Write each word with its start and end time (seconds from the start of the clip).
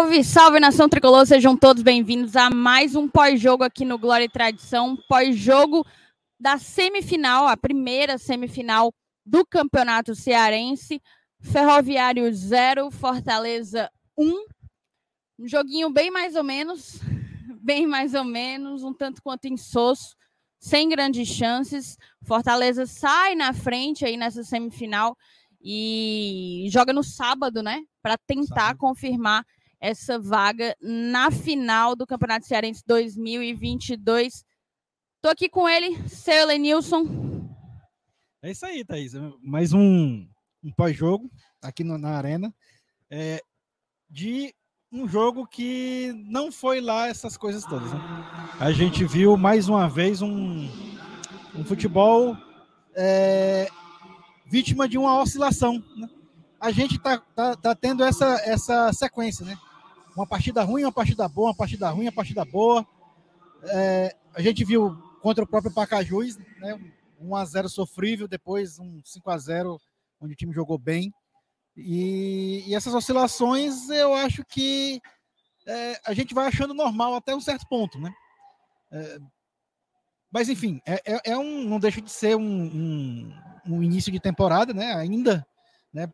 Salve, 0.00 0.24
salve 0.24 0.60
nação 0.60 0.88
tricolor, 0.88 1.26
sejam 1.26 1.54
todos 1.54 1.82
bem-vindos 1.82 2.34
a 2.34 2.48
mais 2.48 2.96
um 2.96 3.06
pós-jogo 3.06 3.62
aqui 3.62 3.84
no 3.84 3.98
Glória 3.98 4.24
e 4.24 4.30
Tradição, 4.30 4.96
pós-jogo 5.06 5.86
da 6.40 6.56
semifinal, 6.56 7.46
a 7.46 7.54
primeira 7.54 8.16
semifinal 8.16 8.94
do 9.26 9.44
Campeonato 9.44 10.14
Cearense, 10.14 11.02
Ferroviário 11.38 12.32
0, 12.32 12.90
Fortaleza 12.90 13.90
1. 14.16 14.46
Um 15.38 15.46
joguinho 15.46 15.90
bem 15.90 16.10
mais 16.10 16.34
ou 16.34 16.44
menos, 16.44 16.98
bem 17.60 17.86
mais 17.86 18.14
ou 18.14 18.24
menos, 18.24 18.82
um 18.82 18.94
tanto 18.94 19.22
quanto 19.22 19.48
insosso, 19.48 20.16
sem 20.58 20.88
grandes 20.88 21.28
chances. 21.28 21.98
Fortaleza 22.22 22.86
sai 22.86 23.34
na 23.34 23.52
frente 23.52 24.06
aí 24.06 24.16
nessa 24.16 24.42
semifinal 24.44 25.14
e 25.62 26.68
joga 26.70 26.90
no 26.90 27.04
sábado, 27.04 27.62
né? 27.62 27.82
Para 28.00 28.16
tentar 28.16 28.68
sábado. 28.68 28.78
confirmar 28.78 29.44
essa 29.80 30.18
vaga 30.18 30.76
na 30.80 31.30
final 31.30 31.96
do 31.96 32.06
Campeonato 32.06 32.46
Cearense 32.46 32.82
2022. 32.86 34.44
Tô 35.22 35.28
aqui 35.28 35.48
com 35.48 35.68
ele, 35.68 36.06
seu 36.08 36.46
Lenilson. 36.46 37.48
É 38.42 38.50
isso 38.50 38.64
aí, 38.66 38.84
Thaís. 38.84 39.12
Mais 39.42 39.72
um, 39.72 40.26
um 40.62 40.72
pós-jogo 40.76 41.30
aqui 41.62 41.82
no, 41.82 41.96
na 41.96 42.10
Arena. 42.10 42.54
É, 43.10 43.42
de 44.08 44.54
um 44.92 45.08
jogo 45.08 45.46
que 45.46 46.12
não 46.26 46.50
foi 46.50 46.80
lá 46.80 47.06
essas 47.06 47.36
coisas 47.36 47.64
todas. 47.64 47.92
Né? 47.92 48.00
A 48.58 48.72
gente 48.72 49.04
viu 49.04 49.36
mais 49.36 49.68
uma 49.68 49.88
vez 49.88 50.20
um, 50.20 50.68
um 51.54 51.64
futebol 51.64 52.36
é, 52.94 53.68
vítima 54.46 54.88
de 54.88 54.98
uma 54.98 55.20
oscilação. 55.20 55.82
Né? 55.96 56.08
A 56.60 56.70
gente 56.70 56.96
está 56.96 57.18
tá, 57.18 57.56
tá 57.56 57.74
tendo 57.74 58.04
essa, 58.04 58.40
essa 58.44 58.92
sequência, 58.92 59.46
né? 59.46 59.56
Uma 60.16 60.26
partida 60.26 60.62
ruim, 60.62 60.84
uma 60.84 60.92
partida 60.92 61.28
boa, 61.28 61.48
uma 61.48 61.56
partida 61.56 61.88
ruim, 61.90 62.06
uma 62.06 62.12
partida 62.12 62.44
boa. 62.44 62.86
É, 63.64 64.16
a 64.34 64.42
gente 64.42 64.64
viu 64.64 64.96
contra 65.20 65.44
o 65.44 65.46
próprio 65.46 65.72
Pacajus, 65.72 66.36
né? 66.58 66.78
1 67.20 67.36
a 67.36 67.44
0 67.44 67.68
sofrível, 67.68 68.26
depois 68.26 68.78
um 68.78 69.00
5 69.04 69.30
a 69.30 69.38
0 69.38 69.80
onde 70.20 70.32
o 70.32 70.36
time 70.36 70.52
jogou 70.52 70.78
bem. 70.78 71.12
E, 71.76 72.64
e 72.66 72.74
essas 72.74 72.94
oscilações 72.94 73.88
eu 73.88 74.12
acho 74.14 74.44
que 74.44 75.00
é, 75.66 76.00
a 76.04 76.12
gente 76.12 76.34
vai 76.34 76.46
achando 76.46 76.74
normal 76.74 77.14
até 77.14 77.34
um 77.34 77.40
certo 77.40 77.66
ponto, 77.68 77.98
né? 77.98 78.12
É, 78.90 79.18
mas 80.30 80.48
enfim, 80.48 80.80
é, 80.86 80.94
é, 81.04 81.32
é 81.32 81.36
um, 81.36 81.64
não 81.64 81.78
deixa 81.78 82.00
de 82.00 82.10
ser 82.10 82.36
um, 82.36 82.42
um, 82.42 83.34
um, 83.66 83.82
início 83.82 84.10
de 84.12 84.20
temporada, 84.20 84.72
né? 84.72 84.94
Ainda, 84.94 85.46
né? 85.92 86.10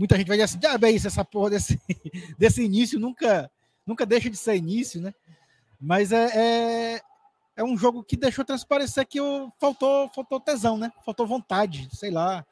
Muita 0.00 0.16
gente 0.16 0.28
vai 0.28 0.38
dizer 0.38 0.44
assim, 0.44 0.66
ah, 0.66 0.78
bem, 0.78 0.96
isso, 0.96 1.06
essa 1.06 1.22
porra 1.22 1.50
desse, 1.50 1.78
desse 2.38 2.64
início 2.64 2.98
nunca, 2.98 3.50
nunca 3.86 4.06
deixa 4.06 4.30
de 4.30 4.36
ser 4.38 4.56
início, 4.56 4.98
né? 4.98 5.12
Mas 5.78 6.10
é, 6.10 6.94
é, 6.94 7.02
é 7.54 7.62
um 7.62 7.76
jogo 7.76 8.02
que 8.02 8.16
deixou 8.16 8.42
transparecer 8.42 9.06
que 9.06 9.18
faltou, 9.60 10.08
faltou 10.08 10.40
tesão, 10.40 10.78
né? 10.78 10.90
Faltou 11.04 11.26
vontade, 11.26 11.86
sei 11.92 12.10
lá. 12.10 12.46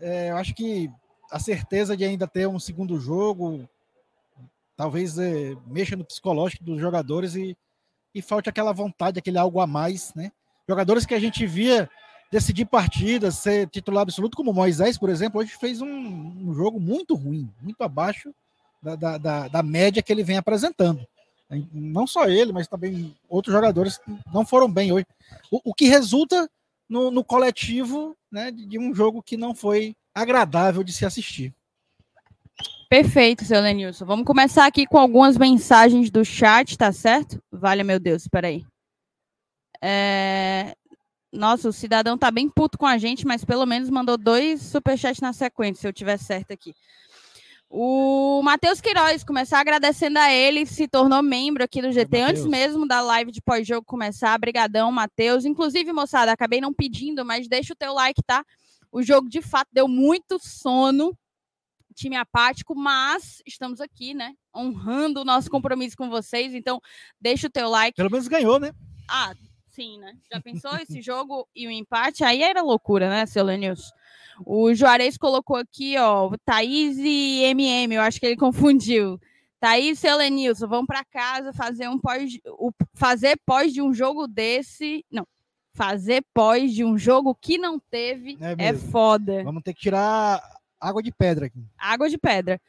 É, 0.00 0.30
eu 0.30 0.38
acho 0.38 0.54
que 0.54 0.90
a 1.30 1.38
certeza 1.38 1.94
de 1.94 2.02
ainda 2.02 2.26
ter 2.26 2.48
um 2.48 2.58
segundo 2.58 2.98
jogo 2.98 3.68
talvez 4.74 5.18
é, 5.18 5.54
mexa 5.66 5.96
no 5.96 6.04
psicológico 6.04 6.64
dos 6.64 6.80
jogadores 6.80 7.34
e, 7.34 7.54
e 8.14 8.22
falte 8.22 8.48
aquela 8.48 8.72
vontade, 8.72 9.18
aquele 9.18 9.36
algo 9.36 9.60
a 9.60 9.66
mais, 9.66 10.14
né? 10.14 10.32
Jogadores 10.66 11.04
que 11.04 11.14
a 11.14 11.20
gente 11.20 11.46
via 11.46 11.90
decidir 12.30 12.64
partidas, 12.66 13.36
ser 13.36 13.68
titular 13.68 14.02
absoluto, 14.02 14.36
como 14.36 14.52
Moisés, 14.52 14.98
por 14.98 15.08
exemplo, 15.08 15.40
hoje 15.40 15.52
fez 15.58 15.80
um, 15.80 15.88
um 15.88 16.54
jogo 16.54 16.80
muito 16.80 17.14
ruim, 17.14 17.50
muito 17.62 17.82
abaixo 17.82 18.34
da, 18.82 18.96
da, 18.96 19.18
da, 19.18 19.48
da, 19.48 19.62
média 19.62 20.02
que 20.02 20.12
ele 20.12 20.24
vem 20.24 20.36
apresentando. 20.36 21.06
Não 21.72 22.06
só 22.06 22.26
ele, 22.26 22.52
mas 22.52 22.66
também 22.66 23.14
outros 23.28 23.54
jogadores 23.54 24.00
não 24.32 24.44
foram 24.44 24.70
bem 24.70 24.92
hoje. 24.92 25.06
O, 25.50 25.70
o 25.70 25.74
que 25.74 25.86
resulta 25.86 26.48
no, 26.88 27.10
no 27.10 27.24
coletivo 27.24 28.16
né, 28.30 28.50
de, 28.50 28.66
de 28.66 28.78
um 28.78 28.94
jogo 28.94 29.22
que 29.22 29.36
não 29.36 29.54
foi 29.54 29.94
agradável 30.14 30.82
de 30.82 30.92
se 30.92 31.06
assistir. 31.06 31.54
Perfeito, 32.88 33.44
seu 33.44 33.60
Lenilson. 33.60 34.04
Vamos 34.04 34.24
começar 34.24 34.66
aqui 34.66 34.86
com 34.86 34.98
algumas 34.98 35.36
mensagens 35.36 36.10
do 36.10 36.24
chat, 36.24 36.76
tá 36.76 36.92
certo? 36.92 37.42
Vale, 37.50 37.82
meu 37.82 37.98
Deus, 37.98 38.28
peraí. 38.28 38.64
É... 39.82 40.76
Nossa, 41.34 41.68
o 41.68 41.72
cidadão 41.72 42.16
tá 42.16 42.30
bem 42.30 42.48
puto 42.48 42.78
com 42.78 42.86
a 42.86 42.96
gente, 42.96 43.26
mas 43.26 43.44
pelo 43.44 43.66
menos 43.66 43.90
mandou 43.90 44.16
dois 44.16 44.62
superchats 44.62 45.20
na 45.20 45.32
sequência, 45.32 45.80
se 45.80 45.88
eu 45.88 45.92
tiver 45.92 46.16
certo 46.16 46.52
aqui. 46.52 46.74
O 47.68 48.40
Matheus 48.44 48.80
Queiroz, 48.80 49.24
começar 49.24 49.58
agradecendo 49.58 50.16
a 50.16 50.32
ele, 50.32 50.64
se 50.64 50.86
tornou 50.86 51.20
membro 51.22 51.64
aqui 51.64 51.82
do 51.82 51.90
GT 51.90 52.18
é, 52.18 52.22
antes 52.22 52.46
mesmo 52.46 52.86
da 52.86 53.00
live 53.00 53.32
de 53.32 53.42
pós-jogo 53.42 53.84
começar. 53.84 54.38
Brigadão, 54.38 54.92
Matheus. 54.92 55.44
Inclusive, 55.44 55.92
moçada, 55.92 56.30
acabei 56.30 56.60
não 56.60 56.72
pedindo, 56.72 57.24
mas 57.24 57.48
deixa 57.48 57.72
o 57.72 57.76
teu 57.76 57.92
like, 57.92 58.22
tá? 58.24 58.44
O 58.92 59.02
jogo 59.02 59.28
de 59.28 59.42
fato 59.42 59.70
deu 59.72 59.88
muito 59.88 60.38
sono, 60.40 61.18
time 61.96 62.14
apático, 62.14 62.76
mas 62.76 63.42
estamos 63.44 63.80
aqui, 63.80 64.14
né? 64.14 64.34
Honrando 64.54 65.22
o 65.22 65.24
nosso 65.24 65.50
compromisso 65.50 65.96
com 65.96 66.08
vocês. 66.08 66.54
Então, 66.54 66.80
deixa 67.20 67.48
o 67.48 67.50
teu 67.50 67.68
like. 67.68 67.96
Pelo 67.96 68.10
menos 68.10 68.28
ganhou, 68.28 68.60
né? 68.60 68.72
Ah, 69.10 69.34
sim, 69.74 69.98
né? 69.98 70.16
Já 70.32 70.40
pensou 70.40 70.76
esse 70.76 71.02
jogo 71.02 71.48
e 71.54 71.66
o 71.66 71.70
empate? 71.70 72.24
Aí 72.24 72.42
era 72.42 72.62
loucura, 72.62 73.08
né, 73.08 73.26
seu 73.26 73.44
Lenilson? 73.44 73.92
O 74.44 74.74
Juarez 74.74 75.16
colocou 75.16 75.56
aqui, 75.56 75.96
ó, 75.98 76.30
Thaís 76.44 76.96
e 76.98 77.42
MM, 77.44 77.94
eu 77.94 78.02
acho 78.02 78.18
que 78.18 78.26
ele 78.26 78.36
confundiu. 78.38 79.20
Thaís 79.60 79.98
e 79.98 80.00
seu 80.00 80.16
Lenilson, 80.16 80.66
vão 80.66 80.86
para 80.86 81.04
casa 81.04 81.52
fazer 81.52 81.88
um 81.88 81.98
pós, 81.98 82.38
fazer 82.94 83.38
pós 83.46 83.72
de 83.72 83.80
um 83.80 83.92
jogo 83.92 84.26
desse. 84.26 85.04
Não, 85.10 85.26
fazer 85.72 86.24
pós 86.32 86.72
de 86.72 86.84
um 86.84 86.96
jogo 86.96 87.34
que 87.34 87.58
não 87.58 87.78
teve 87.78 88.38
é, 88.40 88.68
é 88.68 88.74
foda. 88.74 89.42
Vamos 89.42 89.62
ter 89.62 89.74
que 89.74 89.80
tirar 89.80 90.42
água 90.80 91.02
de 91.02 91.10
pedra 91.10 91.46
aqui. 91.46 91.64
Água 91.78 92.08
de 92.08 92.18
pedra. 92.18 92.60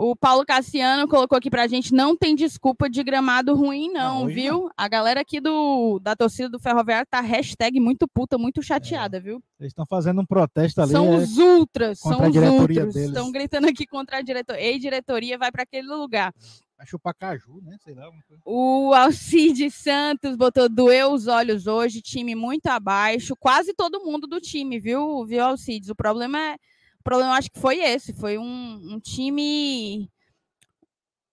O 0.00 0.14
Paulo 0.14 0.46
Cassiano 0.46 1.08
colocou 1.08 1.36
aqui 1.36 1.50
pra 1.50 1.66
gente, 1.66 1.92
não 1.92 2.16
tem 2.16 2.36
desculpa 2.36 2.88
de 2.88 3.02
gramado 3.02 3.52
ruim, 3.52 3.90
não, 3.90 4.20
não 4.20 4.26
viu? 4.28 4.52
Não. 4.52 4.70
A 4.76 4.86
galera 4.86 5.22
aqui 5.22 5.40
do, 5.40 5.98
da 5.98 6.14
torcida 6.14 6.48
do 6.48 6.60
Ferroviário 6.60 7.04
tá 7.10 7.20
hashtag 7.20 7.80
muito 7.80 8.06
puta, 8.06 8.38
muito 8.38 8.62
chateada, 8.62 9.16
é. 9.16 9.20
viu? 9.20 9.42
Eles 9.58 9.72
estão 9.72 9.84
fazendo 9.84 10.20
um 10.20 10.24
protesto 10.24 10.80
ali. 10.80 10.92
São 10.92 11.12
é, 11.12 11.16
os 11.16 11.36
ultras, 11.36 11.98
são 11.98 12.12
os 12.12 12.36
ultras. 12.36 12.94
Estão 12.94 13.32
gritando 13.32 13.66
aqui 13.66 13.84
contra 13.88 14.18
a 14.18 14.22
diretoria. 14.22 14.62
Ei, 14.62 14.78
diretoria, 14.78 15.36
vai 15.36 15.50
para 15.50 15.64
aquele 15.64 15.88
lugar. 15.88 16.32
Vai 16.76 16.86
chupar 16.86 17.12
caju, 17.12 17.60
né? 17.64 17.76
Sei 17.82 17.92
lá. 17.92 18.08
O 18.44 18.94
Alcide 18.94 19.68
Santos 19.68 20.36
botou 20.36 20.68
doeu 20.68 21.10
os 21.10 21.26
olhos 21.26 21.66
hoje, 21.66 22.00
time 22.00 22.36
muito 22.36 22.68
abaixo. 22.68 23.34
Quase 23.34 23.74
todo 23.74 24.04
mundo 24.04 24.28
do 24.28 24.40
time, 24.40 24.78
viu, 24.78 25.26
viu, 25.26 25.42
Alcides? 25.42 25.90
O 25.90 25.96
problema 25.96 26.38
é 26.38 26.56
o 27.00 27.04
problema 27.04 27.36
acho 27.36 27.50
que 27.50 27.60
foi 27.60 27.78
esse, 27.80 28.12
foi 28.12 28.38
um, 28.38 28.94
um 28.94 29.00
time 29.00 30.10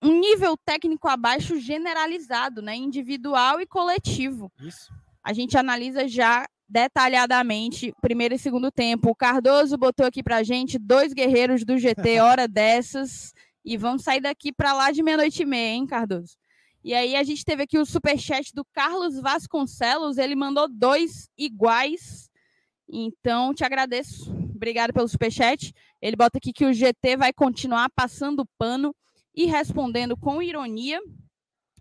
um 0.02 0.20
nível 0.20 0.56
técnico 0.58 1.08
abaixo 1.08 1.60
generalizado, 1.60 2.62
né? 2.62 2.76
Individual 2.76 3.60
e 3.60 3.66
coletivo. 3.66 4.52
Isso. 4.60 4.94
A 5.24 5.34
gente 5.34 5.58
analisa 5.58 6.08
já 6.08 6.46
detalhadamente 6.70 7.94
primeiro 8.02 8.36
e 8.36 8.40
segundo 8.40 8.72
tempo. 8.72 9.10
O 9.10 9.16
Cardoso 9.16 9.78
botou 9.78 10.06
aqui 10.06 10.22
pra 10.22 10.44
gente 10.44 10.78
dois 10.78 11.14
guerreiros 11.14 11.64
do 11.64 11.78
GT, 11.78 12.20
hora 12.22 12.48
dessas, 12.48 13.34
e 13.64 13.78
vamos 13.78 14.04
sair 14.04 14.22
daqui 14.22 14.54
para 14.54 14.74
lá 14.74 14.92
de 14.92 15.02
meia-noite 15.02 15.42
e 15.42 15.46
meia, 15.46 15.74
hein, 15.74 15.88
Cardoso? 15.88 16.38
E 16.84 16.94
aí 16.94 17.16
a 17.16 17.24
gente 17.24 17.44
teve 17.44 17.64
aqui 17.64 17.80
o 17.80 17.86
superchat 17.86 18.54
do 18.54 18.64
Carlos 18.64 19.20
Vasconcelos, 19.20 20.20
ele 20.20 20.36
mandou 20.36 20.68
dois 20.70 21.28
iguais. 21.36 22.30
Então, 22.88 23.56
te 23.56 23.64
agradeço 23.64 24.45
Obrigado 24.56 24.94
pelo 24.94 25.08
superchat. 25.08 25.74
Ele 26.02 26.16
bota 26.16 26.38
aqui 26.38 26.54
que 26.54 26.66
o 26.66 26.74
GT 26.74 27.18
vai 27.18 27.34
continuar 27.34 27.90
passando 27.90 28.48
pano 28.58 28.96
e 29.36 29.46
respondendo 29.46 30.16
com 30.16 30.42
ironia 30.42 31.00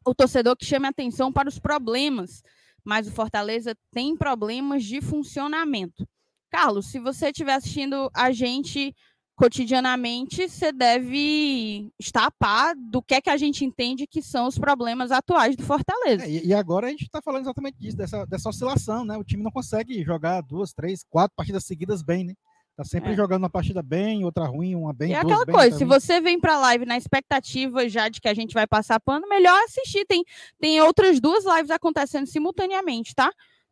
o 0.04 0.14
torcedor 0.14 0.56
que 0.56 0.66
chama 0.66 0.88
atenção 0.88 1.32
para 1.32 1.48
os 1.48 1.58
problemas, 1.58 2.42
mas 2.84 3.08
o 3.08 3.12
Fortaleza 3.12 3.74
tem 3.90 4.16
problemas 4.16 4.84
de 4.84 5.00
funcionamento. 5.00 6.06
Carlos, 6.50 6.86
se 6.86 7.00
você 7.00 7.28
estiver 7.28 7.54
assistindo 7.54 8.10
a 8.14 8.30
gente 8.30 8.94
cotidianamente, 9.36 10.48
você 10.48 10.70
deve 10.70 11.90
estar 11.98 12.26
a 12.26 12.30
par 12.30 12.76
do 12.76 13.02
que 13.02 13.14
é 13.14 13.20
que 13.20 13.30
a 13.30 13.36
gente 13.36 13.64
entende 13.64 14.06
que 14.06 14.22
são 14.22 14.46
os 14.46 14.56
problemas 14.56 15.10
atuais 15.10 15.56
do 15.56 15.64
Fortaleza. 15.64 16.24
É, 16.24 16.44
e 16.44 16.54
agora 16.54 16.86
a 16.86 16.90
gente 16.90 17.02
está 17.02 17.20
falando 17.20 17.42
exatamente 17.42 17.76
disso, 17.78 17.96
dessa, 17.96 18.24
dessa 18.26 18.48
oscilação, 18.48 19.04
né? 19.04 19.16
O 19.16 19.24
time 19.24 19.42
não 19.42 19.50
consegue 19.50 20.04
jogar 20.04 20.40
duas, 20.42 20.72
três, 20.72 21.04
quatro 21.10 21.34
partidas 21.34 21.64
seguidas 21.64 22.02
bem, 22.02 22.24
né? 22.24 22.34
Tá 22.76 22.82
sempre 22.82 23.12
é. 23.12 23.14
jogando 23.14 23.42
uma 23.44 23.50
partida 23.50 23.82
bem, 23.82 24.24
outra 24.24 24.46
ruim, 24.46 24.74
uma 24.74 24.92
bem. 24.92 25.12
É 25.12 25.18
aquela 25.18 25.44
bem, 25.44 25.54
coisa, 25.54 25.78
se 25.78 25.84
você 25.84 26.20
vem 26.20 26.40
pra 26.40 26.58
live 26.58 26.84
na 26.84 26.96
expectativa 26.96 27.88
já 27.88 28.08
de 28.08 28.20
que 28.20 28.26
a 28.26 28.34
gente 28.34 28.52
vai 28.52 28.66
passar 28.66 28.98
pano, 28.98 29.28
melhor 29.28 29.56
assistir. 29.62 30.04
Tem, 30.06 30.24
tem 30.60 30.80
outras 30.80 31.20
duas 31.20 31.44
lives 31.44 31.70
acontecendo 31.70 32.26
simultaneamente, 32.26 33.14
tá? 33.14 33.30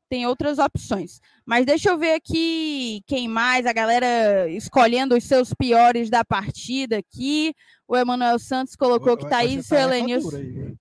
Tem 0.08 0.24
outras 0.26 0.58
opções. 0.58 1.20
Mas 1.44 1.66
deixa 1.66 1.88
eu 1.88 1.98
ver 1.98 2.14
aqui 2.14 3.02
quem 3.06 3.26
mais, 3.26 3.66
a 3.66 3.72
galera 3.72 4.48
escolhendo 4.50 5.16
os 5.16 5.24
seus 5.24 5.52
piores 5.52 6.08
da 6.08 6.24
partida 6.24 6.98
aqui. 6.98 7.52
O 7.88 7.96
Emanuel 7.96 8.38
Santos 8.38 8.76
colocou 8.76 9.16
que 9.16 9.28
Thaís 9.28 9.68
e 9.70 9.74
Elenilson. 9.74 10.76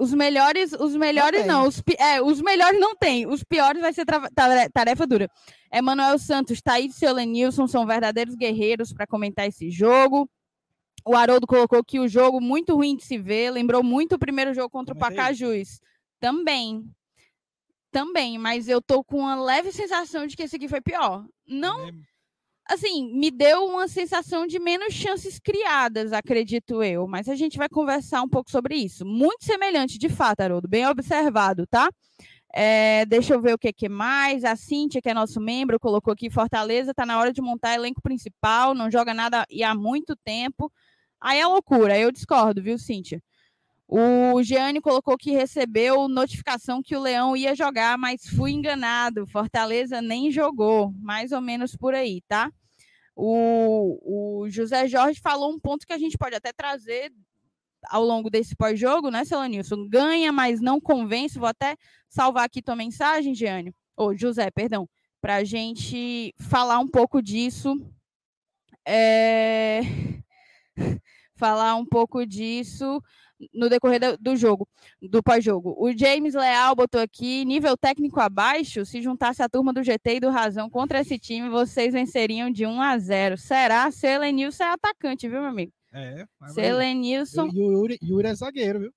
Os 0.00 0.14
melhores, 0.14 0.72
os 0.72 0.96
melhores 0.96 1.44
não, 1.44 1.62
não 1.62 1.68
os, 1.68 1.82
é, 1.98 2.22
os 2.22 2.40
melhores 2.40 2.80
não 2.80 2.96
tem, 2.96 3.26
os 3.26 3.44
piores 3.44 3.82
vai 3.82 3.92
ser 3.92 4.06
tarefa 4.72 5.06
dura. 5.06 5.28
Emanuel 5.70 6.18
Santos, 6.18 6.62
Thaís 6.62 7.00
e 7.02 7.04
Elenilson 7.04 7.66
são 7.66 7.86
verdadeiros 7.86 8.34
guerreiros 8.34 8.94
para 8.94 9.06
comentar 9.06 9.46
esse 9.46 9.70
jogo. 9.70 10.26
O 11.04 11.14
Haroldo 11.14 11.46
colocou 11.46 11.84
que 11.84 12.00
o 12.00 12.08
jogo 12.08 12.40
muito 12.40 12.74
ruim 12.74 12.96
de 12.96 13.04
se 13.04 13.18
ver, 13.18 13.50
lembrou 13.50 13.82
muito 13.82 14.14
o 14.14 14.18
primeiro 14.18 14.54
jogo 14.54 14.70
contra 14.70 14.94
Comentei. 14.94 15.14
o 15.14 15.20
Pacajus. 15.20 15.80
Também. 16.18 16.82
Também, 17.90 18.38
mas 18.38 18.68
eu 18.68 18.80
tô 18.80 19.04
com 19.04 19.18
uma 19.18 19.34
leve 19.34 19.70
sensação 19.70 20.26
de 20.26 20.34
que 20.34 20.44
esse 20.44 20.56
aqui 20.56 20.66
foi 20.66 20.80
pior. 20.80 21.26
Não. 21.46 21.90
Assim, 22.70 23.12
me 23.12 23.32
deu 23.32 23.64
uma 23.64 23.88
sensação 23.88 24.46
de 24.46 24.60
menos 24.60 24.94
chances 24.94 25.40
criadas, 25.40 26.12
acredito 26.12 26.84
eu. 26.84 27.08
Mas 27.08 27.28
a 27.28 27.34
gente 27.34 27.58
vai 27.58 27.68
conversar 27.68 28.22
um 28.22 28.28
pouco 28.28 28.48
sobre 28.48 28.76
isso. 28.76 29.04
Muito 29.04 29.44
semelhante, 29.44 29.98
de 29.98 30.08
fato, 30.08 30.40
Haroldo. 30.40 30.68
Bem 30.68 30.86
observado, 30.86 31.66
tá? 31.66 31.90
É, 32.54 33.04
deixa 33.06 33.34
eu 33.34 33.40
ver 33.40 33.54
o 33.54 33.58
que, 33.58 33.72
que 33.72 33.88
mais. 33.88 34.44
A 34.44 34.54
Cíntia, 34.54 35.02
que 35.02 35.08
é 35.08 35.14
nosso 35.14 35.40
membro, 35.40 35.80
colocou 35.80 36.12
aqui: 36.12 36.30
Fortaleza 36.30 36.92
está 36.92 37.04
na 37.04 37.18
hora 37.18 37.32
de 37.32 37.42
montar 37.42 37.74
elenco 37.74 38.00
principal, 38.00 38.72
não 38.72 38.88
joga 38.88 39.12
nada 39.12 39.44
e 39.50 39.64
há 39.64 39.74
muito 39.74 40.14
tempo. 40.24 40.72
Aí 41.20 41.40
é 41.40 41.46
loucura, 41.46 41.98
eu 41.98 42.12
discordo, 42.12 42.62
viu, 42.62 42.78
Cíntia? 42.78 43.20
O 43.92 44.40
Gianni 44.44 44.80
colocou 44.80 45.18
que 45.18 45.32
recebeu 45.32 46.08
notificação 46.08 46.80
que 46.80 46.94
o 46.94 47.00
Leão 47.00 47.36
ia 47.36 47.56
jogar, 47.56 47.98
mas 47.98 48.24
fui 48.24 48.52
enganado. 48.52 49.26
Fortaleza 49.26 50.00
nem 50.00 50.30
jogou, 50.30 50.94
mais 51.00 51.32
ou 51.32 51.40
menos 51.40 51.74
por 51.74 51.92
aí, 51.92 52.22
tá? 52.28 52.52
O, 53.16 54.44
o 54.44 54.48
José 54.48 54.86
Jorge 54.86 55.20
falou 55.20 55.52
um 55.52 55.58
ponto 55.58 55.84
que 55.84 55.92
a 55.92 55.98
gente 55.98 56.16
pode 56.16 56.36
até 56.36 56.52
trazer 56.52 57.12
ao 57.88 58.04
longo 58.04 58.30
desse 58.30 58.54
pós-jogo, 58.54 59.10
né, 59.10 59.24
Celanilson? 59.24 59.88
Ganha, 59.88 60.30
mas 60.30 60.60
não 60.60 60.80
convence. 60.80 61.36
Vou 61.36 61.48
até 61.48 61.74
salvar 62.08 62.44
aqui 62.44 62.62
tua 62.62 62.76
mensagem, 62.76 63.34
Gianni, 63.34 63.74
ou 63.96 64.16
José, 64.16 64.52
perdão, 64.52 64.88
para 65.20 65.34
a 65.34 65.44
gente 65.44 66.32
falar 66.38 66.78
um 66.78 66.86
pouco 66.86 67.20
disso. 67.20 67.74
É... 68.86 69.80
falar 71.34 71.74
um 71.74 71.86
pouco 71.86 72.24
disso 72.24 73.02
no 73.52 73.68
decorrer 73.68 74.00
do 74.18 74.36
jogo, 74.36 74.68
do 75.00 75.22
pós-jogo. 75.22 75.74
O 75.78 75.96
James 75.96 76.34
Leal 76.34 76.74
botou 76.74 77.00
aqui, 77.00 77.44
nível 77.44 77.76
técnico 77.76 78.20
abaixo, 78.20 78.84
se 78.84 79.00
juntasse 79.00 79.42
a 79.42 79.48
turma 79.48 79.72
do 79.72 79.82
GT 79.82 80.16
e 80.16 80.20
do 80.20 80.30
Razão 80.30 80.68
contra 80.68 81.00
esse 81.00 81.18
time, 81.18 81.48
vocês 81.48 81.92
venceriam 81.92 82.50
de 82.50 82.66
1 82.66 82.80
a 82.80 82.98
0. 82.98 83.36
Será? 83.38 83.90
Selenilson 83.90 84.64
é 84.64 84.72
atacante, 84.72 85.28
viu, 85.28 85.40
meu 85.40 85.50
amigo? 85.50 85.72
É. 85.92 86.24
Selenilson... 86.54 87.48
E 87.52 87.60
o 87.60 87.72
Yuri, 87.72 87.98
Yuri 88.02 88.28
é 88.28 88.34
zagueiro, 88.34 88.80
viu? 88.80 88.92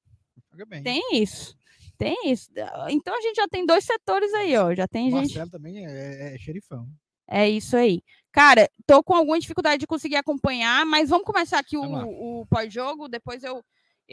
Joga 0.52 0.66
bem. 0.66 0.84
Tem 0.84 1.02
isso. 1.14 1.56
Tem 1.98 2.32
isso. 2.32 2.50
Então 2.90 3.16
a 3.18 3.22
gente 3.22 3.36
já 3.36 3.48
tem 3.48 3.66
dois 3.66 3.84
setores 3.84 4.34
aí, 4.34 4.58
ó. 4.58 4.74
Já 4.74 4.88
tem 4.88 5.08
o 5.08 5.12
gente. 5.12 5.38
Marcelo 5.38 5.50
também 5.50 5.86
é, 5.86 5.90
é, 5.90 6.36
é 6.36 6.38
xerifão. 6.38 6.88
É 7.28 7.50
isso 7.50 7.78
aí. 7.78 8.02
Cara, 8.32 8.70
tô 8.86 9.04
com 9.04 9.14
alguma 9.16 9.40
dificuldade 9.40 9.80
de 9.80 9.88
conseguir 9.88 10.18
acompanhar, 10.18 10.86
mas 10.86 11.10
vamos 11.10 11.26
começar 11.26 11.60
aqui 11.60 11.78
o, 11.78 12.42
o 12.42 12.46
pós-jogo, 12.48 13.08
depois 13.08 13.44
eu 13.44 13.64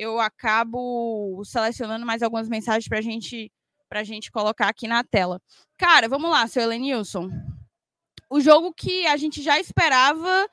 eu 0.00 0.18
acabo 0.18 1.42
selecionando 1.44 2.06
mais 2.06 2.22
algumas 2.22 2.48
mensagens 2.48 2.88
para 2.88 3.02
gente, 3.02 3.52
a 3.90 4.02
gente 4.02 4.32
colocar 4.32 4.68
aqui 4.68 4.88
na 4.88 5.04
tela. 5.04 5.42
Cara, 5.76 6.08
vamos 6.08 6.30
lá, 6.30 6.46
seu 6.46 6.62
Elenilson. 6.62 7.28
O 8.30 8.40
jogo 8.40 8.72
que 8.72 9.06
a 9.06 9.18
gente 9.18 9.42
já 9.42 9.60
esperava. 9.60 10.48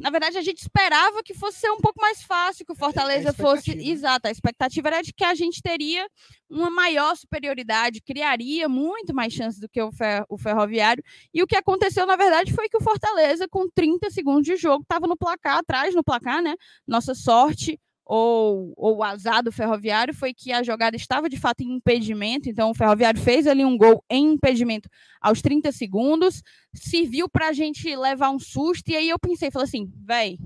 Na 0.00 0.10
verdade, 0.10 0.36
a 0.38 0.42
gente 0.42 0.58
esperava 0.58 1.22
que 1.24 1.34
fosse 1.34 1.58
ser 1.58 1.70
um 1.70 1.78
pouco 1.78 2.00
mais 2.00 2.22
fácil, 2.22 2.64
que 2.64 2.72
o 2.72 2.74
é, 2.74 2.78
Fortaleza 2.78 3.32
fosse. 3.32 3.72
Exato, 3.72 4.28
a 4.28 4.30
expectativa 4.30 4.88
era 4.88 5.02
de 5.02 5.12
que 5.12 5.24
a 5.24 5.34
gente 5.34 5.60
teria 5.60 6.06
uma 6.48 6.70
maior 6.70 7.16
superioridade, 7.16 8.02
criaria 8.02 8.68
muito 8.68 9.12
mais 9.12 9.32
chances 9.32 9.58
do 9.58 9.68
que 9.68 9.82
o, 9.82 9.90
fer 9.90 10.24
o 10.28 10.38
Ferroviário. 10.38 11.02
E 11.34 11.42
o 11.42 11.46
que 11.46 11.56
aconteceu, 11.56 12.06
na 12.06 12.14
verdade, 12.14 12.52
foi 12.52 12.68
que 12.68 12.76
o 12.76 12.82
Fortaleza, 12.82 13.48
com 13.48 13.68
30 13.68 14.08
segundos 14.10 14.44
de 14.44 14.56
jogo, 14.56 14.82
estava 14.82 15.08
no 15.08 15.16
placar, 15.16 15.58
atrás 15.58 15.94
no 15.96 16.04
placar, 16.04 16.40
né? 16.40 16.54
Nossa 16.86 17.14
sorte 17.14 17.80
ou, 18.06 18.72
ou 18.76 18.98
o 18.98 19.02
azar 19.02 19.42
do 19.42 19.50
Ferroviário 19.50 20.14
foi 20.14 20.32
que 20.32 20.52
a 20.52 20.62
jogada 20.62 20.96
estava 20.96 21.28
de 21.28 21.36
fato 21.36 21.62
em 21.62 21.72
impedimento, 21.72 22.48
então 22.48 22.70
o 22.70 22.74
Ferroviário 22.74 23.20
fez 23.20 23.48
ali 23.48 23.64
um 23.64 23.76
gol 23.76 24.04
em 24.08 24.34
impedimento 24.34 24.88
aos 25.20 25.42
30 25.42 25.72
segundos, 25.72 26.40
serviu 26.72 27.28
para 27.28 27.48
a 27.48 27.52
gente 27.52 27.94
levar 27.96 28.30
um 28.30 28.38
susto, 28.38 28.88
e 28.90 28.96
aí 28.96 29.08
eu 29.08 29.18
pensei, 29.18 29.50
falei 29.50 29.66
assim, 29.66 29.92
velho, 29.96 30.38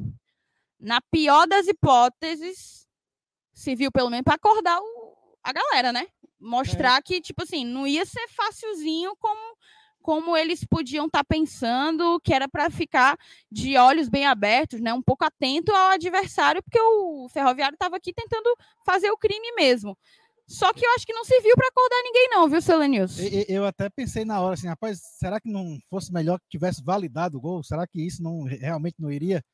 na 0.80 1.02
pior 1.02 1.46
das 1.46 1.68
hipóteses, 1.68 2.88
serviu 3.52 3.92
pelo 3.92 4.08
menos 4.08 4.24
para 4.24 4.36
acordar 4.36 4.80
o, 4.80 5.36
a 5.44 5.52
galera, 5.52 5.92
né? 5.92 6.06
Mostrar 6.40 6.96
é. 6.96 7.02
que, 7.02 7.20
tipo 7.20 7.42
assim, 7.42 7.66
não 7.66 7.86
ia 7.86 8.06
ser 8.06 8.26
facilzinho 8.28 9.14
como 9.18 9.38
como 10.10 10.36
eles 10.36 10.64
podiam 10.64 11.06
estar 11.06 11.20
tá 11.20 11.24
pensando 11.24 12.18
que 12.18 12.34
era 12.34 12.48
para 12.48 12.68
ficar 12.68 13.16
de 13.48 13.76
olhos 13.76 14.08
bem 14.08 14.26
abertos, 14.26 14.80
né, 14.80 14.92
um 14.92 15.00
pouco 15.00 15.24
atento 15.24 15.70
ao 15.70 15.90
adversário, 15.90 16.60
porque 16.64 16.80
o 16.80 17.28
Ferroviário 17.28 17.74
estava 17.74 17.96
aqui 17.96 18.12
tentando 18.12 18.52
fazer 18.84 19.08
o 19.12 19.16
crime 19.16 19.52
mesmo. 19.54 19.96
Só 20.48 20.72
que 20.72 20.84
eu 20.84 20.90
acho 20.96 21.06
que 21.06 21.12
não 21.12 21.24
serviu 21.24 21.54
para 21.54 21.68
acordar 21.68 22.02
ninguém, 22.02 22.28
não, 22.28 22.48
viu, 22.48 22.60
Selenius? 22.60 23.20
Eu, 23.20 23.44
eu 23.48 23.64
até 23.64 23.88
pensei 23.88 24.24
na 24.24 24.40
hora 24.40 24.54
assim, 24.54 24.66
rapaz, 24.66 25.00
será 25.16 25.40
que 25.40 25.48
não 25.48 25.78
fosse 25.88 26.12
melhor 26.12 26.40
que 26.40 26.48
tivesse 26.48 26.82
validado 26.82 27.38
o 27.38 27.40
gol? 27.40 27.62
Será 27.62 27.86
que 27.86 28.04
isso 28.04 28.20
não 28.20 28.42
realmente 28.42 28.96
não 28.98 29.12
iria 29.12 29.44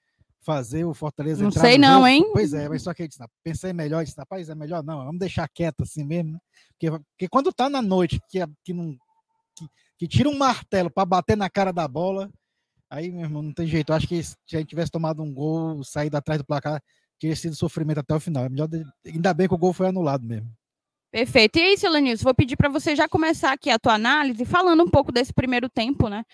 fazer 0.40 0.86
o 0.86 0.94
Fortaleza 0.94 1.42
não 1.42 1.50
entrar 1.50 1.60
sei 1.60 1.76
não, 1.76 1.96
jogo? 1.96 2.06
hein? 2.06 2.30
Pois 2.32 2.54
é, 2.54 2.66
mas 2.66 2.82
só 2.82 2.94
que 2.94 3.02
eu 3.02 3.08
disse, 3.08 3.22
pensei 3.44 3.74
melhor, 3.74 4.02
disse, 4.02 4.16
rapaz, 4.16 4.48
é 4.48 4.54
melhor 4.54 4.82
não, 4.82 5.04
vamos 5.04 5.18
deixar 5.18 5.46
quieto 5.50 5.82
assim 5.82 6.02
mesmo, 6.02 6.32
né? 6.32 6.38
porque, 6.70 6.90
porque 6.90 7.28
quando 7.28 7.52
tá 7.52 7.68
na 7.68 7.82
noite 7.82 8.18
que, 8.30 8.38
que 8.64 8.72
não 8.72 8.96
que, 9.56 9.68
que 9.98 10.06
tira 10.06 10.28
um 10.28 10.37
martelo 10.37 10.90
para 10.90 11.04
bater 11.04 11.37
na 11.37 11.48
cara 11.48 11.72
da 11.72 11.87
bola, 11.88 12.31
aí, 12.90 13.10
meu 13.10 13.22
irmão, 13.22 13.43
não 13.43 13.52
tem 13.52 13.66
jeito. 13.66 13.90
Eu 13.90 13.96
acho 13.96 14.06
que 14.06 14.22
se 14.22 14.37
a 14.52 14.58
gente 14.58 14.69
tivesse 14.69 14.90
tomado 14.90 15.22
um 15.22 15.32
gol, 15.32 15.82
saído 15.82 16.16
atrás 16.16 16.38
do 16.38 16.46
placar, 16.46 16.82
teria 17.19 17.37
sido 17.37 17.54
sofrimento 17.54 17.98
até 17.98 18.14
o 18.14 18.20
final. 18.20 18.44
É 18.44 18.48
melhor. 18.48 18.69
Ainda 19.04 19.34
bem 19.34 19.48
que 19.48 19.54
o 19.54 19.58
gol 19.58 19.72
foi 19.72 19.88
anulado 19.88 20.25
mesmo. 20.26 20.50
Perfeito. 21.10 21.58
E 21.58 21.62
aí, 21.62 21.78
Silanilson, 21.78 22.25
vou 22.25 22.35
pedir 22.35 22.56
para 22.56 22.68
você 22.68 22.94
já 22.94 23.09
começar 23.09 23.52
aqui 23.52 23.70
a 23.70 23.78
tua 23.78 23.94
análise, 23.94 24.44
falando 24.44 24.82
um 24.82 24.90
pouco 24.90 25.11
desse 25.11 25.32
primeiro 25.32 25.68
tempo, 25.68 26.09
né? 26.09 26.25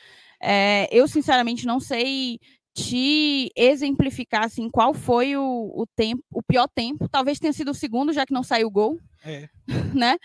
É, 0.43 0.89
eu, 0.91 1.07
sinceramente, 1.07 1.67
não 1.67 1.79
sei 1.79 2.41
te 2.75 3.51
exemplificar 3.55 4.45
assim 4.45 4.71
qual 4.71 4.95
foi 4.95 5.37
o, 5.37 5.73
o 5.75 5.87
tempo, 5.95 6.23
o 6.33 6.43
pior 6.43 6.69
tempo. 6.75 7.09
Talvez 7.09 7.39
tenha 7.39 7.53
sido 7.53 7.71
o 7.71 7.75
segundo, 7.75 8.13
já 8.13 8.25
que 8.25 8.33
não 8.33 8.43
saiu 8.43 8.69
o 8.69 8.71
gol. 8.71 8.99
É. 9.25 9.49
Né? 9.93 10.17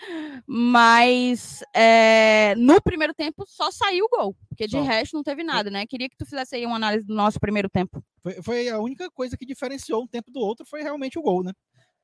Mas 0.46 1.62
é, 1.74 2.54
no 2.56 2.80
primeiro 2.80 3.12
tempo 3.12 3.44
só 3.46 3.70
saiu 3.70 4.06
o 4.06 4.08
gol, 4.08 4.36
porque 4.48 4.66
de 4.66 4.78
só. 4.78 4.82
resto 4.82 5.14
não 5.14 5.22
teve 5.22 5.42
nada, 5.42 5.70
né? 5.70 5.86
Queria 5.86 6.08
que 6.08 6.16
tu 6.16 6.24
fizesse 6.24 6.56
aí 6.56 6.64
uma 6.64 6.76
análise 6.76 7.06
do 7.06 7.14
nosso 7.14 7.38
primeiro 7.38 7.68
tempo. 7.68 8.02
Foi, 8.22 8.42
foi 8.42 8.68
a 8.70 8.78
única 8.78 9.10
coisa 9.10 9.36
que 9.36 9.44
diferenciou 9.44 10.02
um 10.02 10.06
tempo 10.06 10.30
do 10.30 10.40
outro 10.40 10.64
foi 10.64 10.82
realmente 10.82 11.18
o 11.18 11.22
gol, 11.22 11.44
né? 11.44 11.52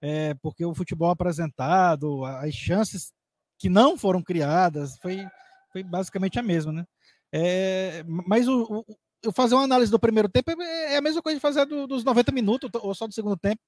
É, 0.02 0.34
porque 0.42 0.62
o 0.62 0.74
futebol 0.74 1.08
apresentado, 1.08 2.22
as 2.26 2.54
chances 2.54 3.14
que 3.58 3.70
não 3.70 3.96
foram 3.96 4.22
criadas, 4.22 4.98
foi, 4.98 5.26
foi 5.72 5.82
basicamente 5.82 6.38
a 6.38 6.42
mesma, 6.42 6.70
né? 6.70 6.84
É, 7.32 8.04
mas 8.06 8.46
o, 8.46 8.84
eu 8.86 8.96
fazer 9.32 9.54
uma 9.54 9.64
análise 9.64 9.90
do 9.90 9.98
primeiro 9.98 10.28
tempo 10.28 10.50
é, 10.50 10.94
é 10.94 10.96
a 10.96 11.02
mesma 11.02 11.22
coisa 11.22 11.36
de 11.36 11.40
fazer 11.40 11.64
do, 11.66 11.86
dos 11.86 12.04
90 12.04 12.32
minutos 12.32 12.70
ou 12.74 12.94
só 12.94 13.06
do 13.06 13.14
segundo 13.14 13.36
tempo, 13.36 13.60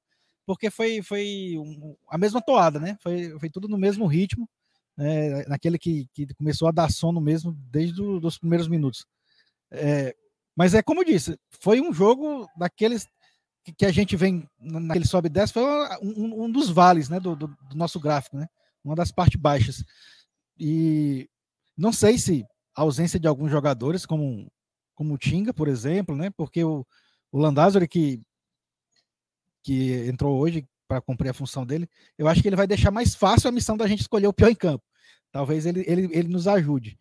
porque 0.45 0.71
foi, 0.71 1.03
foi 1.03 1.55
um, 1.59 1.97
a 2.09 2.19
mesma 2.19 2.41
toada, 2.41 2.79
né? 2.79 2.97
Foi, 3.03 3.39
foi 3.39 3.51
tudo 3.51 3.69
no 3.69 3.79
mesmo 3.79 4.07
ritmo, 4.07 4.49
né? 4.97 5.45
naquele 5.47 5.79
que, 5.79 6.09
que 6.13 6.27
começou 6.35 6.69
a 6.69 6.73
dar 6.73 6.91
sono 6.91 7.21
mesmo 7.21 7.53
desde 7.71 8.01
os 8.01 8.39
primeiros 8.39 8.69
minutos. 8.69 9.07
É, 9.71 10.15
mas 10.55 10.75
é 10.75 10.83
como 10.83 11.01
eu 11.01 11.05
disse, 11.05 11.39
foi 11.61 11.81
um 11.81 11.93
jogo 11.93 12.49
daqueles 12.57 13.07
que, 13.65 13.73
que 13.73 13.87
a 13.87 13.91
gente 13.93 14.17
vem 14.17 14.49
naquele 14.61 15.07
sobe 15.07 15.27
e 15.27 15.31
desce, 15.31 15.53
foi 15.53 15.63
um, 16.01 16.45
um 16.45 16.51
dos 16.51 16.71
vales 16.71 17.09
né? 17.09 17.19
Do, 17.19 17.35
do, 17.35 17.49
do 17.49 17.77
nosso 17.77 17.99
gráfico, 17.99 18.37
né? 18.37 18.47
Uma 18.85 18.95
das 18.95 19.11
partes 19.11 19.41
baixas. 19.41 19.85
E 20.59 21.29
não 21.77 21.93
sei 21.93 22.17
se 22.17 22.47
a 22.75 22.83
ausência 22.83 23.19
de 23.19 23.27
alguns 23.27 23.51
jogadores, 23.51 24.07
como 24.07 24.51
como 24.97 25.15
o 25.15 25.19
Tinga, 25.19 25.55
por 25.55 25.69
exemplo, 25.69 26.17
né? 26.17 26.31
Porque 26.31 26.65
o, 26.65 26.85
o 27.31 27.39
Landázuri 27.39 27.87
que, 27.87 28.21
que 29.63 29.93
entrou 30.09 30.37
hoje 30.41 30.67
para 30.89 31.01
cumprir 31.01 31.29
a 31.29 31.35
função 31.35 31.65
dele, 31.65 31.89
eu 32.17 32.27
acho 32.27 32.43
que 32.43 32.49
ele 32.49 32.57
vai 32.57 32.67
deixar 32.67 32.91
mais 32.91 33.15
fácil 33.15 33.49
a 33.49 33.53
missão 33.53 33.77
da 33.77 33.87
gente 33.87 34.01
escolher 34.01 34.27
o 34.27 34.33
pior 34.33 34.49
em 34.49 34.55
campo. 34.55 34.83
Talvez 35.31 35.67
ele, 35.67 35.85
ele, 35.87 36.09
ele 36.13 36.29
nos 36.29 36.49
ajude. 36.49 36.99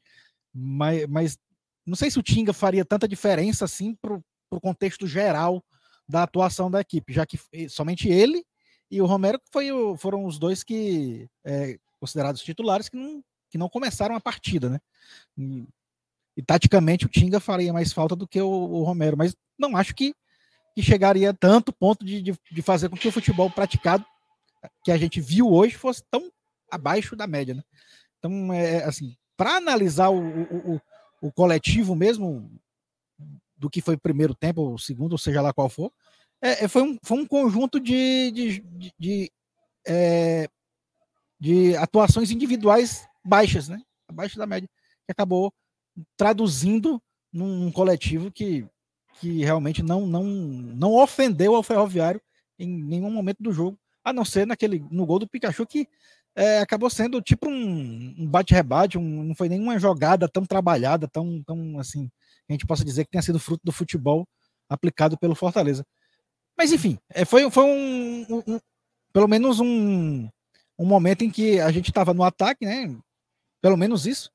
Mas, 0.54 1.08
mas 1.08 1.38
não 1.86 1.96
sei 1.96 2.12
se 2.12 2.20
o 2.20 2.24
Tinga 2.24 2.54
faria 2.54 2.84
tanta 2.84 3.08
diferença 3.08 3.66
assim 3.66 3.96
para 3.96 4.14
o 4.14 4.62
contexto 4.62 5.08
geral 5.08 5.64
da 6.08 6.24
atuação 6.24 6.70
da 6.70 6.82
equipe, 6.82 7.14
já 7.14 7.26
que 7.26 7.40
somente 7.70 8.10
ele 8.10 8.46
e 8.92 9.02
o 9.02 9.06
Romero 9.06 9.40
foi 9.52 9.70
foram 9.98 10.26
os 10.26 10.38
dois 10.38 10.64
que 10.64 11.28
é, 11.44 11.80
considerados 12.00 12.42
titulares 12.42 12.90
que 12.90 12.96
não, 12.96 13.24
que 13.50 13.58
não 13.58 13.70
começaram 13.70 14.16
a 14.16 14.22
partida, 14.22 14.70
né? 14.70 14.80
E 16.36 16.42
taticamente 16.42 17.06
o 17.06 17.10
Tinga 17.10 17.40
faria 17.40 17.72
mais 17.72 17.94
falta 17.94 18.16
do 18.16 18.28
que 18.28 18.42
o, 18.42 18.50
o 18.50 18.84
Romero, 18.84 19.18
mas 19.18 19.36
não 19.58 19.76
acho 19.78 19.96
que 19.96 20.14
que 20.76 20.84
chegaria 20.84 21.34
tanto 21.34 21.72
ponto 21.72 22.04
de, 22.04 22.22
de, 22.22 22.38
de, 22.52 22.62
fazer 22.62 22.90
com 22.90 22.98
que 22.98 23.08
o 23.08 23.12
futebol 23.12 23.50
praticado 23.50 24.06
que 24.84 24.92
a 24.92 24.98
gente 24.98 25.22
viu 25.22 25.50
hoje 25.50 25.76
fosse 25.76 26.04
tão 26.12 26.30
abaixo 26.70 27.16
da 27.16 27.26
média, 27.26 27.56
né? 27.56 27.64
Então, 28.20 28.52
é, 28.52 28.84
assim, 28.84 29.16
para 29.38 29.56
analisar 29.56 30.10
o, 30.10 30.20
o, 30.20 30.82
o, 31.22 31.32
coletivo 31.32 31.96
mesmo 31.96 32.52
do 33.56 33.70
que 33.70 33.80
foi 33.80 33.96
o 33.96 34.00
primeiro 34.00 34.36
tempo, 34.36 34.74
o 34.74 34.78
segundo, 34.78 35.14
ou 35.14 35.18
seja 35.18 35.42
lá 35.42 35.54
qual 35.54 35.70
for, 35.70 35.94
é, 36.42 36.66
é 36.66 36.68
foi, 36.68 36.82
um, 36.82 36.98
foi 37.02 37.18
um 37.20 37.26
conjunto 37.26 37.80
de, 37.80 38.32
de, 38.32 38.60
de, 38.60 38.94
de, 39.00 39.32
é, 39.88 40.50
de 41.40 41.78
atuações 41.78 42.32
individuais 42.32 43.08
baixas, 43.24 43.70
né? 43.70 43.82
Abaixo 44.10 44.38
da 44.38 44.46
média, 44.46 44.68
que 45.06 45.12
acabou 45.12 45.54
traduzindo 46.18 47.02
num, 47.32 47.72
coletivo 47.72 48.32
que, 48.32 48.66
que 49.20 49.44
realmente 49.44 49.84
não, 49.84 50.06
não, 50.06 50.24
não 50.24 50.94
ofendeu 50.94 51.56
ao 51.56 51.64
Ferroviário 51.64 52.22
em 52.58 52.68
nenhum 52.68 53.12
momento 53.12 53.42
do 53.42 53.52
jogo, 53.52 53.78
a 54.04 54.14
não 54.14 54.24
ser 54.24 54.48
naquele 54.48 54.80
no 54.90 55.06
gol 55.06 55.20
do 55.20 55.28
Pikachu 55.28 55.66
que 55.66 55.88
é, 56.36 56.60
acabou 56.60 56.90
sendo 56.90 57.22
tipo 57.22 57.50
um, 57.50 58.16
um 58.18 58.28
bate-rebate, 58.28 58.98
um, 58.98 59.24
não 59.24 59.36
foi 59.36 59.48
nenhuma 59.50 59.80
jogada 59.80 60.28
tão 60.28 60.46
trabalhada, 60.46 61.08
tão, 61.08 61.42
tão 61.44 61.80
assim, 61.80 62.10
a 62.50 62.54
gente 62.54 62.66
possa 62.66 62.84
dizer 62.84 63.06
que 63.06 63.12
tenha 63.12 63.22
sido 63.22 63.40
fruto 63.40 63.62
do 63.64 63.72
futebol 63.72 64.28
aplicado 64.70 65.18
pelo 65.18 65.36
Fortaleza. 65.36 65.86
Mas 66.58 66.72
enfim, 66.72 66.98
é, 67.10 67.26
foi, 67.26 67.50
foi 67.50 67.64
um, 67.64 68.44
um, 68.48 68.60
pelo 69.14 69.28
menos 69.28 69.60
um, 69.60 70.30
um 70.78 70.86
momento 70.86 71.24
em 71.24 71.30
que 71.32 71.60
a 71.60 71.72
gente 71.72 71.90
estava 71.90 72.14
no 72.14 72.24
ataque, 72.24 72.66
né? 72.66 72.98
Pelo 73.62 73.78
menos 73.78 74.06
isso, 74.06 74.30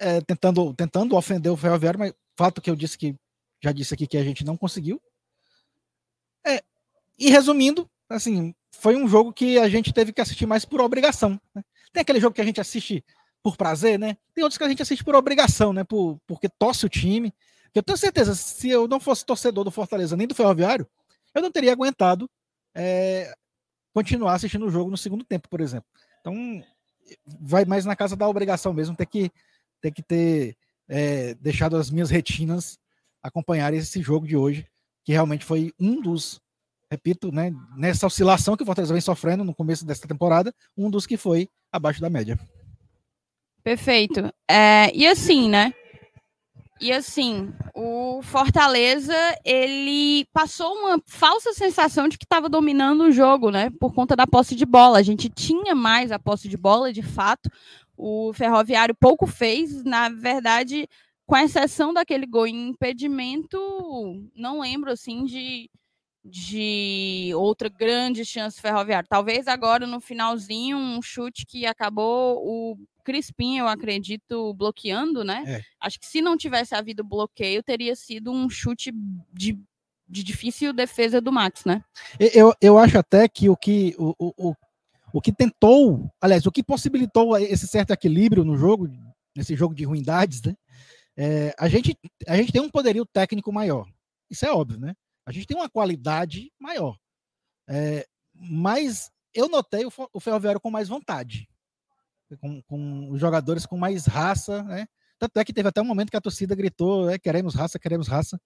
é, 0.00 0.20
tentando, 0.22 0.72
tentando 0.74 1.14
ofender 1.14 1.52
o 1.52 1.56
Ferroviário, 1.56 2.00
mas 2.00 2.14
fato 2.36 2.60
que 2.60 2.70
eu 2.70 2.74
disse 2.74 2.96
que 2.96 3.14
já 3.62 3.70
disse 3.70 3.92
aqui 3.92 4.06
que 4.06 4.16
a 4.16 4.24
gente 4.24 4.44
não 4.44 4.56
conseguiu. 4.56 5.00
É, 6.44 6.62
e 7.18 7.28
resumindo, 7.28 7.88
assim, 8.08 8.54
foi 8.72 8.96
um 8.96 9.06
jogo 9.06 9.30
que 9.30 9.58
a 9.58 9.68
gente 9.68 9.92
teve 9.92 10.10
que 10.10 10.22
assistir 10.22 10.46
mais 10.46 10.64
por 10.64 10.80
obrigação. 10.80 11.38
Né? 11.54 11.62
Tem 11.92 12.00
aquele 12.00 12.18
jogo 12.18 12.34
que 12.34 12.40
a 12.40 12.44
gente 12.44 12.60
assiste 12.60 13.04
por 13.42 13.56
prazer, 13.56 13.98
né? 13.98 14.16
Tem 14.34 14.42
outros 14.42 14.56
que 14.56 14.64
a 14.64 14.68
gente 14.68 14.82
assiste 14.82 15.04
por 15.04 15.14
obrigação, 15.14 15.72
né? 15.72 15.84
Por, 15.84 16.18
porque 16.26 16.48
torce 16.48 16.86
o 16.86 16.88
time. 16.88 17.32
Eu 17.74 17.82
tenho 17.82 17.98
certeza, 17.98 18.34
se 18.34 18.70
eu 18.70 18.88
não 18.88 18.98
fosse 18.98 19.24
torcedor 19.24 19.64
do 19.64 19.70
Fortaleza 19.70 20.16
nem 20.16 20.26
do 20.26 20.34
Ferroviário, 20.34 20.86
eu 21.34 21.42
não 21.42 21.50
teria 21.50 21.72
aguentado 21.72 22.28
é, 22.74 23.34
continuar 23.92 24.34
assistindo 24.34 24.66
o 24.66 24.70
jogo 24.70 24.90
no 24.90 24.96
segundo 24.96 25.24
tempo, 25.24 25.48
por 25.48 25.60
exemplo. 25.60 25.86
Então, 26.20 26.62
vai 27.40 27.64
mais 27.64 27.84
na 27.84 27.96
casa 27.96 28.16
da 28.16 28.28
obrigação 28.28 28.72
mesmo, 28.72 28.96
ter 28.96 29.06
que 29.06 29.30
ter, 29.80 29.90
que 29.90 30.02
ter 30.02 30.56
é, 30.88 31.34
deixado 31.34 31.76
as 31.76 31.90
minhas 31.90 32.10
retinas 32.10 32.78
acompanhar 33.22 33.72
esse 33.74 34.00
jogo 34.02 34.26
de 34.26 34.36
hoje, 34.36 34.66
que 35.04 35.12
realmente 35.12 35.44
foi 35.44 35.72
um 35.78 36.00
dos, 36.00 36.40
repito, 36.90 37.30
né, 37.30 37.52
nessa 37.76 38.06
oscilação 38.06 38.56
que 38.56 38.62
o 38.62 38.66
Fortaleza 38.66 38.92
vem 38.92 39.00
sofrendo 39.00 39.44
no 39.44 39.54
começo 39.54 39.84
dessa 39.84 40.08
temporada, 40.08 40.54
um 40.76 40.90
dos 40.90 41.06
que 41.06 41.16
foi 41.16 41.48
abaixo 41.72 42.00
da 42.00 42.10
média. 42.10 42.38
Perfeito. 43.62 44.32
É, 44.50 44.90
e 44.94 45.06
assim, 45.06 45.48
né? 45.48 45.72
E 46.80 46.90
assim, 46.90 47.52
o 47.74 48.22
Fortaleza, 48.22 49.14
ele 49.44 50.26
passou 50.32 50.72
uma 50.72 50.98
falsa 51.06 51.52
sensação 51.52 52.08
de 52.08 52.16
que 52.16 52.24
estava 52.24 52.48
dominando 52.48 53.02
o 53.02 53.12
jogo, 53.12 53.50
né? 53.50 53.68
Por 53.78 53.92
conta 53.92 54.16
da 54.16 54.26
posse 54.26 54.56
de 54.56 54.64
bola. 54.64 54.98
A 54.98 55.02
gente 55.02 55.28
tinha 55.28 55.74
mais 55.74 56.10
a 56.10 56.18
posse 56.18 56.48
de 56.48 56.56
bola, 56.56 56.90
de 56.90 57.02
fato. 57.02 57.50
O 58.02 58.32
Ferroviário 58.32 58.94
pouco 58.94 59.26
fez, 59.26 59.84
na 59.84 60.08
verdade, 60.08 60.88
com 61.26 61.36
exceção 61.36 61.92
daquele 61.92 62.24
gol 62.24 62.46
em 62.46 62.70
impedimento, 62.70 63.58
não 64.34 64.60
lembro 64.60 64.90
assim 64.90 65.26
de, 65.26 65.70
de 66.24 67.30
outra 67.36 67.68
grande 67.68 68.24
chance 68.24 68.58
ferroviária. 68.58 69.06
Talvez 69.06 69.46
agora 69.46 69.86
no 69.86 70.00
finalzinho 70.00 70.78
um 70.78 71.02
chute 71.02 71.44
que 71.44 71.66
acabou 71.66 72.38
o 72.42 72.78
Crispim, 73.04 73.58
eu 73.58 73.68
acredito, 73.68 74.54
bloqueando, 74.54 75.22
né? 75.22 75.44
É. 75.46 75.60
Acho 75.78 76.00
que 76.00 76.06
se 76.06 76.22
não 76.22 76.38
tivesse 76.38 76.74
havido 76.74 77.04
bloqueio, 77.04 77.62
teria 77.62 77.94
sido 77.94 78.32
um 78.32 78.48
chute 78.48 78.90
de, 79.30 79.58
de 80.08 80.24
difícil 80.24 80.72
defesa 80.72 81.20
do 81.20 81.30
Max, 81.30 81.66
né? 81.66 81.84
Eu, 82.18 82.54
eu 82.62 82.78
acho 82.78 82.98
até 82.98 83.28
que 83.28 83.50
o 83.50 83.56
que 83.56 83.94
o, 83.98 84.14
o, 84.18 84.50
o 84.50 84.54
que 85.18 85.32
tentou, 85.32 86.12
aliás, 86.20 86.44
o 86.44 86.52
que 86.52 86.62
possibilitou 86.62 87.36
esse 87.38 87.66
certo 87.66 87.90
equilíbrio 87.92 88.44
no 88.44 88.56
jogo, 88.56 88.86
nesse 89.34 89.56
jogo 89.56 89.74
de 89.74 89.84
ruindades, 89.84 90.42
né? 90.42 90.54
É, 91.16 91.54
a, 91.58 91.68
gente, 91.68 91.98
a 92.26 92.36
gente 92.36 92.52
tem 92.52 92.60
um 92.60 92.70
poderio 92.70 93.04
técnico 93.06 93.52
maior. 93.52 93.86
Isso 94.30 94.46
é 94.46 94.52
óbvio, 94.52 94.78
né? 94.78 94.94
A 95.26 95.32
gente 95.32 95.46
tem 95.46 95.56
uma 95.56 95.68
qualidade 95.68 96.52
maior. 96.58 96.96
É, 97.68 98.06
mas 98.34 99.10
eu 99.34 99.48
notei 99.48 99.84
o, 99.84 99.92
o 100.12 100.20
Ferroviário 100.20 100.60
com 100.60 100.70
mais 100.70 100.88
vontade. 100.88 101.48
Com, 102.40 102.62
com, 102.62 103.10
os 103.10 103.20
jogadores 103.20 103.66
com 103.66 103.76
mais 103.76 104.06
raça, 104.06 104.62
né? 104.62 104.86
Tanto 105.18 105.38
é 105.38 105.44
que 105.44 105.52
teve 105.52 105.68
até 105.68 105.80
um 105.82 105.84
momento 105.84 106.10
que 106.10 106.16
a 106.16 106.20
torcida 106.20 106.54
gritou: 106.54 107.10
é, 107.10 107.18
queremos 107.18 107.54
raça, 107.54 107.78
queremos 107.78 108.06
raça. 108.06 108.40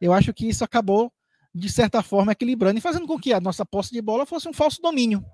Eu 0.00 0.12
acho 0.12 0.32
que 0.32 0.48
isso 0.48 0.64
acabou, 0.64 1.12
de 1.54 1.70
certa 1.70 2.02
forma, 2.02 2.32
equilibrando 2.32 2.78
e 2.78 2.82
fazendo 2.82 3.06
com 3.06 3.18
que 3.18 3.32
a 3.32 3.40
nossa 3.40 3.66
posse 3.66 3.92
de 3.92 4.00
bola 4.00 4.24
fosse 4.24 4.48
um 4.48 4.52
falso 4.52 4.80
domínio 4.80 5.24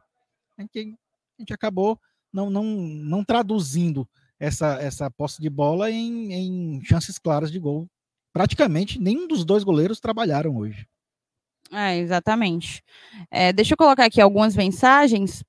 a 0.59 0.63
gente 0.63 1.53
acabou 1.53 1.99
não, 2.33 2.51
não, 2.51 2.65
não 2.65 3.25
traduzindo 3.25 4.09
essa, 4.39 4.75
essa 4.81 5.11
posse 5.11 5.41
de 5.41 5.49
bola 5.49 5.91
em, 5.91 6.33
em 6.33 6.85
chances 6.85 7.19
claras 7.19 7.51
de 7.51 7.59
gol. 7.59 7.89
Praticamente 8.33 9.01
nenhum 9.01 9.29
dos 9.29 9.45
dois 9.45 9.63
goleiros 9.63 10.01
trabalharam 10.01 10.57
hoje. 10.57 10.87
É, 11.73 11.97
exatamente. 11.97 12.83
É, 13.31 13.53
deixa 13.53 13.75
eu 13.75 13.79
colocar 13.79 14.05
aqui 14.05 14.21
algumas 14.21 14.57
mensagens. 14.57 15.43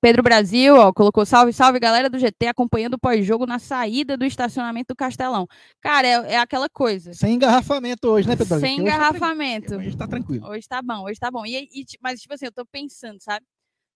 Pedro 0.00 0.22
Brasil, 0.22 0.76
ó, 0.76 0.92
colocou 0.92 1.26
salve, 1.26 1.52
salve, 1.52 1.80
galera 1.80 2.08
do 2.08 2.18
GT 2.18 2.46
acompanhando 2.46 2.94
o 2.94 2.98
pós-jogo 2.98 3.46
na 3.46 3.58
saída 3.58 4.16
do 4.16 4.24
estacionamento 4.24 4.94
do 4.94 4.96
Castelão. 4.96 5.48
Cara, 5.80 6.06
é, 6.06 6.34
é, 6.34 6.38
aquela 6.38 6.68
coisa. 6.68 7.12
Sem 7.14 7.34
engarrafamento 7.34 8.08
hoje, 8.08 8.28
né, 8.28 8.36
Pedro? 8.36 8.60
Sem 8.60 8.78
engarrafamento. 8.78 9.74
Hoje 9.74 9.96
tá 9.96 10.06
tranquilo. 10.06 10.46
Hoje 10.46 10.68
tá 10.68 10.80
bom, 10.80 11.02
hoje 11.02 11.18
tá 11.18 11.30
bom. 11.32 11.44
E, 11.44 11.68
e, 11.72 11.84
mas, 12.00 12.20
tipo 12.20 12.32
assim, 12.32 12.44
eu 12.44 12.52
tô 12.52 12.64
pensando, 12.64 13.20
sabe? 13.20 13.44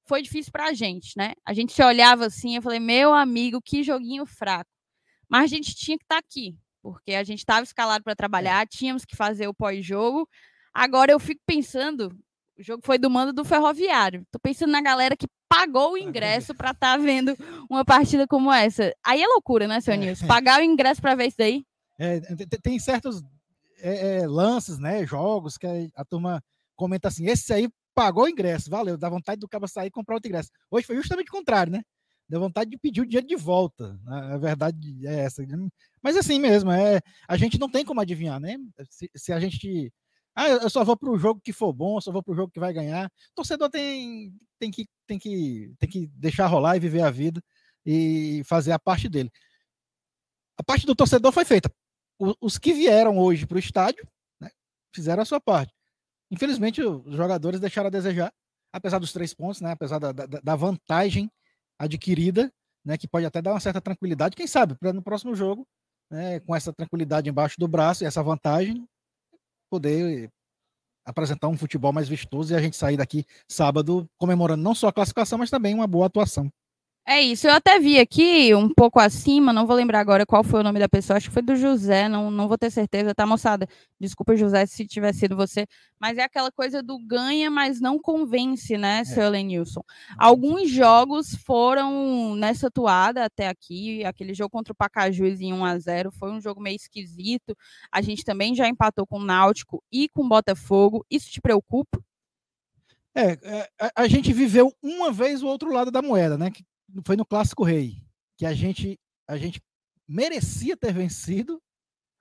Foi 0.07 0.23
difícil 0.23 0.53
para 0.53 0.67
a 0.67 0.73
gente, 0.73 1.17
né? 1.17 1.33
A 1.45 1.53
gente 1.53 1.73
se 1.73 1.83
olhava 1.83 2.27
assim, 2.27 2.57
eu 2.57 2.63
falei, 2.63 2.81
meu 2.81 3.13
amigo, 3.13 3.61
que 3.63 3.83
joguinho 3.83 4.27
fraco. 4.27 4.71
Mas 5.29 5.45
a 5.45 5.47
gente 5.47 5.75
tinha 5.75 5.97
que 5.97 6.05
estar 6.05 6.17
tá 6.17 6.27
aqui, 6.27 6.57
porque 6.83 7.15
a 7.15 7.25
gente 7.25 7.39
estava 7.39 7.63
escalado 7.63 8.05
para 8.05 8.17
trabalhar, 8.17 8.67
tínhamos 8.67 9.05
que 9.05 9.17
fazer 9.17 9.47
o 9.49 9.55
pós-jogo. 9.55 10.29
Agora 10.75 11.13
eu 11.13 11.21
fico 11.21 11.41
pensando, 11.47 12.15
o 12.59 12.63
jogo 12.63 12.83
foi 12.85 12.99
do 12.99 13.11
mando 13.11 13.33
do 13.33 13.45
Ferroviário. 13.45 14.27
Tô 14.31 14.39
pensando 14.39 14.71
na 14.71 14.81
galera 14.81 15.17
que 15.17 15.27
pagou 15.49 15.93
o 15.93 15.99
ingresso 15.99 16.55
para 16.55 16.71
estar 16.71 16.97
tá 16.97 17.03
vendo 17.03 17.37
uma 17.69 17.85
partida 17.85 18.27
como 18.27 18.53
essa. 18.53 18.93
Aí 19.05 19.23
é 19.23 19.27
loucura, 19.27 19.67
né, 19.67 19.81
seu 19.81 19.95
é. 19.95 19.97
Nilson? 19.97 20.27
Pagar 20.27 20.61
o 20.61 20.65
ingresso 20.65 21.01
para 21.01 21.15
ver 21.15 21.29
isso 21.29 21.39
daí? 21.39 21.65
É, 21.99 22.21
tem 22.63 22.79
certos 22.79 23.23
é, 23.81 24.21
é, 24.21 24.27
lances, 24.27 24.79
né, 24.79 25.07
jogos 25.07 25.57
que 25.57 25.67
a 25.95 26.05
turma 26.05 26.43
comenta 26.75 27.09
assim, 27.09 27.27
esse 27.27 27.53
aí 27.53 27.69
pagou 27.95 28.25
o 28.25 28.29
ingresso, 28.29 28.71
valeu, 28.71 28.97
dá 28.97 29.09
vontade 29.09 29.41
do 29.41 29.49
cara 29.49 29.67
sair 29.67 29.89
e 29.89 29.91
comprar 29.91 30.17
outro 30.17 30.29
ingresso. 30.29 30.51
Hoje 30.71 30.87
foi 30.87 30.97
justamente 30.97 31.29
o 31.29 31.33
contrário, 31.33 31.73
né? 31.73 31.83
Deu 32.29 32.41
vontade 32.41 32.71
de 32.71 32.79
pedir 32.79 33.03
o 33.03 33.07
dinheiro 33.07 33.27
de 33.27 33.37
volta. 33.37 33.99
A 34.07 34.39
verdade 34.39 35.07
é 35.07 35.25
essa. 35.25 35.45
Mas 36.03 36.17
assim 36.17 36.39
mesmo, 36.39 36.71
é, 36.71 37.01
a 37.29 37.37
gente 37.37 37.59
não 37.59 37.71
tem 37.71 37.85
como 37.85 38.01
adivinhar, 38.01 38.41
né? 38.41 38.57
Se, 38.89 39.11
se 39.15 39.33
a 39.33 39.41
gente. 39.41 39.93
Ah, 40.35 40.49
eu 40.49 40.71
só 40.71 40.83
vou 40.83 40.97
para 40.97 41.11
o 41.11 41.19
jogo 41.19 41.43
que 41.45 41.53
for 41.53 41.75
bom, 41.75 41.99
eu 41.99 42.01
só 42.01 42.11
vou 42.11 42.23
para 42.23 42.33
o 42.33 42.37
jogo 42.37 42.51
que 42.51 42.61
vai 42.61 42.73
ganhar. 42.73 43.07
O 43.07 43.35
torcedor 43.35 43.69
tem, 43.69 44.33
tem, 44.59 44.71
que, 44.71 44.87
tem, 45.07 45.19
que, 45.19 45.75
tem 45.79 45.89
que 45.91 46.07
deixar 46.07 46.47
rolar 46.47 46.75
e 46.77 46.81
viver 46.81 47.03
a 47.03 47.11
vida 47.11 47.43
e 47.85 48.43
fazer 48.47 48.73
a 48.73 48.79
parte 48.79 49.11
dele. 49.11 49.31
A 50.57 50.63
parte 50.63 50.87
do 50.87 50.95
torcedor 50.95 51.33
foi 51.33 51.45
feita. 51.45 51.71
os 52.41 52.57
que 52.57 52.73
vieram 52.73 53.19
hoje 53.19 53.47
para 53.47 53.57
o 53.57 53.59
estádio 53.59 54.09
né, 54.41 54.49
fizeram 54.95 55.23
a 55.23 55.27
sua 55.27 55.41
parte. 55.41 55.75
Infelizmente, 56.33 56.83
os 56.83 57.15
jogadores 57.15 57.61
deixaram 57.61 57.89
a 57.89 57.91
desejar, 57.91 58.33
apesar 58.73 58.99
dos 58.99 59.13
três 59.13 59.35
pontos, 59.35 59.61
né? 59.61 59.73
Apesar 59.73 59.99
da, 59.99 60.13
da, 60.13 60.27
da 60.27 60.57
vantagem 60.57 61.31
adquirida, 61.79 62.51
né? 62.83 62.97
Que 62.97 63.07
pode 63.07 63.27
até 63.27 63.43
dar 63.43 63.53
uma 63.53 63.61
certa 63.61 63.83
tranquilidade. 63.83 64.35
Quem 64.35 64.47
sabe, 64.47 64.75
para 64.75 64.95
no 64.95 65.03
próximo 65.03 65.35
jogo, 65.35 65.67
né, 66.11 66.41
com 66.41 66.55
essa 66.55 66.73
tranquilidade 66.73 67.29
embaixo 67.29 67.57
do 67.59 67.67
braço 67.67 68.03
e 68.03 68.07
essa 68.07 68.23
vantagem, 68.23 68.87
poder 69.71 70.31
apresentar 71.05 71.49
um 71.49 71.57
futebol 71.57 71.93
mais 71.93 72.09
vistoso 72.09 72.53
e 72.53 72.57
a 72.57 72.61
gente 72.61 72.77
sair 72.77 72.97
daqui 72.97 73.25
sábado 73.51 74.09
comemorando 74.19 74.63
não 74.63 74.75
só 74.75 74.89
a 74.89 74.93
classificação, 74.93 75.39
mas 75.39 75.51
também 75.51 75.75
uma 75.75 75.87
boa 75.87 76.07
atuação. 76.07 76.53
É 77.05 77.21
isso, 77.21 77.49
eu 77.49 77.53
até 77.53 77.81
vi 77.81 77.99
aqui 77.99 78.55
um 78.55 78.69
pouco 78.73 79.01
acima, 79.01 79.53
não 79.53 79.67
vou 79.67 79.75
lembrar 79.75 79.99
agora 79.99 80.25
qual 80.25 80.45
foi 80.45 80.61
o 80.61 80.63
nome 80.63 80.79
da 80.79 80.89
pessoa, 80.89 81.17
acho 81.17 81.29
que 81.29 81.35
foi 81.35 81.43
do 81.43 81.57
José, 81.57 82.09
não, 82.09 82.31
não 82.31 82.47
vou 82.47 82.57
ter 82.57 82.71
certeza, 82.71 83.13
tá, 83.13 83.27
moçada? 83.27 83.67
Desculpa, 83.99 84.37
José, 84.37 84.65
se 84.67 84.87
tiver 84.87 85.13
sido 85.13 85.35
você, 85.35 85.67
mas 85.99 86.17
é 86.17 86.23
aquela 86.23 86.53
coisa 86.53 86.81
do 86.81 86.97
ganha, 87.05 87.51
mas 87.51 87.81
não 87.81 87.99
convence, 87.99 88.79
né, 88.79 89.01
é. 89.01 89.05
seu 89.05 89.29
Lenilson? 89.29 89.83
Alguns 90.17 90.71
jogos 90.71 91.35
foram 91.45 92.37
nessa 92.37 92.71
toada 92.71 93.25
até 93.25 93.49
aqui, 93.49 94.05
aquele 94.05 94.33
jogo 94.33 94.51
contra 94.51 94.73
o 94.73 94.77
Pacajus 94.77 95.41
em 95.41 95.53
1 95.53 95.65
a 95.65 95.79
0 95.81 96.13
foi 96.13 96.31
um 96.31 96.41
jogo 96.41 96.61
meio 96.61 96.77
esquisito, 96.77 97.57
a 97.91 98.01
gente 98.01 98.25
também 98.25 98.55
já 98.55 98.69
empatou 98.69 99.05
com 99.05 99.19
o 99.19 99.25
Náutico 99.25 99.83
e 99.91 100.09
com 100.09 100.23
o 100.23 100.29
Botafogo, 100.29 101.05
isso 101.11 101.29
te 101.29 101.41
preocupa? 101.41 102.01
É, 103.13 103.33
é 103.43 103.69
a, 103.79 104.03
a, 104.03 104.09
gente 104.09 104.33
viveu 104.33 104.73
uma 104.81 105.13
vez 105.13 105.43
o 105.43 105.47
outro 105.47 105.71
lado 105.71 105.91
da 105.91 106.01
moeda, 106.01 106.39
né? 106.39 106.51
Que 106.51 106.65
foi 107.05 107.17
no 107.17 107.25
Clássico 107.25 107.65
Rei, 107.65 107.97
que 108.37 108.45
a 108.45 108.53
gente, 108.53 108.99
a 109.29 109.37
gente 109.37 109.63
merecia 110.07 110.77
ter 110.77 110.93
vencido, 110.93 111.63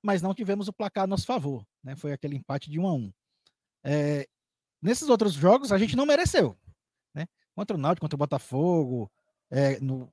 mas 0.02 0.22
não 0.22 0.34
tivemos 0.34 0.68
o 0.68 0.74
placar 0.74 1.04
a 1.04 1.08
nosso 1.08 1.26
favor. 1.26 1.66
Né? 1.84 1.96
Foi 1.96 2.14
aquele 2.14 2.36
empate 2.36 2.70
de 2.70 2.80
1 2.80 2.88
a 2.88 2.94
1 2.94 3.14
é, 3.84 4.28
Nesses 4.82 5.10
outros 5.10 5.34
jogos, 5.34 5.72
a 5.72 5.78
gente 5.78 5.96
não 5.96 6.06
mereceu. 6.06 6.58
Né? 7.14 7.28
Contra 7.56 7.76
o 7.76 7.80
Náutico, 7.80 8.06
contra 8.06 8.16
o 8.16 8.18
Botafogo, 8.18 9.12
é, 9.52 9.80
no, 9.80 10.12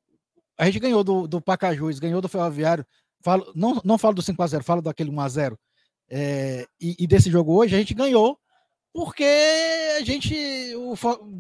a 0.59 0.67
gente 0.67 0.81
ganhou 0.81 1.03
do, 1.03 1.27
do 1.27 1.41
Pacajus, 1.41 1.99
ganhou 1.99 2.21
do 2.21 2.29
Ferroviário. 2.29 2.85
Falo, 3.23 3.51
não, 3.55 3.81
não 3.85 3.97
falo 3.97 4.15
do 4.15 4.23
5x0, 4.23 4.63
falo 4.63 4.83
daquele 4.83 5.11
1x0. 5.11 5.57
É, 6.11 6.67
e, 6.81 6.97
e, 6.99 7.07
desse 7.07 7.31
jogo 7.31 7.55
hoje, 7.55 7.75
a 7.75 7.79
gente 7.79 7.95
ganhou 7.95 8.39
porque 8.93 9.25
a 9.99 10.05
gente 10.05 10.35
o, 10.75 10.95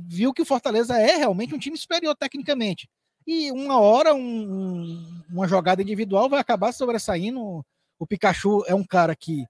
viu 0.06 0.32
que 0.32 0.42
o 0.42 0.44
Fortaleza 0.44 0.98
é 0.98 1.16
realmente 1.16 1.54
um 1.54 1.58
time 1.58 1.76
superior 1.76 2.14
tecnicamente 2.14 2.88
e 3.28 3.52
uma 3.52 3.78
hora 3.78 4.14
um, 4.14 5.22
uma 5.28 5.46
jogada 5.46 5.82
individual 5.82 6.30
vai 6.30 6.40
acabar 6.40 6.72
sobressaindo. 6.72 7.62
O 7.98 8.06
Pikachu 8.06 8.64
é 8.66 8.74
um 8.74 8.82
cara 8.82 9.14
que, 9.14 9.44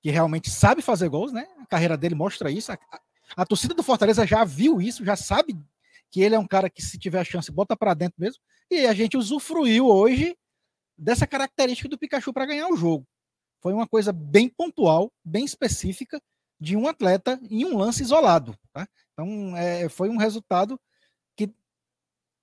que 0.00 0.12
realmente 0.12 0.48
sabe 0.48 0.80
fazer 0.80 1.08
gols, 1.08 1.32
né? 1.32 1.44
A 1.58 1.66
carreira 1.66 1.96
dele 1.96 2.14
mostra 2.14 2.52
isso. 2.52 2.70
A, 2.70 2.78
a, 2.92 3.00
a 3.38 3.44
torcida 3.44 3.74
do 3.74 3.82
Fortaleza 3.82 4.24
já 4.24 4.44
viu 4.44 4.80
isso, 4.80 5.04
já 5.04 5.16
sabe 5.16 5.58
que 6.08 6.20
ele 6.20 6.36
é 6.36 6.38
um 6.38 6.46
cara 6.46 6.70
que, 6.70 6.80
se 6.80 6.96
tiver 7.00 7.18
a 7.18 7.24
chance, 7.24 7.50
bota 7.50 7.76
para 7.76 7.94
dentro 7.94 8.14
mesmo. 8.16 8.40
E 8.70 8.86
a 8.86 8.94
gente 8.94 9.16
usufruiu 9.16 9.88
hoje 9.88 10.38
dessa 10.96 11.26
característica 11.26 11.88
do 11.88 11.98
Pikachu 11.98 12.32
para 12.32 12.46
ganhar 12.46 12.68
o 12.68 12.76
jogo. 12.76 13.04
Foi 13.60 13.72
uma 13.72 13.88
coisa 13.88 14.12
bem 14.12 14.48
pontual, 14.48 15.12
bem 15.24 15.44
específica 15.44 16.22
de 16.60 16.76
um 16.76 16.86
atleta 16.86 17.40
em 17.50 17.64
um 17.64 17.76
lance 17.76 18.04
isolado. 18.04 18.56
Tá? 18.72 18.86
Então, 19.12 19.56
é, 19.56 19.88
foi 19.88 20.08
um 20.10 20.16
resultado 20.16 20.80
que, 21.36 21.52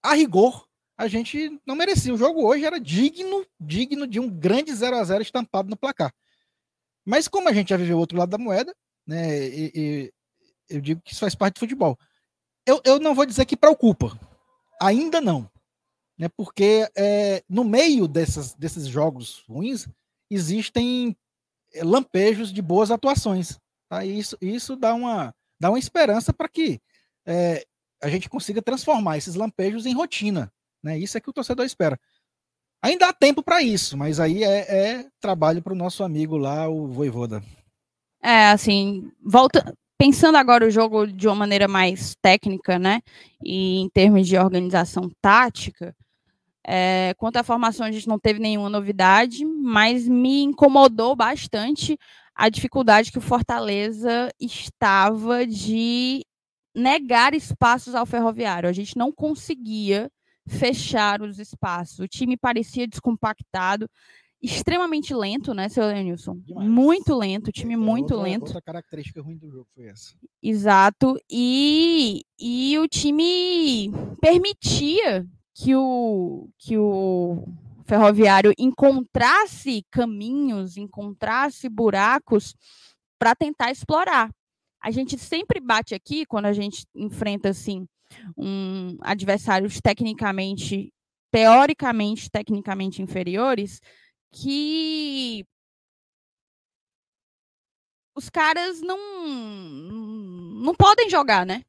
a 0.03 0.13
rigor, 0.13 0.67
a 0.97 1.07
gente 1.07 1.59
não 1.65 1.75
merecia. 1.75 2.13
O 2.13 2.17
jogo 2.17 2.45
hoje 2.45 2.65
era 2.65 2.79
digno, 2.79 3.45
digno 3.59 4.07
de 4.07 4.19
um 4.19 4.29
grande 4.29 4.73
0 4.73 4.95
a 4.97 5.03
0 5.03 5.21
estampado 5.21 5.69
no 5.69 5.77
placar. 5.77 6.13
Mas 7.05 7.27
como 7.27 7.49
a 7.49 7.53
gente 7.53 7.69
já 7.69 7.77
viveu 7.77 7.97
o 7.97 7.99
outro 7.99 8.17
lado 8.17 8.29
da 8.29 8.37
moeda, 8.37 8.73
né, 9.05 9.47
e, 9.47 9.71
e, 9.75 10.13
eu 10.69 10.81
digo 10.81 11.01
que 11.01 11.11
isso 11.11 11.19
faz 11.19 11.35
parte 11.35 11.55
do 11.55 11.59
futebol. 11.59 11.97
Eu, 12.65 12.81
eu 12.85 12.99
não 12.99 13.13
vou 13.13 13.25
dizer 13.25 13.45
que 13.45 13.57
preocupa, 13.57 14.17
ainda 14.81 15.19
não, 15.19 15.49
né, 16.17 16.29
porque 16.29 16.87
é, 16.95 17.43
no 17.49 17.63
meio 17.63 18.07
dessas, 18.07 18.53
desses 18.53 18.87
jogos 18.87 19.43
ruins 19.49 19.87
existem 20.29 21.17
é, 21.73 21.83
lampejos 21.83 22.53
de 22.53 22.61
boas 22.61 22.89
atuações. 22.89 23.59
Tá? 23.89 24.05
E 24.05 24.17
isso, 24.17 24.37
isso 24.39 24.75
dá, 24.75 24.93
uma, 24.93 25.35
dá 25.59 25.69
uma 25.69 25.79
esperança 25.79 26.31
para 26.31 26.47
que 26.47 26.79
é, 27.25 27.65
a 28.01 28.07
gente 28.07 28.29
consiga 28.29 28.61
transformar 28.61 29.17
esses 29.17 29.35
lampejos 29.35 29.85
em 29.85 29.93
rotina. 29.93 30.51
Né? 30.83 30.99
Isso 30.99 31.17
é 31.17 31.21
que 31.21 31.29
o 31.29 31.33
torcedor 31.33 31.65
espera. 31.65 31.99
Ainda 32.81 33.07
há 33.07 33.13
tempo 33.13 33.41
para 33.41 33.63
isso, 33.63 33.97
mas 33.97 34.19
aí 34.19 34.43
é, 34.43 34.57
é 34.77 35.05
trabalho 35.21 35.61
para 35.61 35.71
o 35.71 35.75
nosso 35.75 36.03
amigo 36.03 36.35
lá, 36.35 36.67
o 36.67 36.87
Voivoda. 36.87 37.41
É, 38.21 38.49
assim, 38.49 39.09
volta, 39.23 39.73
pensando 39.97 40.37
agora 40.37 40.67
o 40.67 40.69
jogo 40.69 41.07
de 41.07 41.27
uma 41.27 41.35
maneira 41.35 41.65
mais 41.65 42.15
técnica, 42.21 42.77
né? 42.77 43.01
E 43.41 43.79
em 43.79 43.89
termos 43.89 44.27
de 44.27 44.37
organização 44.37 45.09
tática, 45.21 45.95
é, 46.65 47.13
quanto 47.17 47.37
à 47.37 47.43
formação, 47.43 47.85
a 47.85 47.91
gente 47.91 48.07
não 48.07 48.19
teve 48.19 48.39
nenhuma 48.39 48.69
novidade, 48.69 49.45
mas 49.45 50.07
me 50.07 50.43
incomodou 50.43 51.15
bastante 51.15 51.97
a 52.35 52.49
dificuldade 52.49 53.11
que 53.11 53.17
o 53.17 53.21
Fortaleza 53.21 54.29
estava 54.39 55.45
de 55.45 56.25
negar 56.75 57.33
espaços 57.33 57.93
ao 57.93 58.05
ferroviário. 58.05 58.67
A 58.67 58.73
gente 58.73 58.97
não 58.97 59.11
conseguia 59.11 60.09
fechar 60.47 61.21
os 61.21 61.39
espaços. 61.39 61.99
O 61.99 62.07
time 62.07 62.35
parecia 62.37 62.87
descompactado, 62.87 63.89
extremamente 64.41 65.13
lento, 65.13 65.53
né, 65.53 65.69
seu 65.69 65.85
Lenilson? 65.85 66.37
Muito 66.49 67.15
lento, 67.15 67.51
time 67.51 67.73
é, 67.73 67.77
muito 67.77 68.13
outra, 68.13 68.29
lento. 68.29 68.45
Outra 68.47 68.61
característica 68.61 69.21
ruim 69.21 69.37
do 69.37 69.49
jogo 69.49 69.67
foi 69.73 69.85
essa. 69.85 70.13
Exato. 70.41 71.17
E, 71.31 72.23
e 72.37 72.77
o 72.77 72.87
time 72.87 73.89
permitia 74.19 75.25
que 75.55 75.73
o, 75.75 76.49
que 76.57 76.77
o 76.77 77.47
ferroviário 77.85 78.53
encontrasse 78.57 79.85
caminhos, 79.89 80.77
encontrasse 80.77 81.69
buracos 81.69 82.55
para 83.17 83.35
tentar 83.35 83.71
explorar. 83.71 84.29
A 84.83 84.91
gente 84.91 85.17
sempre 85.17 85.61
bate 85.61 85.95
aqui 85.95 86.25
quando 86.25 86.45
a 86.45 86.51
gente 86.51 86.85
enfrenta 86.93 87.49
assim 87.49 87.87
um, 88.37 88.97
adversários 88.99 89.79
tecnicamente, 89.81 90.93
teoricamente, 91.31 92.29
tecnicamente 92.29 93.01
inferiores, 93.01 93.79
que 94.29 95.45
os 98.13 98.29
caras 98.29 98.81
não 98.81 98.99
não 100.61 100.75
podem 100.75 101.09
jogar, 101.09 101.45
né? 101.45 101.63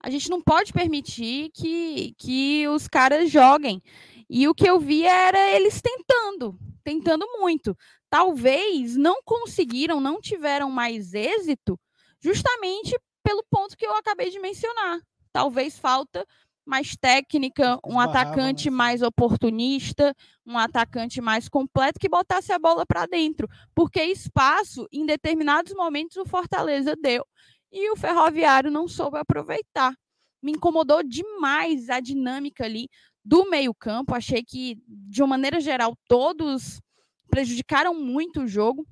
A 0.00 0.08
gente 0.08 0.30
não 0.30 0.40
pode 0.40 0.72
permitir 0.72 1.50
que, 1.52 2.14
que 2.18 2.68
os 2.68 2.86
caras 2.86 3.30
joguem. 3.30 3.82
E 4.30 4.46
o 4.46 4.54
que 4.54 4.68
eu 4.68 4.78
vi 4.78 5.02
era 5.02 5.50
eles 5.50 5.80
tentando, 5.80 6.58
tentando 6.84 7.26
muito. 7.40 7.76
Talvez 8.10 8.96
não 8.96 9.22
conseguiram, 9.24 10.00
não 10.00 10.20
tiveram 10.20 10.70
mais 10.70 11.14
êxito, 11.14 11.78
justamente 12.24 12.98
pelo 13.22 13.44
ponto 13.50 13.76
que 13.76 13.86
eu 13.86 13.94
acabei 13.94 14.30
de 14.30 14.40
mencionar, 14.40 14.98
talvez 15.30 15.78
falta 15.78 16.26
mais 16.64 16.96
técnica, 16.96 17.78
um 17.86 18.00
atacante 18.00 18.70
né? 18.70 18.76
mais 18.76 19.02
oportunista, 19.02 20.16
um 20.46 20.56
atacante 20.56 21.20
mais 21.20 21.46
completo 21.46 22.00
que 22.00 22.08
botasse 22.08 22.52
a 22.52 22.58
bola 22.58 22.86
para 22.86 23.04
dentro, 23.04 23.46
porque 23.74 24.02
espaço 24.02 24.88
em 24.90 25.04
determinados 25.04 25.74
momentos 25.74 26.16
o 26.16 26.24
Fortaleza 26.24 26.96
deu 26.96 27.22
e 27.70 27.90
o 27.90 27.96
Ferroviário 27.96 28.70
não 28.70 28.88
soube 28.88 29.18
aproveitar. 29.18 29.94
Me 30.42 30.52
incomodou 30.52 31.02
demais 31.02 31.90
a 31.90 32.00
dinâmica 32.00 32.64
ali 32.64 32.88
do 33.22 33.48
meio-campo. 33.50 34.14
Achei 34.14 34.42
que, 34.42 34.78
de 34.86 35.22
uma 35.22 35.30
maneira 35.30 35.60
geral, 35.60 35.96
todos 36.06 36.80
prejudicaram 37.28 37.94
muito 37.94 38.42
o 38.42 38.46
jogo 38.46 38.86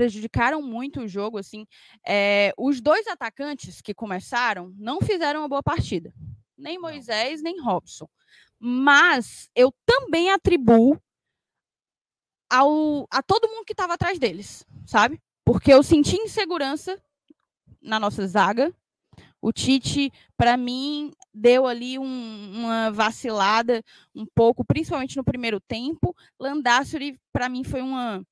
prejudicaram 0.00 0.62
muito 0.62 1.02
o 1.02 1.08
jogo. 1.08 1.36
Assim, 1.36 1.66
é, 2.06 2.54
os 2.56 2.80
dois 2.80 3.06
atacantes 3.06 3.82
que 3.82 3.92
começaram 3.92 4.72
não 4.78 4.98
fizeram 5.02 5.40
uma 5.40 5.48
boa 5.48 5.62
partida, 5.62 6.10
nem 6.56 6.78
Moisés 6.78 7.42
nem 7.42 7.60
Robson. 7.60 8.08
Mas 8.58 9.50
eu 9.54 9.70
também 9.84 10.30
atribuo 10.30 10.98
ao, 12.50 13.06
a 13.10 13.22
todo 13.22 13.48
mundo 13.48 13.66
que 13.66 13.74
estava 13.74 13.92
atrás 13.92 14.18
deles, 14.18 14.66
sabe? 14.86 15.20
Porque 15.44 15.70
eu 15.70 15.82
senti 15.82 16.16
insegurança 16.16 16.98
na 17.82 18.00
nossa 18.00 18.26
zaga. 18.26 18.74
O 19.42 19.52
Tite, 19.52 20.10
para 20.36 20.56
mim, 20.56 21.12
deu 21.32 21.66
ali 21.66 21.98
um, 21.98 22.52
uma 22.54 22.90
vacilada 22.90 23.82
um 24.14 24.24
pouco, 24.34 24.64
principalmente 24.64 25.16
no 25.16 25.24
primeiro 25.24 25.60
tempo. 25.60 26.16
Landassuri, 26.38 27.18
para 27.32 27.50
mim, 27.50 27.64
foi 27.64 27.82
uma 27.82 28.24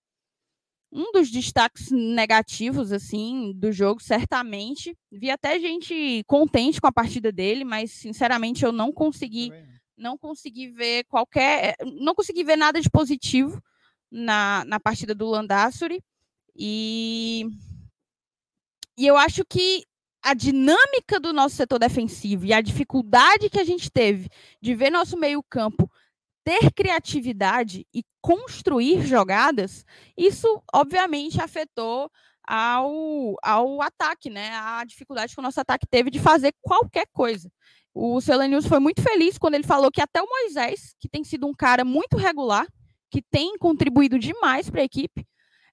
um 0.91 1.13
dos 1.13 1.31
destaques 1.31 1.91
negativos 1.91 2.93
assim 2.93 3.53
do 3.55 3.71
jogo, 3.71 4.03
certamente. 4.03 4.97
Vi 5.13 5.31
até 5.31 5.61
gente 5.61 6.25
contente 6.27 6.81
com 6.81 6.87
a 6.87 6.93
partida 6.93 7.31
dele, 7.31 7.65
mas 7.65 7.93
sinceramente 7.93 8.65
eu 8.65 8.73
não 8.73 8.93
consegui 8.93 9.53
não 9.97 10.17
consegui 10.17 10.69
ver 10.69 11.05
qualquer 11.05 11.75
não 12.01 12.15
consegui 12.15 12.45
ver 12.45 12.57
nada 12.57 12.81
de 12.81 12.89
positivo 12.89 13.61
na, 14.11 14.65
na 14.65 14.81
partida 14.81 15.15
do 15.15 15.29
Landassuri. 15.29 16.03
E 16.57 17.47
e 18.97 19.07
eu 19.07 19.17
acho 19.17 19.45
que 19.45 19.85
a 20.23 20.35
dinâmica 20.35 21.21
do 21.21 21.33
nosso 21.33 21.57
setor 21.57 21.79
defensivo 21.79 22.45
e 22.45 22.53
a 22.53 22.61
dificuldade 22.61 23.49
que 23.49 23.61
a 23.61 23.65
gente 23.65 23.91
teve 23.91 24.29
de 24.61 24.75
ver 24.75 24.91
nosso 24.91 25.17
meio-campo 25.17 25.91
ter 26.49 26.73
criatividade 26.73 27.87
e 27.93 28.03
construir 28.23 29.03
jogadas, 29.03 29.85
isso 30.17 30.63
obviamente 30.73 31.43
afetou 31.43 32.11
ao, 32.43 33.35
ao 33.43 33.83
ataque, 33.83 34.31
né? 34.31 34.53
A 34.55 34.83
dificuldade 34.83 35.35
que 35.35 35.41
o 35.41 35.43
nosso 35.43 35.61
ataque 35.61 35.87
teve 35.87 36.11
de 36.11 36.19
fazer 36.19 36.55
qualquer 36.63 37.07
coisa. 37.13 37.53
O 37.93 38.19
Selenius 38.23 38.67
foi 38.67 38.79
muito 38.79 39.03
feliz 39.03 39.37
quando 39.37 39.57
ele 39.57 39.67
falou 39.67 39.91
que 39.91 40.01
até 40.01 40.23
o 40.23 40.27
Moisés, 40.27 40.95
que 40.99 41.07
tem 41.07 41.23
sido 41.23 41.47
um 41.47 41.53
cara 41.53 41.85
muito 41.85 42.17
regular, 42.17 42.67
que 43.11 43.21
tem 43.21 43.59
contribuído 43.59 44.19
demais 44.19 44.71
para 44.71 44.81
a 44.81 44.85
equipe, 44.85 45.27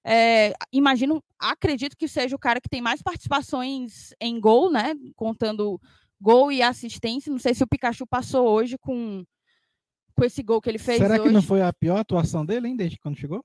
é, 0.04 0.52
imagino, 0.70 1.24
acredito 1.38 1.96
que 1.96 2.06
seja 2.06 2.36
o 2.36 2.38
cara 2.38 2.60
que 2.60 2.68
tem 2.68 2.82
mais 2.82 3.00
participações 3.00 4.10
em 4.20 4.38
gol, 4.38 4.70
né? 4.70 4.94
Contando 5.14 5.80
gol 6.20 6.52
e 6.52 6.60
assistência. 6.60 7.32
Não 7.32 7.38
sei 7.38 7.54
se 7.54 7.64
o 7.64 7.66
Pikachu 7.66 8.06
passou 8.06 8.46
hoje 8.46 8.76
com, 8.76 9.24
com 10.16 10.24
esse 10.24 10.42
gol 10.42 10.60
que 10.60 10.70
ele 10.70 10.78
fez. 10.78 10.98
Será 10.98 11.14
hoje. 11.14 11.24
que 11.24 11.30
não 11.30 11.42
foi 11.42 11.62
a 11.62 11.72
pior 11.72 11.98
atuação 11.98 12.44
dele, 12.44 12.68
hein, 12.68 12.76
desde 12.76 12.98
quando 12.98 13.18
chegou? 13.18 13.44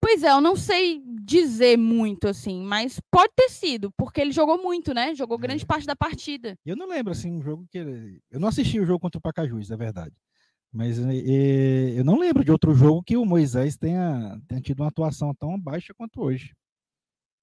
Pois 0.00 0.22
é, 0.22 0.30
eu 0.30 0.40
não 0.40 0.56
sei 0.56 1.02
dizer 1.22 1.76
muito 1.76 2.26
assim, 2.26 2.62
mas 2.62 3.00
pode 3.10 3.32
ter 3.36 3.48
sido, 3.50 3.92
porque 3.96 4.20
ele 4.20 4.32
jogou 4.32 4.60
muito, 4.60 4.94
né? 4.94 5.14
Jogou 5.14 5.38
grande 5.38 5.64
é. 5.64 5.66
parte 5.66 5.86
da 5.86 5.94
partida. 5.94 6.58
Eu 6.64 6.76
não 6.76 6.88
lembro 6.88 7.12
assim 7.12 7.30
um 7.30 7.42
jogo 7.42 7.66
que 7.70 7.78
ele... 7.78 8.20
eu 8.30 8.40
não 8.40 8.48
assisti 8.48 8.80
o 8.80 8.86
jogo 8.86 9.00
contra 9.00 9.18
o 9.18 9.22
Pacajus, 9.22 9.70
é 9.70 9.76
verdade. 9.76 10.14
Mas 10.72 10.98
e, 10.98 11.94
eu 11.96 12.04
não 12.04 12.18
lembro 12.18 12.44
de 12.44 12.52
outro 12.52 12.74
jogo 12.74 13.02
que 13.02 13.16
o 13.16 13.24
Moisés 13.24 13.76
tenha, 13.76 14.40
tenha 14.46 14.60
tido 14.60 14.80
uma 14.80 14.88
atuação 14.88 15.34
tão 15.34 15.58
baixa 15.60 15.92
quanto 15.92 16.22
hoje. 16.22 16.54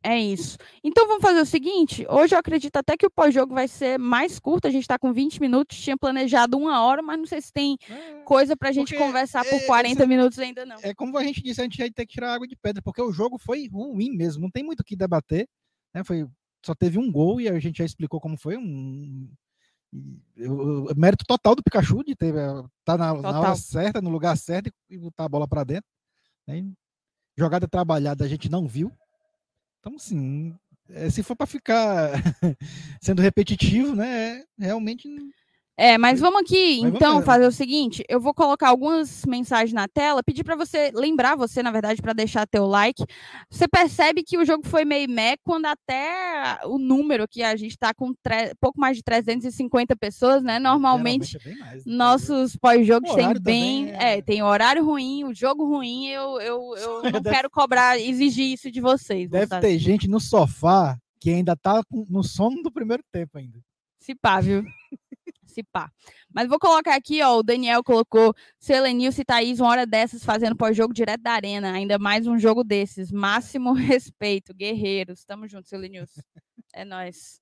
É 0.08 0.18
isso. 0.18 0.58
Então 0.82 1.06
vamos 1.06 1.22
fazer 1.22 1.42
o 1.42 1.46
seguinte: 1.46 2.06
hoje 2.10 2.34
eu 2.34 2.40
acredito 2.40 2.78
até 2.78 2.96
que 2.96 3.06
o 3.06 3.12
pós-jogo 3.12 3.54
vai 3.54 3.68
ser 3.68 4.00
mais 4.00 4.40
curto. 4.40 4.66
A 4.66 4.72
gente 4.72 4.84
está 4.84 4.98
com 4.98 5.12
20 5.12 5.42
minutos, 5.42 5.78
tinha 5.78 5.98
planejado 5.98 6.58
uma 6.58 6.82
hora, 6.82 7.02
mas 7.02 7.20
não 7.20 7.26
sei 7.26 7.42
se 7.42 7.52
tem 7.52 7.78
é, 7.90 8.24
coisa 8.24 8.56
para 8.56 8.70
a 8.70 8.72
gente 8.72 8.96
conversar 8.96 9.44
por 9.44 9.66
40 9.66 10.02
é, 10.02 10.08
minutos 10.08 10.40
ainda 10.40 10.66
não. 10.66 10.78
É 10.82 10.94
como 10.94 11.18
a 11.18 11.24
gente 11.24 11.42
disse, 11.42 11.60
a 11.60 11.66
gente 11.66 11.78
vai 11.78 11.92
ter 11.92 12.06
que 12.06 12.14
tirar 12.14 12.34
água 12.34 12.48
de 12.48 12.56
pedra, 12.56 12.82
porque 12.82 13.02
o 13.02 13.12
jogo 13.12 13.38
foi 13.38 13.68
ruim 13.68 14.12
mesmo, 14.12 14.44
não 14.44 14.50
tem 14.50 14.64
muito 14.64 14.80
o 14.80 14.84
que 14.84 14.96
debater. 14.96 15.46
Né? 15.94 16.06
Foi, 16.06 16.26
só 16.66 16.74
teve 16.74 16.98
um 16.98 17.12
gol 17.12 17.42
e 17.42 17.50
a 17.50 17.60
gente 17.60 17.80
já 17.80 17.86
explicou 17.86 18.22
como 18.22 18.38
foi. 18.38 18.56
Um, 18.56 19.30
mérito 20.96 21.26
total 21.26 21.54
do 21.54 21.64
Pikachu 21.64 22.02
de 22.04 22.16
ter 22.16 22.34
eh, 22.34 22.64
tá 22.86 22.98
na, 22.98 23.14
na 23.14 23.40
hora 23.40 23.56
certa, 23.56 24.02
no 24.02 24.10
lugar 24.10 24.38
certo 24.38 24.72
e 24.90 24.98
botar 24.98 25.26
a 25.26 25.30
bola 25.30 25.48
para 25.48 25.66
dentro. 25.66 25.90
Né? 26.48 26.66
Jogada 27.38 27.68
trabalhada 27.68 28.24
a 28.24 28.28
gente 28.28 28.50
não 28.50 28.68
viu. 28.68 28.90
Então, 29.80 29.96
assim, 29.96 30.56
é, 30.90 31.10
se 31.10 31.24
for 31.24 31.36
para 31.36 31.48
ficar 31.48 32.12
sendo 33.02 33.22
repetitivo, 33.22 33.96
né, 33.96 34.40
é, 34.40 34.66
realmente 34.66 35.08
é, 35.80 35.96
mas 35.96 36.20
vamos 36.20 36.42
aqui, 36.42 36.82
mas 36.82 36.96
então, 36.96 37.12
vamos 37.14 37.26
fazer 37.26 37.46
o 37.46 37.52
seguinte: 37.52 38.04
eu 38.10 38.20
vou 38.20 38.34
colocar 38.34 38.70
algumas 38.70 39.24
mensagens 39.28 39.72
na 39.72 39.88
tela, 39.88 40.24
pedir 40.24 40.44
para 40.44 40.56
você 40.56 40.92
lembrar 40.92 41.36
você, 41.36 41.62
na 41.62 41.70
verdade, 41.70 42.02
para 42.02 42.14
deixar 42.14 42.48
teu 42.48 42.66
like. 42.66 43.06
Você 43.48 43.68
percebe 43.68 44.24
que 44.24 44.40
o 44.40 44.46
jogo 44.46 44.68
foi 44.68 44.84
meio 44.84 45.08
meh 45.08 45.38
quando 45.44 45.68
até 45.68 46.58
o 46.66 46.80
número 46.80 47.28
que 47.28 47.44
a 47.44 47.56
gente 47.56 47.72
está 47.72 47.94
com 47.94 48.12
tre... 48.24 48.56
pouco 48.60 48.80
mais 48.80 48.98
de 48.98 49.04
350 49.04 49.96
pessoas, 49.96 50.42
né? 50.42 50.58
Normalmente, 50.58 51.38
é 51.46 51.54
mais, 51.54 51.86
né? 51.86 51.96
nossos 51.96 52.56
pós-jogos 52.56 53.14
têm 53.14 53.34
bem. 53.40 53.92
É... 53.92 54.18
é... 54.18 54.22
tem 54.24 54.42
horário 54.42 54.84
ruim, 54.84 55.26
o 55.26 55.34
jogo 55.34 55.64
ruim. 55.64 56.08
Eu, 56.08 56.42
eu, 56.42 56.74
eu 56.78 57.04
não 57.04 57.22
deve... 57.22 57.30
quero 57.30 57.52
cobrar, 57.52 58.00
exigir 58.00 58.52
isso 58.52 58.72
de 58.72 58.82
vocês. 58.82 59.30
Deve 59.30 59.60
ter 59.60 59.78
gente 59.78 60.08
no 60.08 60.20
sofá 60.20 60.98
que 61.20 61.30
ainda 61.30 61.56
tá 61.56 61.84
no 62.10 62.24
sono 62.24 62.64
do 62.64 62.72
primeiro 62.72 63.04
tempo 63.12 63.38
ainda. 63.38 63.60
Se 64.00 64.16
pá, 64.16 64.40
viu? 64.40 64.64
participar. 65.64 65.92
Mas 66.34 66.48
vou 66.48 66.60
colocar 66.60 66.96
aqui, 66.96 67.22
ó, 67.22 67.38
o 67.38 67.44
Daniel 67.44 67.84
colocou 67.84 68.34
Selenilson 68.60 69.22
e 69.22 69.26
Thaís, 69.26 69.60
uma 69.60 69.70
hora 69.70 69.86
dessas, 69.86 70.24
fazendo 70.24 70.56
pós-jogo 70.56 70.94
direto 70.94 71.22
da 71.22 71.32
arena. 71.32 71.72
Ainda 71.72 71.98
mais 71.98 72.28
um 72.28 72.38
jogo 72.38 72.64
desses. 72.64 73.12
Máximo 73.12 73.74
respeito, 73.74 74.54
guerreiros. 74.54 75.24
Tamo 75.24 75.48
junto, 75.48 75.68
Selenilson. 75.68 76.22
É 76.74 76.86
nós. 76.86 77.42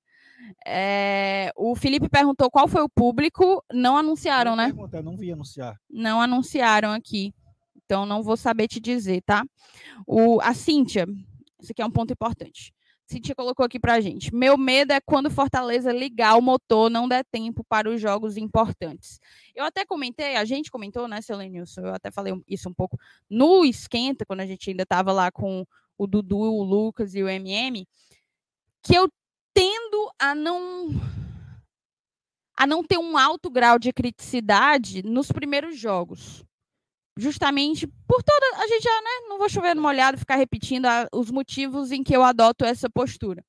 É, 0.66 1.52
o 1.56 1.76
Felipe 1.76 2.10
perguntou 2.10 2.50
qual 2.50 2.68
foi 2.68 2.82
o 2.82 2.90
público. 2.90 3.64
Não 3.72 3.98
anunciaram, 3.98 4.56
né? 4.56 4.74
Não 5.04 5.18
vi 5.18 5.32
anunciar. 5.32 5.80
Não 5.90 6.22
anunciaram 6.22 6.92
aqui. 6.92 7.34
Então 7.86 8.06
não 8.06 8.24
vou 8.24 8.36
saber 8.36 8.68
te 8.68 8.80
dizer, 8.80 9.22
tá? 9.22 9.46
O, 10.08 10.42
a 10.42 10.54
Cíntia, 10.54 11.06
isso 11.62 11.72
aqui 11.72 11.82
é 11.82 11.86
um 11.86 11.92
ponto 11.92 12.12
importante. 12.12 12.74
Cintia 13.08 13.36
colocou 13.36 13.64
aqui 13.64 13.80
pra 13.80 14.02
gente. 14.02 14.34
Meu 14.34 14.58
medo 14.58 14.92
é 14.92 15.00
quando 15.00 15.30
Fortaleza 15.30 15.92
ligar 15.92 16.38
o 16.38 16.42
motor, 16.42 16.90
não 16.90 17.08
der 17.08 17.24
tempo 17.24 17.64
para 17.64 17.90
os 17.90 18.02
jogos 18.02 18.36
importantes. 18.36 19.20
Eu 19.54 19.64
até 19.64 19.86
comentei, 19.86 20.36
a 20.36 20.44
gente 20.44 20.72
comentou, 20.72 21.08
né, 21.08 21.22
seu 21.22 21.38
Lenilson? 21.38 21.82
Eu 21.82 21.94
até 21.94 22.10
falei 22.10 22.34
isso 22.48 22.68
um 22.68 22.74
pouco 22.74 23.00
no 23.30 23.64
esquenta, 23.64 24.26
quando 24.26 24.40
a 24.40 24.46
gente 24.46 24.72
ainda 24.72 24.84
estava 24.84 25.12
lá 25.12 25.32
com 25.32 25.66
o 25.98 26.08
Dudu, 26.08 26.38
o 26.38 26.64
Lucas 26.64 27.14
e 27.14 27.22
o 27.22 27.30
MM, 27.30 27.88
que 28.82 28.96
eu 28.96 29.08
tendo 29.54 30.12
a 30.20 30.34
não 30.34 30.90
a 32.58 32.66
não 32.66 32.84
ter 32.84 32.98
um 32.98 33.18
alto 33.18 33.50
grau 33.50 33.78
de 33.78 33.92
criticidade 33.92 35.04
nos 35.04 35.32
primeiros 35.32 35.78
jogos 35.78 36.44
justamente 37.18 37.88
por 38.08 38.22
toda. 38.24 38.64
A 38.64 38.68
gente 38.68 38.84
já, 38.84 39.02
né? 39.02 39.28
Não 39.30 39.38
vou 39.38 39.50
chover 39.50 39.76
no 39.76 39.82
molhado 39.82 40.18
ficar 40.18 40.36
repetindo 40.36 40.86
a, 40.86 41.08
os 41.14 41.32
motivos 41.32 41.92
em 41.92 42.04
que 42.04 42.16
eu 42.16 42.24
adoto 42.24 42.66
essa 42.66 42.90
postura. 42.90 43.44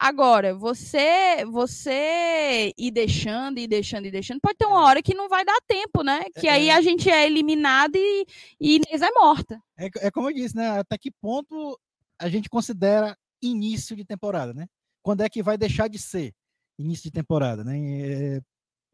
Agora, 0.00 0.54
você 0.54 1.44
você 1.50 2.72
ir 2.78 2.92
deixando, 2.92 3.58
e 3.58 3.66
deixando, 3.66 4.06
e 4.06 4.12
deixando, 4.12 4.40
pode 4.40 4.56
ter 4.56 4.66
uma 4.66 4.84
hora 4.84 5.02
que 5.02 5.12
não 5.12 5.28
vai 5.28 5.44
dar 5.44 5.58
tempo, 5.66 6.04
né? 6.04 6.24
Que 6.38 6.46
é, 6.46 6.52
aí 6.52 6.68
é. 6.68 6.74
a 6.74 6.80
gente 6.80 7.10
é 7.10 7.26
eliminado 7.26 7.96
e, 7.96 8.24
e 8.60 8.76
Inês 8.76 9.02
é 9.02 9.10
morta. 9.10 9.60
É, 9.76 9.88
é 10.06 10.10
como 10.10 10.30
eu 10.30 10.34
disse, 10.34 10.54
né? 10.54 10.78
Até 10.78 10.96
que 10.96 11.10
ponto 11.10 11.76
a 12.16 12.28
gente 12.28 12.48
considera 12.48 13.18
início 13.42 13.96
de 13.96 14.04
temporada, 14.04 14.54
né? 14.54 14.66
Quando 15.02 15.22
é 15.22 15.28
que 15.28 15.42
vai 15.42 15.58
deixar 15.58 15.88
de 15.88 15.98
ser 15.98 16.32
início 16.78 17.04
de 17.04 17.10
temporada, 17.10 17.64
né? 17.64 17.76
É, 17.76 18.40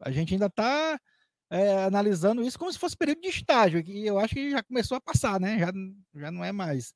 a 0.00 0.10
gente 0.10 0.32
ainda 0.32 0.46
está 0.46 0.98
é, 1.50 1.84
analisando 1.84 2.42
isso 2.42 2.58
como 2.58 2.72
se 2.72 2.78
fosse 2.78 2.96
período 2.96 3.20
de 3.20 3.28
estágio, 3.28 3.80
e 3.80 4.06
eu 4.06 4.18
acho 4.18 4.34
que 4.34 4.50
já 4.50 4.62
começou 4.62 4.96
a 4.96 5.00
passar, 5.00 5.40
né? 5.40 5.58
Já, 5.58 5.72
já 6.14 6.30
não 6.30 6.44
é 6.44 6.52
mais. 6.52 6.94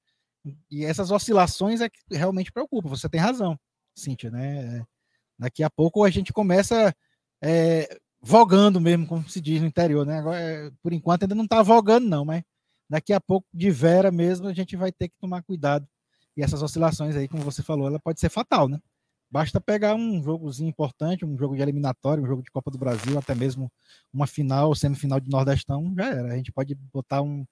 E 0.71 0.85
essas 0.85 1.11
oscilações 1.11 1.81
é 1.81 1.89
que 1.89 2.01
realmente 2.11 2.53
preocupam. 2.53 2.89
Você 2.89 3.09
tem 3.09 3.21
razão, 3.21 3.59
Cíntia, 3.95 4.31
né? 4.31 4.85
Daqui 5.39 5.63
a 5.63 5.71
pouco 5.71 6.05
a 6.05 6.11
gente 6.11 6.33
começa 6.33 6.95
é, 7.43 7.99
vogando 8.21 8.81
mesmo, 8.81 9.07
como 9.07 9.29
se 9.29 9.41
diz 9.41 9.61
no 9.61 9.67
interior, 9.67 10.05
né? 10.07 10.19
Agora, 10.19 10.73
por 10.83 10.93
enquanto 10.93 11.23
ainda 11.23 11.35
não 11.35 11.45
está 11.45 11.63
vogando, 11.63 12.09
não, 12.09 12.25
mas 12.25 12.43
daqui 12.89 13.13
a 13.13 13.21
pouco, 13.21 13.47
de 13.53 13.71
vera 13.71 14.11
mesmo, 14.11 14.49
a 14.49 14.53
gente 14.55 14.77
vai 14.77 14.91
ter 14.91 15.09
que 15.09 15.15
tomar 15.21 15.43
cuidado. 15.43 15.87
E 16.37 16.43
essas 16.43 16.63
oscilações 16.63 17.17
aí, 17.17 17.29
como 17.29 17.43
você 17.43 17.63
falou, 17.63 17.87
ela 17.87 18.01
pode 18.01 18.21
ser 18.21 18.29
fatal, 18.29 18.69
né? 18.69 18.81
Basta 19.31 19.61
pegar 19.61 19.95
um 19.95 20.23
jogozinho 20.23 20.71
importante, 20.71 21.25
um 21.25 21.37
jogo 21.37 21.55
de 21.55 21.63
eliminatório, 21.63 22.23
um 22.23 22.27
jogo 22.27 22.43
de 22.43 22.51
Copa 22.51 22.71
do 22.71 22.79
Brasil, 22.79 23.19
até 23.19 23.35
mesmo 23.35 23.71
uma 24.13 24.27
final, 24.27 24.75
semifinal 24.75 25.21
de 25.21 25.29
Nordestão, 25.29 25.95
já 25.97 26.07
era. 26.07 26.33
A 26.33 26.37
gente 26.37 26.51
pode 26.51 26.75
botar 26.75 27.21
um, 27.21 27.45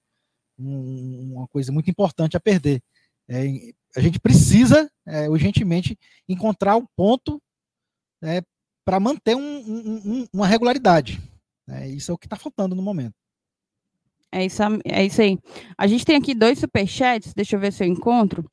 um, 0.57 1.35
uma 1.35 1.47
coisa 1.47 1.71
muito 1.71 1.89
importante 1.89 2.35
a 2.35 2.39
perder. 2.39 2.81
É, 3.29 3.43
a 3.95 4.01
gente 4.01 4.19
precisa 4.19 4.89
é, 5.05 5.29
urgentemente 5.29 5.97
encontrar 6.27 6.77
um 6.77 6.85
ponto 6.95 7.41
é, 8.23 8.41
para 8.83 8.99
manter 8.99 9.35
um, 9.35 10.25
uma 10.33 10.47
regularidade. 10.47 11.21
É, 11.69 11.87
isso 11.89 12.09
é 12.09 12.13
o 12.13 12.17
que 12.17 12.25
está 12.25 12.37
faltando 12.37 12.75
no 12.75 12.81
momento. 12.81 13.13
É 14.31 14.45
isso, 14.45 14.61
é 14.85 15.05
isso 15.05 15.21
aí. 15.21 15.37
A 15.77 15.87
gente 15.87 16.05
tem 16.05 16.15
aqui 16.15 16.33
dois 16.33 16.59
superchats, 16.59 17.33
deixa 17.33 17.55
eu 17.55 17.59
ver 17.59 17.71
se 17.71 17.83
eu 17.83 17.87
encontro. 17.87 18.49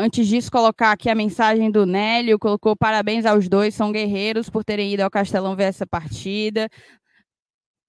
Antes 0.00 0.28
disso, 0.28 0.48
colocar 0.48 0.92
aqui 0.92 1.10
a 1.10 1.14
mensagem 1.14 1.72
do 1.72 1.84
Nélio, 1.84 2.38
colocou 2.38 2.76
parabéns 2.76 3.26
aos 3.26 3.48
dois, 3.48 3.74
são 3.74 3.90
guerreiros 3.90 4.48
por 4.48 4.62
terem 4.62 4.92
ido 4.94 5.00
ao 5.00 5.10
Castelão 5.10 5.56
ver 5.56 5.64
essa 5.64 5.84
partida. 5.84 6.68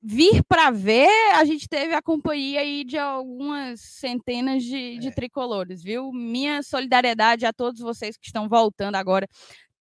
Vir 0.01 0.41
para 0.47 0.71
ver, 0.71 1.09
a 1.35 1.45
gente 1.45 1.67
teve 1.67 1.93
a 1.93 2.01
companhia 2.01 2.61
aí 2.61 2.83
de 2.83 2.97
algumas 2.97 3.79
centenas 3.81 4.63
de, 4.63 4.97
de 4.97 5.09
é. 5.09 5.11
tricolores, 5.11 5.83
viu? 5.83 6.11
Minha 6.11 6.63
solidariedade 6.63 7.45
a 7.45 7.53
todos 7.53 7.79
vocês 7.79 8.17
que 8.17 8.25
estão 8.25 8.49
voltando 8.49 8.95
agora, 8.95 9.27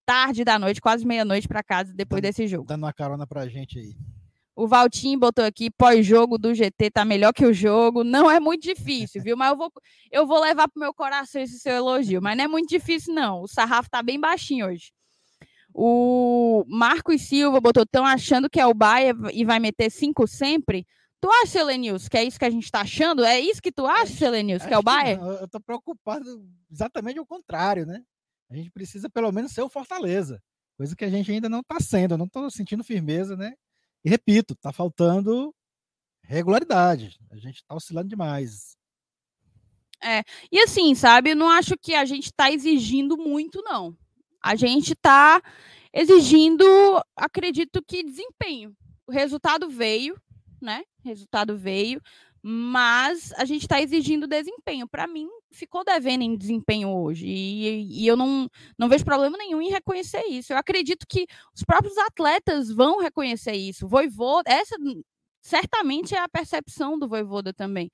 tarde 0.04 0.44
da 0.44 0.58
noite, 0.58 0.82
quase 0.82 1.06
meia-noite 1.06 1.48
para 1.48 1.62
casa 1.62 1.94
depois 1.94 2.20
dando, 2.20 2.28
desse 2.28 2.46
jogo. 2.46 2.66
Dando 2.66 2.82
uma 2.82 2.92
carona 2.92 3.26
pra 3.26 3.48
gente 3.48 3.78
aí. 3.78 3.94
O 4.58 4.66
Valtinho 4.66 5.16
botou 5.20 5.44
aqui, 5.44 5.70
pós-jogo 5.70 6.36
do 6.36 6.52
GT 6.52 6.90
tá 6.90 7.04
melhor 7.04 7.32
que 7.32 7.46
o 7.46 7.52
jogo. 7.54 8.02
Não 8.02 8.28
é 8.28 8.40
muito 8.40 8.64
difícil, 8.64 9.22
viu? 9.22 9.36
Mas 9.36 9.52
eu 9.52 9.56
vou, 9.56 9.72
eu 10.10 10.26
vou 10.26 10.40
levar 10.40 10.66
pro 10.66 10.80
meu 10.80 10.92
coração 10.92 11.40
esse 11.40 11.60
seu 11.60 11.76
elogio. 11.76 12.20
Mas 12.20 12.36
não 12.36 12.42
é 12.42 12.48
muito 12.48 12.68
difícil, 12.68 13.14
não. 13.14 13.42
O 13.42 13.46
sarrafo 13.46 13.88
tá 13.88 14.02
bem 14.02 14.18
baixinho 14.18 14.66
hoje. 14.66 14.90
O 15.72 16.64
Marcos 16.66 17.22
Silva 17.22 17.60
botou, 17.60 17.86
tão 17.86 18.04
achando 18.04 18.50
que 18.50 18.58
é 18.58 18.66
o 18.66 18.74
Baia 18.74 19.14
e 19.32 19.44
vai 19.44 19.60
meter 19.60 19.92
cinco 19.92 20.26
sempre? 20.26 20.84
Tu 21.20 21.30
acha, 21.30 21.52
Selenius, 21.52 22.08
que 22.08 22.16
é 22.18 22.24
isso 22.24 22.36
que 22.36 22.44
a 22.44 22.50
gente 22.50 22.68
tá 22.68 22.80
achando? 22.80 23.24
É 23.24 23.38
isso 23.38 23.62
que 23.62 23.70
tu 23.70 23.86
acha, 23.86 24.12
Selenius, 24.12 24.66
que 24.66 24.74
é 24.74 24.78
o 24.78 24.82
Baia? 24.82 25.20
eu 25.40 25.46
tô 25.46 25.60
preocupado 25.60 26.24
exatamente 26.68 27.20
o 27.20 27.26
contrário, 27.26 27.86
né? 27.86 28.02
A 28.50 28.56
gente 28.56 28.72
precisa 28.72 29.08
pelo 29.08 29.30
menos 29.30 29.52
ser 29.52 29.62
o 29.62 29.68
Fortaleza. 29.68 30.42
Coisa 30.76 30.96
que 30.96 31.04
a 31.04 31.10
gente 31.10 31.30
ainda 31.30 31.48
não 31.48 31.62
tá 31.62 31.78
sendo. 31.78 32.14
Eu 32.14 32.18
não 32.18 32.28
tô 32.28 32.50
sentindo 32.50 32.82
firmeza, 32.82 33.36
né? 33.36 33.52
E 34.04 34.10
repito, 34.10 34.54
está 34.54 34.72
faltando 34.72 35.54
regularidade. 36.22 37.18
A 37.30 37.36
gente 37.36 37.56
está 37.56 37.74
oscilando 37.74 38.08
demais. 38.08 38.76
É, 40.02 40.22
e 40.52 40.60
assim, 40.60 40.94
sabe, 40.94 41.34
não 41.34 41.48
acho 41.48 41.76
que 41.76 41.94
a 41.94 42.04
gente 42.04 42.26
está 42.26 42.50
exigindo 42.50 43.16
muito, 43.16 43.62
não. 43.62 43.96
A 44.42 44.54
gente 44.54 44.92
está 44.92 45.42
exigindo, 45.92 46.64
acredito 47.16 47.82
que 47.84 48.04
desempenho. 48.04 48.76
O 49.06 49.12
resultado 49.12 49.68
veio, 49.68 50.20
né? 50.60 50.84
O 51.04 51.08
resultado 51.08 51.56
veio, 51.56 52.00
mas 52.42 53.32
a 53.32 53.44
gente 53.44 53.62
está 53.62 53.80
exigindo 53.80 54.28
desempenho. 54.28 54.86
Para 54.86 55.06
mim, 55.06 55.28
ficou 55.50 55.84
devendo 55.84 56.22
em 56.22 56.36
desempenho 56.36 56.90
hoje. 56.90 57.26
E, 57.26 58.02
e, 58.02 58.06
eu 58.06 58.16
não, 58.16 58.48
não 58.78 58.88
vejo 58.88 59.04
problema 59.04 59.36
nenhum 59.36 59.60
em 59.60 59.70
reconhecer 59.70 60.24
isso. 60.26 60.52
Eu 60.52 60.56
acredito 60.56 61.06
que 61.08 61.26
os 61.54 61.62
próprios 61.62 61.96
atletas 61.98 62.70
vão 62.70 63.00
reconhecer 63.00 63.52
isso. 63.52 63.88
Voivoda, 63.88 64.50
essa 64.50 64.76
certamente 65.40 66.14
é 66.14 66.18
a 66.18 66.28
percepção 66.28 66.98
do 66.98 67.08
Voivoda 67.08 67.52
também. 67.52 67.90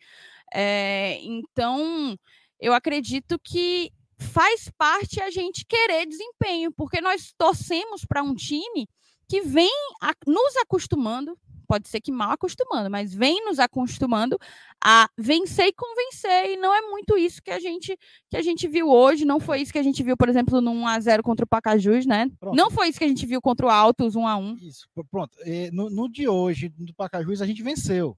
É, 0.53 1.19
então, 1.23 2.17
eu 2.61 2.73
acredito 2.73 3.38
que 3.38 3.90
faz 4.19 4.71
parte 4.77 5.21
a 5.21 5.31
gente 5.31 5.64
querer 5.67 6.07
desempenho, 6.07 6.73
porque 6.73 7.01
nós 7.01 7.33
torcemos 7.37 8.05
para 8.05 8.23
um 8.23 8.35
time 8.35 8.88
que 9.29 9.40
vem 9.40 9.71
a, 10.01 10.12
nos 10.27 10.57
acostumando 10.57 11.38
pode 11.64 11.88
ser 11.88 12.00
que 12.00 12.12
mal 12.12 12.33
acostumando, 12.33 12.90
mas 12.90 13.14
vem 13.14 13.44
nos 13.44 13.59
acostumando 13.59 14.38
a 14.83 15.09
vencer 15.18 15.66
e 15.66 15.72
convencer, 15.72 16.50
e 16.50 16.57
não 16.57 16.74
é 16.74 16.81
muito 16.83 17.16
isso 17.16 17.42
que 17.42 17.50
a 17.50 17.59
gente 17.59 17.98
que 18.31 18.37
a 18.37 18.42
gente 18.42 18.68
viu 18.68 18.88
hoje, 18.88 19.24
não 19.24 19.40
foi 19.40 19.61
isso 19.61 19.72
que 19.72 19.79
a 19.79 19.83
gente 19.83 20.03
viu, 20.03 20.16
por 20.16 20.29
exemplo, 20.29 20.61
no 20.61 20.72
1 20.72 20.87
a 20.87 21.00
0 21.00 21.22
contra 21.22 21.44
o 21.44 21.48
Pacajus, 21.48 22.07
né? 22.07 22.31
Pronto. 22.38 22.57
Não 22.57 22.70
foi 22.70 22.88
isso 22.88 22.98
que 22.98 23.05
a 23.05 23.09
gente 23.09 23.27
viu 23.27 23.40
contra 23.40 23.66
o 23.66 23.70
Altos 23.70 24.14
1 24.16 24.27
a 24.27 24.37
1. 24.37 24.57
Isso, 24.57 24.88
pronto. 25.11 25.37
É, 25.40 25.70
no, 25.70 25.88
no 25.90 26.09
de 26.09 26.29
hoje, 26.29 26.68
do 26.68 26.94
Pacajus, 26.94 27.40
a 27.40 27.46
gente 27.46 27.62
venceu. 27.62 28.16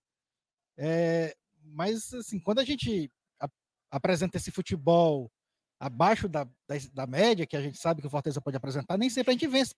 É, 0.76 1.34
mas 1.64 2.12
assim, 2.12 2.38
quando 2.38 2.58
a 2.58 2.64
gente 2.64 3.10
apresenta 3.90 4.36
esse 4.36 4.50
futebol 4.50 5.30
abaixo 5.78 6.28
da, 6.28 6.44
da, 6.44 6.76
da, 6.92 7.06
média, 7.06 7.46
que 7.46 7.56
a 7.56 7.62
gente 7.62 7.78
sabe 7.78 8.00
que 8.00 8.06
o 8.06 8.10
Fortaleza 8.10 8.40
pode 8.40 8.56
apresentar, 8.56 8.96
nem 8.96 9.10
sempre 9.10 9.30
a 9.30 9.32
gente 9.32 9.46
vence. 9.46 9.74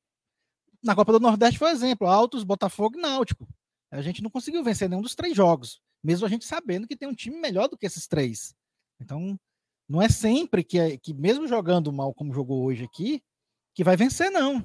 Na 0.83 0.95
Copa 0.95 1.13
do 1.13 1.21
Nordeste 1.21 1.59
foi 1.59 1.71
exemplo, 1.71 2.07
Altos, 2.07 2.45
Botafogo 2.45 2.97
e 2.99 3.03
Náutico. 3.03 3.49
A 3.91 4.03
gente 4.03 4.23
não 4.23 4.31
conseguiu 4.31 4.63
vencer 4.63 4.89
nenhum 4.89 5.03
dos 5.03 5.15
três 5.15 5.37
jogos, 5.37 5.81
mesmo 6.03 6.27
a 6.27 6.29
gente 6.29 6.45
sabendo 6.45 6.87
que 6.87 6.97
tem 6.97 7.09
um 7.09 7.15
time 7.15 7.39
melhor 7.39 7.69
do 7.69 7.77
que 7.77 7.87
esses 7.87 8.07
três. 8.07 8.55
Então, 9.01 9.39
não 9.89 10.03
é 10.03 10.09
sempre 10.09 10.63
que, 10.63 10.79
é, 10.79 10.97
que 10.99 11.15
mesmo 11.15 11.49
jogando 11.49 11.93
mal 11.93 12.13
como 12.13 12.35
jogou 12.35 12.65
hoje 12.65 12.85
aqui, 12.85 13.23
que 13.75 13.83
vai 13.83 13.97
vencer, 13.97 14.31
não. 14.31 14.63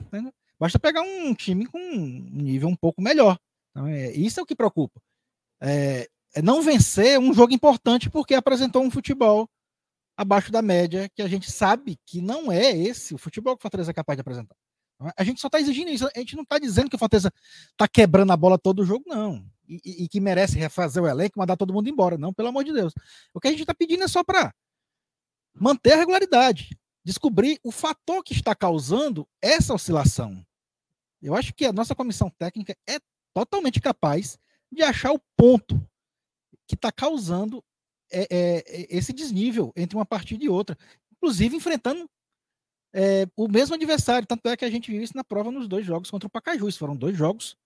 Basta 0.59 0.79
pegar 0.79 1.01
um 1.01 1.33
time 1.33 1.65
com 1.65 1.77
um 1.77 2.29
nível 2.31 2.67
um 2.67 2.75
pouco 2.75 3.01
melhor. 3.01 3.39
Então, 3.71 3.87
é, 3.87 4.11
isso 4.11 4.39
é 4.39 4.43
o 4.43 4.45
que 4.45 4.55
preocupa. 4.55 5.01
É, 5.61 6.09
é 6.35 6.41
não 6.41 6.61
vencer 6.61 7.19
um 7.19 7.33
jogo 7.33 7.53
importante 7.53 8.09
porque 8.09 8.35
apresentou 8.35 8.83
um 8.83 8.91
futebol 8.91 9.49
abaixo 10.17 10.51
da 10.51 10.61
média, 10.61 11.09
que 11.09 11.21
a 11.21 11.27
gente 11.27 11.51
sabe 11.51 11.97
que 12.05 12.21
não 12.21 12.51
é 12.51 12.71
esse 12.71 13.15
o 13.15 13.17
futebol 13.17 13.55
que 13.55 13.61
o 13.61 13.63
Fortaleza 13.63 13.91
é 13.91 13.93
capaz 13.93 14.17
de 14.17 14.21
apresentar. 14.21 14.55
A 15.17 15.23
gente 15.23 15.41
só 15.41 15.47
está 15.47 15.59
exigindo 15.59 15.89
isso. 15.89 16.07
A 16.15 16.19
gente 16.19 16.35
não 16.35 16.43
está 16.43 16.57
dizendo 16.59 16.89
que 16.89 16.95
o 16.95 16.99
Fortaleza 16.99 17.31
está 17.71 17.87
quebrando 17.87 18.31
a 18.31 18.37
bola 18.37 18.57
todo 18.57 18.81
o 18.81 18.85
jogo, 18.85 19.05
não. 19.07 19.45
E, 19.67 19.81
e, 19.83 20.03
e, 20.03 20.07
que 20.09 20.19
merece 20.19 20.57
refazer 20.57 21.01
o 21.01 21.07
elenco 21.07 21.39
mandar 21.39 21.55
todo 21.55 21.73
mundo 21.73 21.89
embora. 21.89 22.17
Não, 22.17 22.33
pelo 22.33 22.49
amor 22.49 22.63
de 22.63 22.73
Deus. 22.73 22.93
O 23.33 23.39
que 23.39 23.47
a 23.47 23.51
gente 23.51 23.61
está 23.61 23.73
pedindo 23.73 24.03
é 24.03 24.07
só 24.07 24.23
para 24.23 24.53
manter 25.53 25.93
a 25.93 25.97
regularidade. 25.97 26.77
Descobrir 27.03 27.59
o 27.63 27.71
fator 27.71 28.23
que 28.23 28.33
está 28.33 28.55
causando 28.55 29.27
essa 29.41 29.73
oscilação. 29.73 30.45
Eu 31.21 31.35
acho 31.35 31.53
que 31.53 31.65
a 31.65 31.73
nossa 31.73 31.95
comissão 31.95 32.29
técnica 32.29 32.75
é 32.87 32.99
totalmente 33.33 33.79
capaz 33.79 34.37
de 34.71 34.83
achar 34.83 35.11
o 35.11 35.21
ponto 35.37 35.81
que 36.67 36.75
está 36.75 36.91
causando 36.91 37.63
é, 38.11 38.27
é, 38.29 38.87
esse 38.89 39.11
desnível 39.13 39.71
entre 39.75 39.97
uma 39.97 40.05
partida 40.05 40.43
e 40.43 40.49
outra. 40.49 40.77
Inclusive 41.11 41.55
enfrentando 41.55 42.09
é, 42.93 43.27
o 43.35 43.47
mesmo 43.47 43.75
adversário. 43.75 44.27
Tanto 44.27 44.47
é 44.47 44.55
que 44.55 44.65
a 44.65 44.69
gente 44.69 44.91
viu 44.91 45.01
isso 45.01 45.15
na 45.15 45.23
prova 45.23 45.51
nos 45.51 45.67
dois 45.67 45.85
jogos 45.85 46.11
contra 46.11 46.27
o 46.27 46.29
Pacajus. 46.29 46.77
Foram 46.77 46.95
dois 46.95 47.17
jogos 47.17 47.57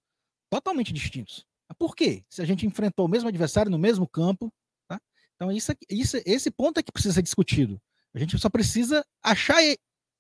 totalmente 0.49 0.93
distintos. 0.93 1.45
Por 1.77 1.95
quê? 1.95 2.23
Se 2.29 2.41
a 2.41 2.45
gente 2.45 2.65
enfrentou 2.65 3.05
o 3.05 3.09
mesmo 3.09 3.27
adversário 3.27 3.69
no 3.69 3.77
mesmo 3.77 4.07
campo. 4.07 4.51
Tá? 4.87 4.99
Então, 5.35 5.51
isso, 5.51 5.73
isso, 5.89 6.17
esse 6.25 6.49
ponto 6.49 6.79
é 6.79 6.83
que 6.83 6.91
precisa 6.91 7.15
ser 7.15 7.21
discutido. 7.21 7.79
A 8.13 8.19
gente 8.19 8.37
só 8.39 8.49
precisa 8.49 9.05
achar 9.21 9.57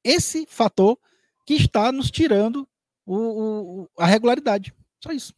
esse 0.03 0.45
fator 0.45 0.99
que 1.45 1.53
está 1.53 1.91
nos 1.91 2.11
tirando 2.11 2.67
o, 3.05 3.15
o, 3.15 3.89
a 3.97 4.05
regularidade. 4.05 4.73
Só 5.01 5.11
isso. 5.11 5.33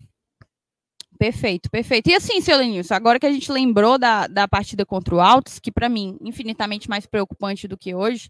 Perfeito, 1.19 1.69
perfeito. 1.69 2.09
E 2.09 2.15
assim, 2.15 2.39
seu 2.39 2.57
Lenilson, 2.57 2.93
agora 2.93 3.19
que 3.19 3.25
a 3.25 3.31
gente 3.31 3.51
lembrou 3.51 3.99
da, 3.99 4.25
da 4.25 4.47
partida 4.47 4.85
contra 4.85 5.13
o 5.13 5.19
Altos, 5.19 5.59
que 5.59 5.69
para 5.69 5.89
mim, 5.89 6.17
infinitamente 6.21 6.89
mais 6.89 7.05
preocupante 7.05 7.67
do 7.67 7.77
que 7.77 7.93
hoje, 7.93 8.29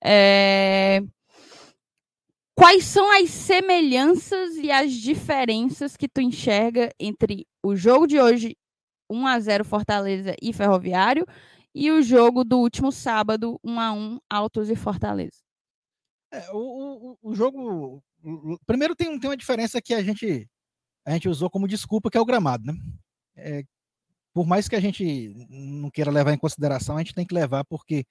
é... 0.00 1.02
quais 2.54 2.84
são 2.84 3.10
as 3.20 3.30
semelhanças 3.30 4.54
e 4.58 4.70
as 4.70 4.92
diferenças 4.92 5.96
que 5.96 6.08
tu 6.08 6.20
enxerga 6.20 6.94
entre 7.00 7.48
o 7.64 7.74
jogo 7.74 8.06
de 8.06 8.20
hoje, 8.20 8.56
1 9.10 9.26
a 9.26 9.40
0 9.40 9.64
Fortaleza 9.64 10.36
e 10.40 10.52
Ferroviário, 10.52 11.26
e 11.74 11.90
o 11.90 12.00
jogo 12.00 12.44
do 12.44 12.60
último 12.60 12.92
sábado, 12.92 13.58
1 13.64 13.80
a 13.80 13.92
1 13.92 14.20
Altos 14.30 14.70
e 14.70 14.76
Fortaleza? 14.76 15.42
É, 16.32 16.48
o, 16.52 17.16
o, 17.22 17.30
o 17.30 17.34
jogo. 17.34 18.00
Primeiro 18.66 18.94
tem, 18.94 19.18
tem 19.18 19.30
uma 19.30 19.36
diferença 19.36 19.82
que 19.82 19.92
a 19.92 20.00
gente 20.00 20.48
a 21.10 21.14
gente 21.14 21.28
usou 21.28 21.50
como 21.50 21.68
desculpa, 21.68 22.10
que 22.10 22.16
é 22.16 22.20
o 22.20 22.24
gramado, 22.24 22.64
né? 22.66 22.78
É, 23.36 23.64
por 24.32 24.46
mais 24.46 24.68
que 24.68 24.76
a 24.76 24.80
gente 24.80 25.34
não 25.48 25.90
queira 25.90 26.10
levar 26.10 26.32
em 26.32 26.38
consideração, 26.38 26.96
a 26.96 27.00
gente 27.00 27.14
tem 27.14 27.26
que 27.26 27.34
levar, 27.34 27.64
porque 27.64 28.06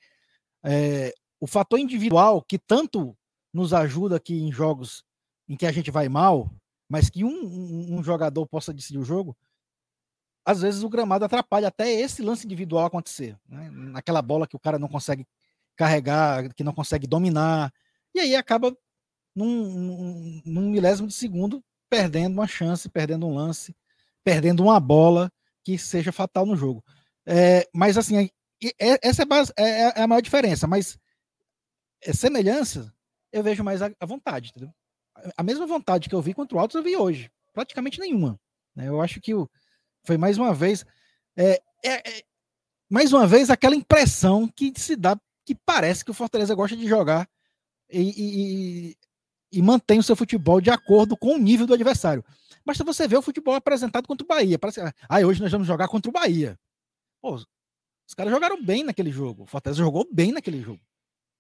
é, 0.63 1.13
o 1.39 1.47
fator 1.47 1.79
individual 1.79 2.41
que 2.41 2.59
tanto 2.59 3.17
nos 3.53 3.73
ajuda 3.73 4.17
aqui 4.17 4.33
em 4.33 4.51
jogos 4.51 5.03
em 5.47 5.55
que 5.55 5.65
a 5.65 5.71
gente 5.71 5.89
vai 5.89 6.09
mal, 6.09 6.51
mas 6.89 7.09
que 7.09 7.23
um, 7.23 7.29
um, 7.29 7.99
um 7.99 8.03
jogador 8.03 8.45
possa 8.45 8.73
decidir 8.73 8.99
o 8.99 9.05
jogo, 9.05 9.35
às 10.45 10.61
vezes 10.61 10.83
o 10.83 10.89
gramado 10.89 11.23
atrapalha 11.23 11.67
até 11.69 11.89
esse 11.89 12.21
lance 12.21 12.45
individual 12.45 12.85
acontecer. 12.85 13.37
Né? 13.47 13.69
Naquela 13.71 14.21
bola 14.21 14.47
que 14.47 14.55
o 14.55 14.59
cara 14.59 14.77
não 14.77 14.87
consegue 14.87 15.25
carregar, 15.75 16.53
que 16.53 16.63
não 16.63 16.73
consegue 16.73 17.07
dominar, 17.07 17.73
e 18.13 18.19
aí 18.19 18.35
acaba 18.35 18.75
num, 19.33 19.47
num, 19.47 20.41
num 20.45 20.69
milésimo 20.69 21.07
de 21.07 21.13
segundo 21.13 21.63
perdendo 21.89 22.33
uma 22.33 22.47
chance, 22.47 22.87
perdendo 22.87 23.27
um 23.27 23.33
lance, 23.33 23.75
perdendo 24.23 24.63
uma 24.63 24.79
bola 24.79 25.31
que 25.63 25.77
seja 25.77 26.11
fatal 26.11 26.45
no 26.45 26.55
jogo. 26.55 26.83
É, 27.25 27.67
mas 27.73 27.97
assim, 27.97 28.29
é, 28.63 29.07
essa 29.07 29.23
é, 29.23 29.25
é, 29.57 29.93
é, 29.95 30.01
a 30.01 30.07
maior 30.07 30.21
diferença, 30.21 30.67
mas 30.67 30.97
semelhança 32.13 32.93
eu 33.31 33.43
vejo 33.43 33.63
mais 33.63 33.81
a, 33.81 33.91
vontade, 34.05 34.49
entendeu? 34.49 34.73
A 35.37 35.43
mesma 35.43 35.67
vontade 35.67 36.09
que 36.09 36.15
eu 36.15 36.21
vi 36.21 36.33
contra 36.33 36.57
o 36.57 36.59
Altos 36.59 36.75
eu 36.75 36.83
vi 36.83 36.95
hoje, 36.95 37.31
praticamente 37.53 37.99
nenhuma. 37.99 38.39
Né? 38.75 38.87
Eu 38.87 39.01
acho 39.01 39.19
que 39.19 39.31
foi 40.03 40.17
mais 40.17 40.37
uma 40.37 40.53
vez, 40.53 40.85
é, 41.37 41.61
é, 41.85 42.23
mais 42.89 43.13
uma 43.13 43.27
vez 43.27 43.49
aquela 43.49 43.75
impressão 43.75 44.47
que 44.47 44.73
se 44.75 44.95
dá, 44.95 45.19
que 45.45 45.53
parece 45.53 46.03
que 46.03 46.11
o 46.11 46.15
Fortaleza 46.15 46.55
gosta 46.55 46.75
de 46.75 46.87
jogar 46.87 47.29
e, 47.91 48.13
e, 48.17 48.97
e 49.51 49.61
mantém 49.61 49.99
o 49.99 50.03
seu 50.03 50.15
futebol 50.15 50.61
de 50.61 50.69
acordo 50.69 51.17
com 51.17 51.35
o 51.35 51.37
nível 51.37 51.65
do 51.65 51.73
adversário. 51.73 52.23
Basta 52.65 52.83
você 52.83 53.07
ver 53.07 53.17
o 53.17 53.21
futebol 53.21 53.55
apresentado 53.55 54.07
contra 54.07 54.23
o 54.23 54.27
Bahia. 54.27 54.59
Parece, 54.59 54.81
ah, 54.81 55.19
hoje 55.25 55.41
nós 55.41 55.51
vamos 55.51 55.67
jogar 55.67 55.87
contra 55.87 56.09
o 56.09 56.13
Bahia. 56.13 56.59
Pô, 57.21 57.35
os 57.35 58.13
caras 58.15 58.31
jogaram 58.31 58.63
bem 58.63 58.83
naquele 58.83 59.11
jogo. 59.11 59.43
O 59.43 59.45
Fortaleza 59.45 59.81
jogou 59.81 60.07
bem 60.11 60.31
naquele 60.31 60.61
jogo. 60.61 60.81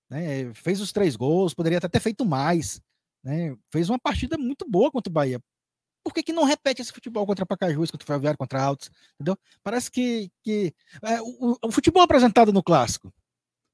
Né? 0.09 0.53
Fez 0.53 0.81
os 0.81 0.91
três 0.91 1.15
gols, 1.15 1.53
poderia 1.53 1.77
até 1.77 1.87
ter 1.87 1.99
feito 1.99 2.25
mais. 2.25 2.81
Né? 3.23 3.55
Fez 3.71 3.89
uma 3.89 3.99
partida 3.99 4.37
muito 4.37 4.67
boa 4.69 4.91
contra 4.91 5.09
o 5.09 5.13
Bahia. 5.13 5.39
Por 6.03 6.13
que, 6.13 6.23
que 6.23 6.33
não 6.33 6.43
repete 6.43 6.81
esse 6.81 6.91
futebol 6.91 7.25
contra 7.25 7.45
Pacajus, 7.45 7.91
contra 7.91 8.03
o 8.03 8.07
Ferroviário, 8.07 8.37
contra 8.37 8.61
Altos? 8.61 8.89
Entendeu? 9.15 9.37
Parece 9.61 9.91
que, 9.91 10.31
que 10.41 10.73
é, 11.03 11.21
o, 11.21 11.57
o, 11.61 11.71
futebol 11.71 12.01
apresentado 12.01 12.53
no 12.53 12.63
clássico. 12.63 13.13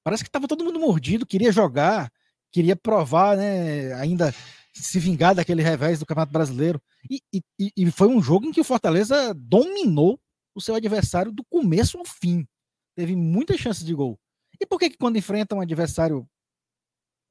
Parece 0.03 0.23
que 0.23 0.29
estava 0.29 0.47
todo 0.47 0.63
mundo 0.63 0.79
mordido, 0.79 1.25
queria 1.25 1.51
jogar, 1.51 2.11
queria 2.55 2.75
provar, 2.75 3.35
né, 3.35 3.91
ainda 3.95 4.33
se 4.73 4.97
vingar 4.97 5.35
daquele 5.35 5.61
revés 5.61 5.99
do 5.99 6.05
Campeonato 6.05 6.31
Brasileiro. 6.31 6.81
E, 7.11 7.21
e, 7.33 7.43
e, 7.75 7.91
foi 7.91 8.07
um 8.07 8.21
jogo 8.21 8.45
em 8.45 8.51
que 8.53 8.61
o 8.61 8.63
Fortaleza 8.63 9.33
dominou 9.33 10.17
o 10.55 10.61
seu 10.61 10.73
adversário 10.73 11.33
do 11.33 11.43
começo 11.43 11.97
ao 11.97 12.05
fim. 12.05 12.47
Teve 12.95 13.13
muitas 13.13 13.59
chances 13.59 13.83
de 13.83 13.93
gol. 13.93 14.17
E 14.59 14.65
por 14.65 14.79
que, 14.79 14.89
que 14.89 14.97
quando 14.97 15.17
enfrenta 15.17 15.53
um 15.53 15.59
adversário 15.59 16.25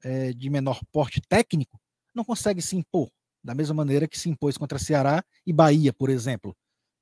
é, 0.03 0.31
de 0.31 0.47
menor 0.47 0.79
porte 0.91 1.19
técnico, 1.27 1.79
não 2.13 2.23
consegue 2.23 2.61
se 2.61 2.75
impor? 2.75 3.09
Da 3.43 3.55
mesma 3.55 3.73
maneira 3.73 4.07
que 4.07 4.19
se 4.19 4.29
impôs 4.29 4.59
contra 4.59 4.77
Ceará 4.77 5.23
e 5.43 5.51
Bahia, 5.51 5.91
por 5.91 6.11
exemplo. 6.11 6.55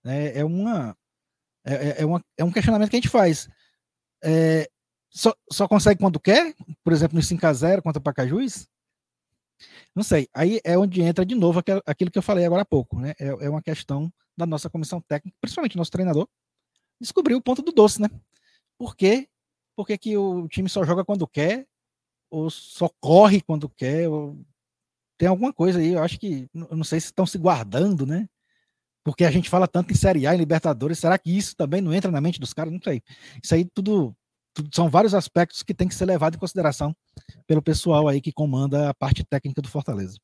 É, 0.06 0.40
é 0.40 0.46
uma, 0.46 0.96
é, 1.66 1.74
é, 1.74 2.02
é 2.02 2.06
uma, 2.06 2.24
é 2.38 2.44
um 2.44 2.52
questionamento 2.52 2.90
que 2.90 2.96
a 2.96 3.02
gente 3.02 3.10
faz. 3.10 3.50
É, 4.24 4.70
só, 5.14 5.36
só 5.52 5.68
consegue 5.68 6.00
quando 6.00 6.20
quer? 6.20 6.56
Por 6.84 6.92
exemplo, 6.92 7.16
no 7.16 7.22
5x0 7.22 7.82
contra 7.84 8.00
o 8.00 8.04
Pacajus? 8.04 8.68
Não 9.96 10.02
sei. 10.02 10.28
Aí 10.34 10.60
é 10.64 10.78
onde 10.78 11.02
entra 11.02 11.24
de 11.24 11.36
novo 11.36 11.62
aquilo 11.86 12.10
que 12.10 12.18
eu 12.18 12.24
falei 12.24 12.46
agora 12.46 12.64
há 12.64 12.66
pouco. 12.66 13.00
Né? 13.00 13.14
É, 13.20 13.28
é 13.28 13.50
uma 13.50 13.62
questão 13.62 14.12
da 14.36 14.48
nossa 14.48 14.70
comissão 14.70 15.00
técnica, 15.00 15.38
principalmente 15.40 15.78
nosso 15.78 15.92
treinador, 15.92 16.28
descobrir 17.00 17.36
o 17.36 17.42
ponto 17.42 17.62
do 17.62 17.72
doce, 17.72 18.02
né? 18.02 18.10
Por 18.80 18.96
quê? 18.96 19.30
Que, 19.86 19.98
que 19.98 20.18
o 20.18 20.48
time 20.48 20.68
só 20.68 20.84
joga 20.84 21.06
quando 21.06 21.28
quer? 21.28 21.68
Ou 22.32 22.50
só 22.50 22.90
corre 23.00 23.42
quando 23.42 23.70
quer? 23.70 24.10
Ou... 24.10 24.44
tem 25.16 25.28
alguma 25.28 25.54
coisa 25.54 25.78
aí, 25.78 25.94
eu 25.94 26.02
acho 26.02 26.20
que, 26.20 26.50
eu 26.54 26.76
não 26.76 26.84
sei 26.84 27.00
se 27.00 27.08
estão 27.08 27.28
se 27.28 27.38
guardando, 27.38 28.08
né? 28.08 28.28
Porque 29.04 29.26
a 29.26 29.32
gente 29.32 29.50
fala 29.50 29.68
tanto 29.68 29.92
em 29.92 29.96
Série 29.96 30.26
A 30.26 30.34
e 30.34 30.38
Libertadores, 30.38 30.98
será 30.98 31.20
que 31.20 31.36
isso 31.36 31.56
também 31.56 31.82
não 31.82 31.94
entra 31.94 32.10
na 32.10 32.22
mente 32.22 32.40
dos 32.40 32.54
caras? 32.54 32.74
Não 32.74 32.82
sei. 32.82 33.04
Isso 33.44 33.54
aí 33.54 33.66
tudo 33.66 34.16
são 34.74 34.90
vários 34.90 35.14
aspectos 35.14 35.64
que 35.64 35.74
tem 35.74 35.88
que 35.88 35.96
ser 35.96 36.06
levado 36.06 36.36
em 36.36 36.40
consideração 36.40 36.96
pelo 37.48 37.62
pessoal 37.62 38.08
aí 38.08 38.22
que 38.22 38.32
comanda 38.32 38.90
a 38.90 38.94
parte 38.94 39.24
técnica 39.24 39.62
do 39.62 39.70
Fortaleza. 39.70 40.18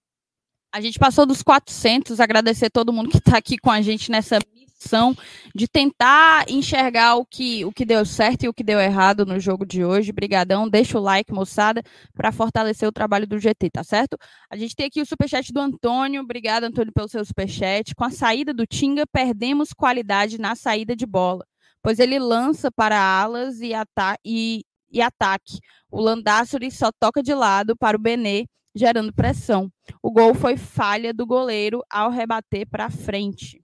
A 0.72 0.82
gente 0.82 1.00
passou 1.00 1.26
dos 1.26 1.42
400, 1.42 2.20
agradecer 2.20 2.70
todo 2.70 2.94
mundo 2.94 3.10
que 3.10 3.18
está 3.18 3.38
aqui 3.38 3.58
com 3.58 3.72
a 3.72 3.82
gente 3.82 4.12
nessa 4.12 4.38
missão 4.54 5.16
de 5.54 5.68
tentar 5.68 6.50
enxergar 6.50 7.16
o 7.16 7.26
que, 7.26 7.66
o 7.66 7.72
que 7.72 7.84
deu 7.84 8.06
certo 8.06 8.44
e 8.44 8.48
o 8.48 8.54
que 8.54 8.64
deu 8.64 8.80
errado 8.80 9.26
no 9.26 9.40
jogo 9.40 9.66
de 9.66 9.84
hoje. 9.84 10.12
Brigadão, 10.12 10.70
deixa 10.70 10.98
o 10.98 11.02
like, 11.02 11.34
moçada, 11.34 11.84
para 12.14 12.32
fortalecer 12.32 12.88
o 12.88 12.92
trabalho 12.92 13.28
do 13.28 13.40
GT, 13.40 13.70
tá 13.72 13.84
certo? 13.84 14.18
A 14.50 14.56
gente 14.56 14.76
tem 14.76 14.86
aqui 14.86 15.02
o 15.02 15.06
superchat 15.06 15.52
do 15.52 15.60
Antônio. 15.60 16.22
Obrigado, 16.22 16.64
Antônio, 16.64 16.94
pelo 16.94 17.10
seu 17.10 17.24
superchat. 17.26 17.94
Com 17.96 18.06
a 18.06 18.12
saída 18.12 18.54
do 18.54 18.66
Tinga, 18.66 19.06
perdemos 19.06 19.74
qualidade 19.74 20.40
na 20.40 20.56
saída 20.56 20.96
de 20.96 21.06
bola, 21.06 21.46
pois 21.82 22.00
ele 22.00 22.20
lança 22.20 22.72
para 22.72 23.00
alas 23.00 23.60
e, 23.62 23.74
ata 23.74 24.18
e, 24.24 24.64
e 24.92 25.02
ataque. 25.02 25.60
O 25.92 26.02
Landassuri 26.02 26.72
só 26.72 26.92
toca 26.92 27.24
de 27.24 27.34
lado 27.34 27.76
para 27.76 27.98
o 27.98 28.00
Benê 28.00 28.46
gerando 28.76 29.14
pressão. 29.14 29.72
O 30.02 30.12
gol 30.12 30.34
foi 30.34 30.56
falha 30.58 31.14
do 31.14 31.26
goleiro 31.26 31.84
ao 31.90 32.10
rebater 32.10 32.68
para 32.68 32.90
frente. 32.90 33.62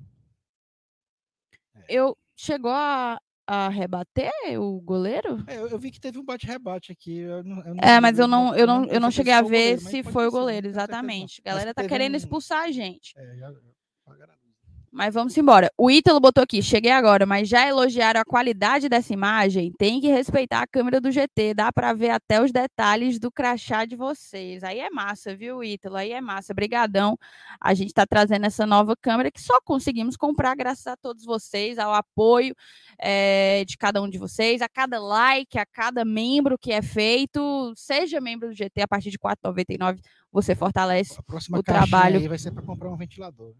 É. 1.75 1.85
Eu 1.89 2.17
chegou 2.35 2.71
a, 2.71 3.19
a 3.47 3.69
rebater 3.69 4.31
o 4.59 4.81
goleiro? 4.81 5.43
É, 5.47 5.57
eu, 5.57 5.67
eu, 5.67 5.79
vi 5.79 5.91
que 5.91 5.99
teve 5.99 6.17
um 6.17 6.25
bate-rebate 6.25 6.91
aqui. 6.91 7.19
Eu 7.19 7.43
não, 7.43 7.57
eu 7.63 7.75
não 7.75 7.83
é, 7.83 7.99
mas 7.99 8.17
eu 8.17 8.27
não, 8.27 8.55
eu 8.55 8.65
não, 8.65 8.85
eu 8.85 8.99
não 8.99 9.11
cheguei 9.11 9.33
a 9.33 9.41
ver 9.41 9.79
se 9.79 10.03
foi 10.03 10.27
o 10.27 10.31
goleiro, 10.31 10.67
exatamente. 10.67 11.41
A 11.45 11.49
galera 11.51 11.73
tá 11.73 11.87
querendo 11.87 12.15
expulsar 12.15 12.63
a 12.63 12.71
gente. 12.71 13.13
É, 13.17 13.37
já, 13.37 13.53
mas 14.95 15.13
vamos 15.13 15.37
embora. 15.37 15.69
O 15.77 15.91
Ítalo 15.91 16.21
botou 16.21 16.41
aqui, 16.41 16.63
cheguei 16.63 16.91
agora, 16.91 17.25
mas 17.25 17.49
já 17.49 17.67
elogiaram 17.67 18.21
a 18.21 18.23
qualidade 18.23 18.87
dessa 18.87 19.11
imagem? 19.11 19.73
Tem 19.77 19.99
que 19.99 20.07
respeitar 20.07 20.61
a 20.61 20.67
câmera 20.67 21.01
do 21.01 21.11
GT, 21.11 21.53
dá 21.53 21.69
para 21.69 21.91
ver 21.91 22.11
até 22.11 22.41
os 22.41 22.49
detalhes 22.49 23.19
do 23.19 23.29
crachá 23.29 23.83
de 23.83 23.97
vocês. 23.97 24.63
Aí 24.63 24.79
é 24.79 24.89
massa, 24.89 25.35
viu, 25.35 25.61
Ítalo? 25.61 25.97
Aí 25.97 26.13
é 26.13 26.21
massa. 26.21 26.53
Brigadão. 26.53 27.17
A 27.59 27.73
gente 27.73 27.89
está 27.89 28.05
trazendo 28.07 28.45
essa 28.45 28.65
nova 28.65 28.95
câmera 28.95 29.29
que 29.29 29.41
só 29.41 29.59
conseguimos 29.65 30.15
comprar 30.15 30.55
graças 30.55 30.87
a 30.87 30.95
todos 30.95 31.25
vocês, 31.25 31.77
ao 31.77 31.93
apoio 31.93 32.55
é, 32.97 33.65
de 33.65 33.75
cada 33.75 34.01
um 34.01 34.09
de 34.09 34.17
vocês, 34.17 34.61
a 34.61 34.69
cada 34.69 34.97
like, 34.97 35.59
a 35.59 35.65
cada 35.65 36.05
membro 36.05 36.57
que 36.57 36.71
é 36.71 36.81
feito. 36.81 37.73
Seja 37.75 38.21
membro 38.21 38.47
do 38.47 38.55
GT 38.55 38.83
a 38.83 38.87
partir 38.87 39.11
de 39.11 39.17
R$ 39.21 39.35
4,99, 39.43 39.99
você 40.31 40.55
fortalece 40.55 41.19
o 41.51 41.61
trabalho. 41.61 42.17
Aí 42.17 42.29
vai 42.29 42.37
ser 42.37 42.51
para 42.51 42.63
comprar 42.63 42.89
um 42.89 42.95
ventilador. 42.95 43.53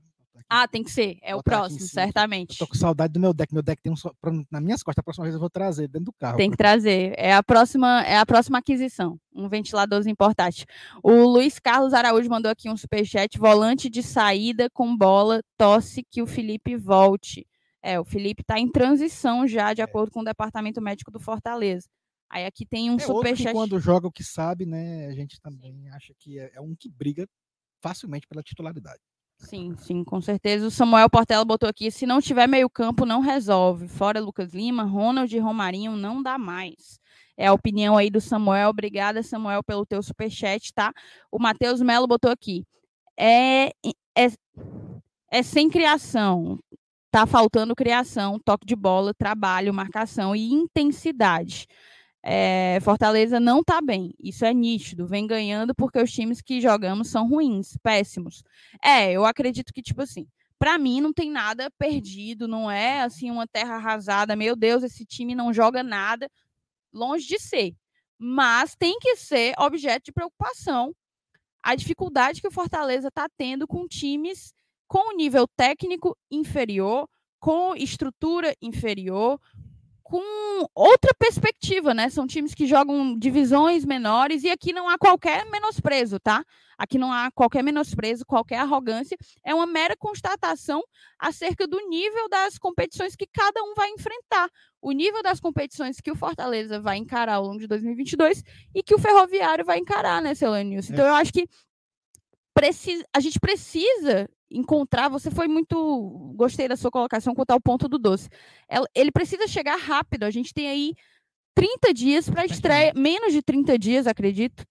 Ah, 0.49 0.67
tem 0.67 0.83
que 0.83 0.91
ser. 0.91 1.17
É 1.21 1.35
o 1.35 1.41
próximo, 1.41 1.81
certamente. 1.81 2.51
Eu 2.51 2.65
tô 2.65 2.67
com 2.67 2.75
saudade 2.77 3.13
do 3.13 3.19
meu 3.19 3.33
deck. 3.33 3.53
Meu 3.53 3.63
deck 3.63 3.81
tem 3.81 3.91
um. 3.91 3.95
Pra, 4.21 4.31
na 4.51 4.61
minhas 4.61 4.83
costas, 4.83 5.01
a 5.01 5.03
próxima 5.03 5.23
vez 5.23 5.33
eu 5.33 5.39
vou 5.39 5.49
trazer 5.49 5.87
dentro 5.87 6.05
do 6.05 6.13
carro. 6.13 6.37
Tem 6.37 6.51
que 6.51 6.57
trazer. 6.57 7.13
É 7.17 7.33
a 7.33 7.43
próxima, 7.43 8.01
é 8.03 8.17
a 8.17 8.25
próxima 8.25 8.59
aquisição. 8.59 9.19
Um 9.33 9.49
ventiladorzinho 9.49 10.15
portátil. 10.15 10.65
O 11.03 11.25
Luiz 11.25 11.59
Carlos 11.59 11.93
Araújo 11.93 12.29
mandou 12.29 12.51
aqui 12.51 12.69
um 12.69 12.77
superchat. 12.77 13.37
Volante 13.37 13.89
de 13.89 14.03
saída 14.03 14.69
com 14.69 14.95
bola, 14.95 15.41
tosse 15.57 16.03
que 16.03 16.21
o 16.21 16.27
Felipe 16.27 16.75
volte. 16.75 17.47
É, 17.81 17.99
o 17.99 18.03
Felipe 18.03 18.41
está 18.41 18.59
em 18.59 18.69
transição 18.71 19.47
já, 19.47 19.73
de 19.73 19.81
é. 19.81 19.83
acordo 19.83 20.11
com 20.11 20.21
o 20.21 20.25
departamento 20.25 20.81
médico 20.81 21.11
do 21.11 21.19
Fortaleza. 21.19 21.87
Aí 22.29 22.45
aqui 22.45 22.65
tem 22.65 22.89
um 22.89 22.95
é 22.95 22.99
superchat. 22.99 23.53
Quando 23.53 23.79
joga 23.79 24.07
o 24.07 24.11
que 24.11 24.23
sabe, 24.23 24.65
né? 24.65 25.07
A 25.07 25.11
gente 25.11 25.39
também 25.39 25.87
acha 25.89 26.13
que 26.17 26.39
é, 26.39 26.51
é 26.55 26.61
um 26.61 26.75
que 26.75 26.89
briga 26.89 27.27
facilmente 27.81 28.27
pela 28.27 28.41
titularidade. 28.41 28.99
Sim, 29.37 29.75
sim, 29.77 30.03
com 30.03 30.21
certeza. 30.21 30.65
O 30.65 30.71
Samuel 30.71 31.09
Portela 31.09 31.45
botou 31.45 31.69
aqui: 31.69 31.91
se 31.91 32.05
não 32.05 32.21
tiver 32.21 32.47
meio-campo, 32.47 33.05
não 33.05 33.19
resolve. 33.19 33.87
Fora 33.87 34.19
Lucas 34.19 34.53
Lima, 34.53 34.83
Ronald 34.83 35.33
e 35.35 35.39
Romarinho 35.39 35.95
não 35.95 36.21
dá 36.23 36.37
mais. 36.37 36.99
É 37.37 37.47
a 37.47 37.53
opinião 37.53 37.97
aí 37.97 38.09
do 38.09 38.21
Samuel. 38.21 38.69
Obrigada, 38.69 39.21
Samuel, 39.21 39.63
pelo 39.63 39.85
teu 39.85 40.01
superchat, 40.01 40.73
tá? 40.73 40.93
O 41.31 41.37
Matheus 41.37 41.81
Melo 41.81 42.07
botou 42.07 42.31
aqui. 42.31 42.65
É, 43.17 43.67
é, 44.15 44.27
é 45.31 45.43
sem 45.43 45.69
criação. 45.69 46.59
Tá 47.11 47.25
faltando 47.25 47.75
criação, 47.75 48.39
toque 48.43 48.65
de 48.65 48.75
bola, 48.75 49.13
trabalho, 49.13 49.73
marcação 49.73 50.35
e 50.35 50.51
intensidade 50.51 51.65
é, 52.27 52.79
Fortaleza 52.81 53.39
não 53.39 53.59
está 53.59 53.79
bem. 53.79 54.11
Isso 54.19 54.43
é 54.43 54.51
nítido. 54.51 55.05
Vem 55.05 55.27
ganhando 55.27 55.75
porque 55.75 56.01
os 56.01 56.11
times 56.11 56.41
que 56.41 56.59
jogamos 56.59 57.09
são 57.09 57.29
ruins, 57.29 57.77
péssimos. 57.83 58.43
É, 58.83 59.11
eu 59.11 59.23
acredito 59.23 59.71
que, 59.71 59.81
tipo 59.83 60.01
assim, 60.01 60.27
para 60.57 60.79
mim 60.79 61.01
não 61.01 61.13
tem 61.13 61.29
nada 61.29 61.69
perdido, 61.77 62.47
não 62.47 62.69
é 62.71 63.01
assim 63.01 63.29
uma 63.29 63.45
terra 63.45 63.75
arrasada. 63.75 64.35
Meu 64.35 64.55
Deus, 64.55 64.81
esse 64.81 65.05
time 65.05 65.35
não 65.35 65.53
joga 65.53 65.83
nada. 65.83 66.27
Longe 66.91 67.27
de 67.27 67.39
ser. 67.39 67.75
Mas 68.17 68.75
tem 68.75 68.97
que 68.99 69.15
ser 69.15 69.53
objeto 69.59 70.05
de 70.05 70.11
preocupação 70.11 70.95
a 71.61 71.75
dificuldade 71.75 72.41
que 72.41 72.47
o 72.47 72.51
Fortaleza 72.51 73.09
está 73.09 73.27
tendo 73.37 73.67
com 73.67 73.87
times 73.87 74.53
com 74.87 75.15
nível 75.15 75.47
técnico 75.47 76.17
inferior, 76.29 77.07
com 77.39 77.75
estrutura 77.75 78.55
inferior, 78.61 79.39
com 80.05 80.21
outra 80.75 81.11
perspectiva, 81.17 81.91
né? 81.91 82.09
São 82.11 82.27
times 82.27 82.53
que 82.53 82.67
jogam 82.67 83.17
divisões 83.17 83.83
menores 83.83 84.43
e 84.43 84.51
aqui 84.51 84.71
não 84.71 84.87
há 84.87 84.99
qualquer 84.99 85.49
menosprezo, 85.49 86.19
tá? 86.19 86.45
Aqui 86.77 86.99
não 86.99 87.11
há 87.11 87.31
qualquer 87.31 87.63
menosprezo, 87.63 88.23
qualquer 88.23 88.59
arrogância. 88.59 89.17
É 89.43 89.51
uma 89.55 89.65
mera 89.65 89.95
constatação 89.97 90.83
acerca 91.17 91.65
do 91.65 91.79
nível 91.89 92.29
das 92.29 92.59
competições 92.59 93.15
que 93.15 93.25
cada 93.25 93.63
um 93.63 93.73
vai 93.73 93.89
enfrentar. 93.89 94.47
O 94.79 94.91
nível 94.91 95.23
das 95.23 95.39
competições 95.39 95.99
que 95.99 96.11
o 96.11 96.15
Fortaleza 96.15 96.79
vai 96.79 96.97
encarar 96.97 97.37
ao 97.37 97.43
longo 97.43 97.57
de 97.57 97.65
2022 97.65 98.43
e 98.75 98.83
que 98.83 98.93
o 98.93 98.99
Ferroviário 98.99 99.65
vai 99.65 99.79
encarar, 99.79 100.21
né, 100.21 100.35
Celanius? 100.35 100.87
Então, 100.87 101.07
eu 101.07 101.15
acho 101.15 101.33
que 101.33 101.47
precisa, 102.53 103.03
a 103.11 103.19
gente 103.19 103.39
precisa 103.39 104.29
encontrar. 104.49 105.09
Você 105.09 105.31
foi 105.31 105.47
muito. 105.47 106.33
Gostei 106.35 106.67
da 106.67 106.75
sua 106.75 106.91
colocação 106.91 107.33
quanto 107.33 107.51
ao 107.51 107.61
ponto 107.61 107.87
do 107.87 107.97
doce. 107.97 108.29
Ele 108.93 109.11
precisa 109.11 109.47
chegar 109.47 109.77
rápido. 109.77 110.23
A 110.23 110.31
gente 110.31 110.53
tem 110.53 110.67
aí 110.67 110.93
30 111.55 111.93
dias 111.93 112.29
para 112.29 112.45
estreia, 112.45 112.93
menos 112.95 113.33
de 113.33 113.41
30 113.41 113.79
dias, 113.79 114.07
acredito. 114.07 114.65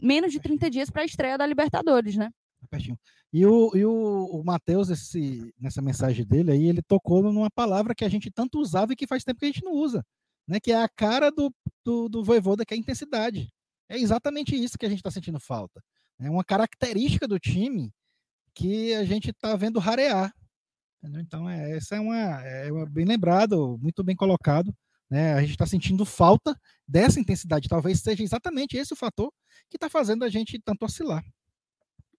Menos 0.00 0.32
de 0.32 0.40
30 0.40 0.70
dias 0.70 0.90
para 0.90 1.02
a 1.02 1.04
estreia 1.04 1.36
da 1.36 1.46
Libertadores, 1.46 2.16
né? 2.16 2.30
Pertinho. 2.70 2.98
E 3.32 3.44
o, 3.46 3.70
e 3.74 3.84
o, 3.84 4.26
o 4.32 4.44
Matheus, 4.44 4.88
nessa 5.58 5.80
mensagem 5.80 6.24
dele 6.24 6.52
aí, 6.52 6.68
ele 6.68 6.82
tocou 6.82 7.22
numa 7.22 7.50
palavra 7.50 7.94
que 7.94 8.04
a 8.04 8.08
gente 8.08 8.30
tanto 8.30 8.58
usava 8.58 8.92
e 8.92 8.96
que 8.96 9.06
faz 9.06 9.24
tempo 9.24 9.38
que 9.38 9.44
a 9.44 9.48
gente 9.48 9.64
não 9.64 9.72
usa, 9.72 10.04
né? 10.48 10.58
Que 10.58 10.72
é 10.72 10.82
a 10.82 10.88
cara 10.88 11.30
do, 11.30 11.52
do, 11.84 12.08
do 12.08 12.24
Voivoda, 12.24 12.64
que 12.64 12.74
é 12.74 12.76
a 12.76 12.80
intensidade. 12.80 13.52
É 13.88 13.98
exatamente 13.98 14.54
isso 14.54 14.78
que 14.78 14.86
a 14.86 14.88
gente 14.88 14.98
está 14.98 15.10
sentindo 15.10 15.38
falta. 15.40 15.82
É 16.18 16.30
uma 16.30 16.44
característica 16.44 17.26
do 17.26 17.38
time 17.38 17.92
que 18.60 18.94
a 18.94 19.04
gente 19.04 19.30
está 19.30 19.56
vendo 19.56 19.78
rarear. 19.78 20.32
Entendeu? 20.98 21.22
Então, 21.22 21.48
é, 21.48 21.76
essa 21.76 21.96
é 21.96 22.00
uma, 22.00 22.42
é 22.44 22.68
bem 22.90 23.06
lembrado, 23.06 23.78
muito 23.80 24.04
bem 24.04 24.14
colocado. 24.14 24.74
Né? 25.08 25.32
A 25.32 25.40
gente 25.40 25.52
está 25.52 25.66
sentindo 25.66 26.04
falta 26.04 26.54
dessa 26.86 27.18
intensidade. 27.18 27.68
Talvez 27.68 28.00
seja 28.00 28.22
exatamente 28.22 28.76
esse 28.76 28.92
o 28.92 28.96
fator 28.96 29.32
que 29.70 29.78
está 29.78 29.88
fazendo 29.88 30.24
a 30.24 30.28
gente 30.28 30.60
tanto 30.62 30.84
oscilar. 30.84 31.24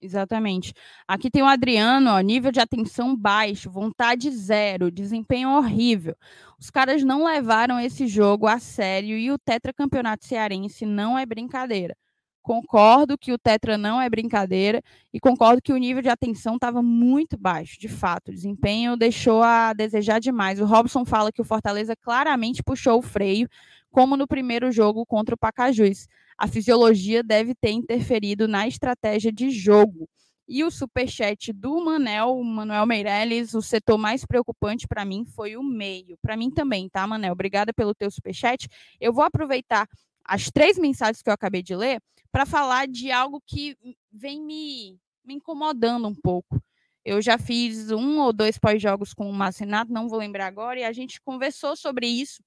Exatamente. 0.01 0.73
Aqui 1.07 1.29
tem 1.29 1.43
o 1.43 1.45
Adriano, 1.45 2.09
ó, 2.09 2.19
nível 2.21 2.51
de 2.51 2.59
atenção 2.59 3.15
baixo, 3.15 3.69
vontade 3.69 4.31
zero, 4.31 4.89
desempenho 4.89 5.51
horrível. 5.51 6.15
Os 6.59 6.71
caras 6.71 7.03
não 7.03 7.23
levaram 7.23 7.79
esse 7.79 8.07
jogo 8.07 8.47
a 8.47 8.57
sério 8.57 9.15
e 9.15 9.31
o 9.31 9.37
tetracampeonato 9.37 10.25
cearense 10.25 10.87
não 10.87 11.19
é 11.19 11.23
brincadeira. 11.23 11.95
Concordo 12.41 13.17
que 13.17 13.31
o 13.31 13.37
Tetra 13.37 13.77
não 13.77 14.01
é 14.01 14.09
brincadeira 14.09 14.81
e 15.13 15.19
concordo 15.19 15.61
que 15.61 15.71
o 15.71 15.77
nível 15.77 16.01
de 16.01 16.09
atenção 16.09 16.55
estava 16.55 16.81
muito 16.81 17.37
baixo, 17.37 17.79
de 17.79 17.87
fato. 17.87 18.29
O 18.29 18.33
desempenho 18.33 18.97
deixou 18.97 19.43
a 19.43 19.73
desejar 19.73 20.19
demais. 20.19 20.59
O 20.59 20.65
Robson 20.65 21.05
fala 21.05 21.31
que 21.31 21.41
o 21.41 21.45
Fortaleza 21.45 21.95
claramente 21.95 22.63
puxou 22.63 22.97
o 22.97 23.01
freio, 23.03 23.47
como 23.91 24.17
no 24.17 24.27
primeiro 24.27 24.71
jogo 24.71 25.05
contra 25.05 25.35
o 25.35 25.37
Pacajus. 25.37 26.07
A 26.35 26.47
fisiologia 26.47 27.21
deve 27.21 27.53
ter 27.53 27.71
interferido 27.71 28.47
na 28.47 28.67
estratégia 28.67 29.31
de 29.31 29.51
jogo. 29.51 30.09
E 30.47 30.63
o 30.63 30.71
superchat 30.71 31.53
do 31.53 31.79
Manel, 31.85 32.43
Manuel 32.43 32.85
Meirelles, 32.85 33.53
o 33.53 33.61
setor 33.61 33.97
mais 33.97 34.25
preocupante 34.25 34.87
para 34.87 35.05
mim 35.05 35.23
foi 35.23 35.55
o 35.55 35.63
meio. 35.63 36.17
Para 36.21 36.35
mim 36.35 36.49
também, 36.49 36.89
tá, 36.89 37.05
Manel? 37.05 37.31
Obrigada 37.31 37.71
pelo 37.71 37.93
teu 37.93 38.09
superchat. 38.09 38.67
Eu 38.99 39.13
vou 39.13 39.23
aproveitar 39.23 39.87
as 40.25 40.49
três 40.51 40.77
mensagens 40.77 41.21
que 41.21 41.29
eu 41.29 41.33
acabei 41.33 41.61
de 41.61 41.75
ler 41.75 42.01
para 42.31 42.45
falar 42.45 42.87
de 42.87 43.11
algo 43.11 43.41
que 43.45 43.75
vem 44.11 44.41
me, 44.41 44.97
me 45.23 45.35
incomodando 45.35 46.07
um 46.07 46.15
pouco. 46.15 46.61
Eu 47.03 47.21
já 47.21 47.37
fiz 47.37 47.91
um 47.91 48.19
ou 48.19 48.31
dois 48.31 48.57
pós-jogos 48.57 49.13
com 49.13 49.29
o 49.29 49.33
Marcinato, 49.33 49.91
não 49.91 50.07
vou 50.07 50.19
lembrar 50.19 50.47
agora, 50.47 50.79
e 50.79 50.83
a 50.83 50.93
gente 50.93 51.19
conversou 51.21 51.75
sobre 51.75 52.07
isso, 52.07 52.43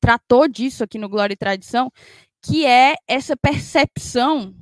tratou 0.00 0.48
disso 0.48 0.82
aqui 0.82 0.98
no 0.98 1.08
Glória 1.08 1.34
e 1.34 1.36
Tradição, 1.36 1.90
que 2.42 2.66
é 2.66 2.96
essa 3.06 3.36
percepção 3.36 4.54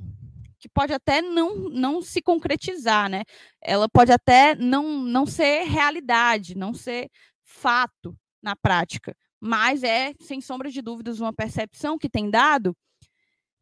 que 0.59 0.69
pode 0.69 0.93
até 0.93 1.23
não, 1.23 1.55
não 1.69 2.01
se 2.03 2.21
concretizar, 2.21 3.09
né? 3.09 3.23
Ela 3.59 3.89
pode 3.89 4.11
até 4.11 4.53
não, 4.53 4.99
não 4.99 5.25
ser 5.25 5.63
realidade, 5.63 6.55
não 6.55 6.71
ser 6.71 7.09
fato 7.43 8.15
na 8.41 8.55
prática, 8.55 9.15
mas 9.41 9.83
é, 9.83 10.13
sem 10.21 10.39
sombra 10.39 10.69
de 10.69 10.81
dúvidas, 10.81 11.19
uma 11.19 11.33
percepção 11.33 11.97
que 11.97 12.07
tem 12.07 12.29
dado, 12.29 12.77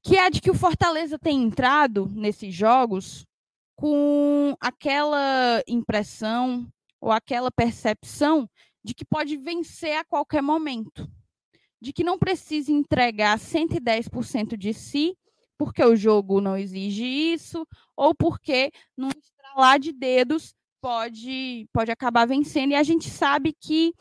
que 0.04 0.18
é 0.18 0.30
de 0.30 0.42
que 0.42 0.52
o 0.52 0.56
Fortaleza 0.56 1.18
tem 1.18 1.42
entrado 1.42 2.08
nesses 2.14 2.54
jogos 2.54 3.26
com 3.76 4.56
aquela 4.60 5.64
impressão 5.66 6.68
ou 7.00 7.12
aquela 7.12 7.50
percepção 7.50 8.50
de 8.84 8.94
que 8.94 9.06
pode 9.06 9.38
vencer 9.38 9.98
a 9.98 10.04
qualquer 10.04 10.42
momento, 10.42 11.10
de 11.82 11.94
que 11.94 12.04
não 12.04 12.20
precisa 12.20 12.72
entregar 12.72 13.40
110% 13.40 14.58
de 14.58 14.74
si 14.74 15.18
porque 15.60 15.84
o 15.84 15.94
jogo 15.94 16.40
não 16.40 16.58
exige 16.58 17.04
isso, 17.04 17.68
ou 17.96 18.16
porque 18.16 18.72
num 18.96 19.10
estralar 19.10 19.78
de 19.78 19.92
dedos 19.92 20.56
pode, 20.82 21.68
pode 21.74 21.92
acabar 21.92 22.26
vencendo. 22.26 22.72
E 22.72 22.76
a 22.76 22.84
gente 22.84 23.10
sabe 23.10 23.54
que 23.54 23.94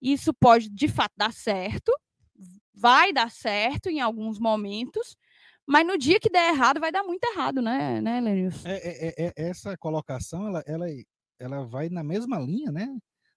isso 0.00 0.32
pode 0.32 0.68
de 0.68 0.88
fato 0.88 1.12
dar 1.16 1.32
certo, 1.32 1.92
vai 2.74 3.12
dar 3.12 3.30
certo 3.30 3.88
em 3.88 4.00
alguns 4.00 4.38
momentos, 4.38 5.16
mas 5.66 5.86
no 5.86 5.98
dia 5.98 6.18
que 6.18 6.30
der 6.30 6.52
errado, 6.52 6.80
vai 6.80 6.90
dar 6.90 7.02
muito 7.02 7.22
errado, 7.24 7.62
né, 7.62 8.00
né 8.00 8.20
Lenilson? 8.20 8.68
É, 8.68 8.76
é, 8.76 9.08
é, 9.08 9.26
é, 9.26 9.48
essa 9.48 9.76
colocação, 9.76 10.48
ela, 10.48 10.64
ela, 10.66 10.86
ela 11.38 11.66
vai 11.66 11.88
na 11.88 12.02
mesma 12.02 12.38
linha, 12.38 12.72
né? 12.72 12.88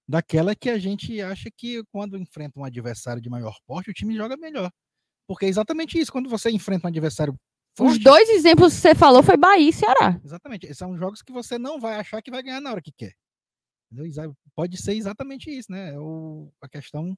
Daquela 0.08 0.56
que 0.56 0.70
a 0.70 0.78
gente 0.78 1.22
acha 1.22 1.50
que 1.56 1.84
quando 1.92 2.18
enfrenta 2.18 2.60
um 2.60 2.66
adversário 2.66 3.22
de 3.22 3.30
maior 3.30 3.56
porte, 3.66 3.90
o 3.90 3.94
time 3.94 4.16
joga 4.16 4.36
melhor. 4.36 4.70
Porque 5.28 5.46
é 5.46 5.50
exatamente 5.50 5.98
isso. 5.98 6.12
Quando 6.12 6.30
você 6.30 6.50
enfrenta 6.50 6.88
um 6.88 6.90
adversário 6.90 7.36
os 7.80 7.98
dois 7.98 8.30
exemplos 8.30 8.76
que 8.76 8.82
você 8.82 8.94
falou 8.94 9.24
foi 9.24 9.36
Bahia 9.36 9.70
e 9.70 9.74
Ceará. 9.74 10.20
Exatamente. 10.24 10.72
São 10.76 10.96
jogos 10.96 11.22
que 11.24 11.32
você 11.32 11.58
não 11.58 11.80
vai 11.80 11.96
achar 11.96 12.22
que 12.22 12.30
vai 12.30 12.44
ganhar 12.44 12.62
na 12.62 12.72
hora 12.72 12.82
que 12.82 12.92
quer. 12.92 13.14
Pode 14.56 14.78
ser 14.78 14.94
exatamente 14.94 15.50
isso, 15.50 15.72
né? 15.72 15.98
O, 15.98 16.52
a 16.62 16.68
questão. 16.68 17.18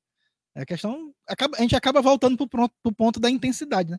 A 0.56 0.66
questão. 0.66 1.14
Acaba, 1.28 1.58
a 1.58 1.62
gente 1.62 1.76
acaba 1.76 2.02
voltando 2.02 2.48
para 2.48 2.70
o 2.84 2.92
ponto 2.92 3.20
da 3.20 3.30
intensidade, 3.30 3.92
né? 3.92 3.98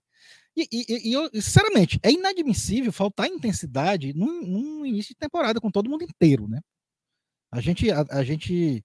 E, 0.56 0.66
e, 0.72 1.10
e, 1.10 1.12
eu, 1.12 1.28
sinceramente, 1.34 2.00
é 2.02 2.10
inadmissível 2.10 2.92
faltar 2.92 3.26
intensidade 3.26 4.14
num, 4.14 4.42
num, 4.42 4.86
início 4.86 5.14
de 5.14 5.18
temporada 5.18 5.60
com 5.60 5.70
todo 5.70 5.90
mundo 5.90 6.02
inteiro, 6.02 6.48
né? 6.48 6.60
A 7.52 7.60
gente, 7.60 7.90
a, 7.90 8.04
a 8.10 8.24
gente 8.24 8.84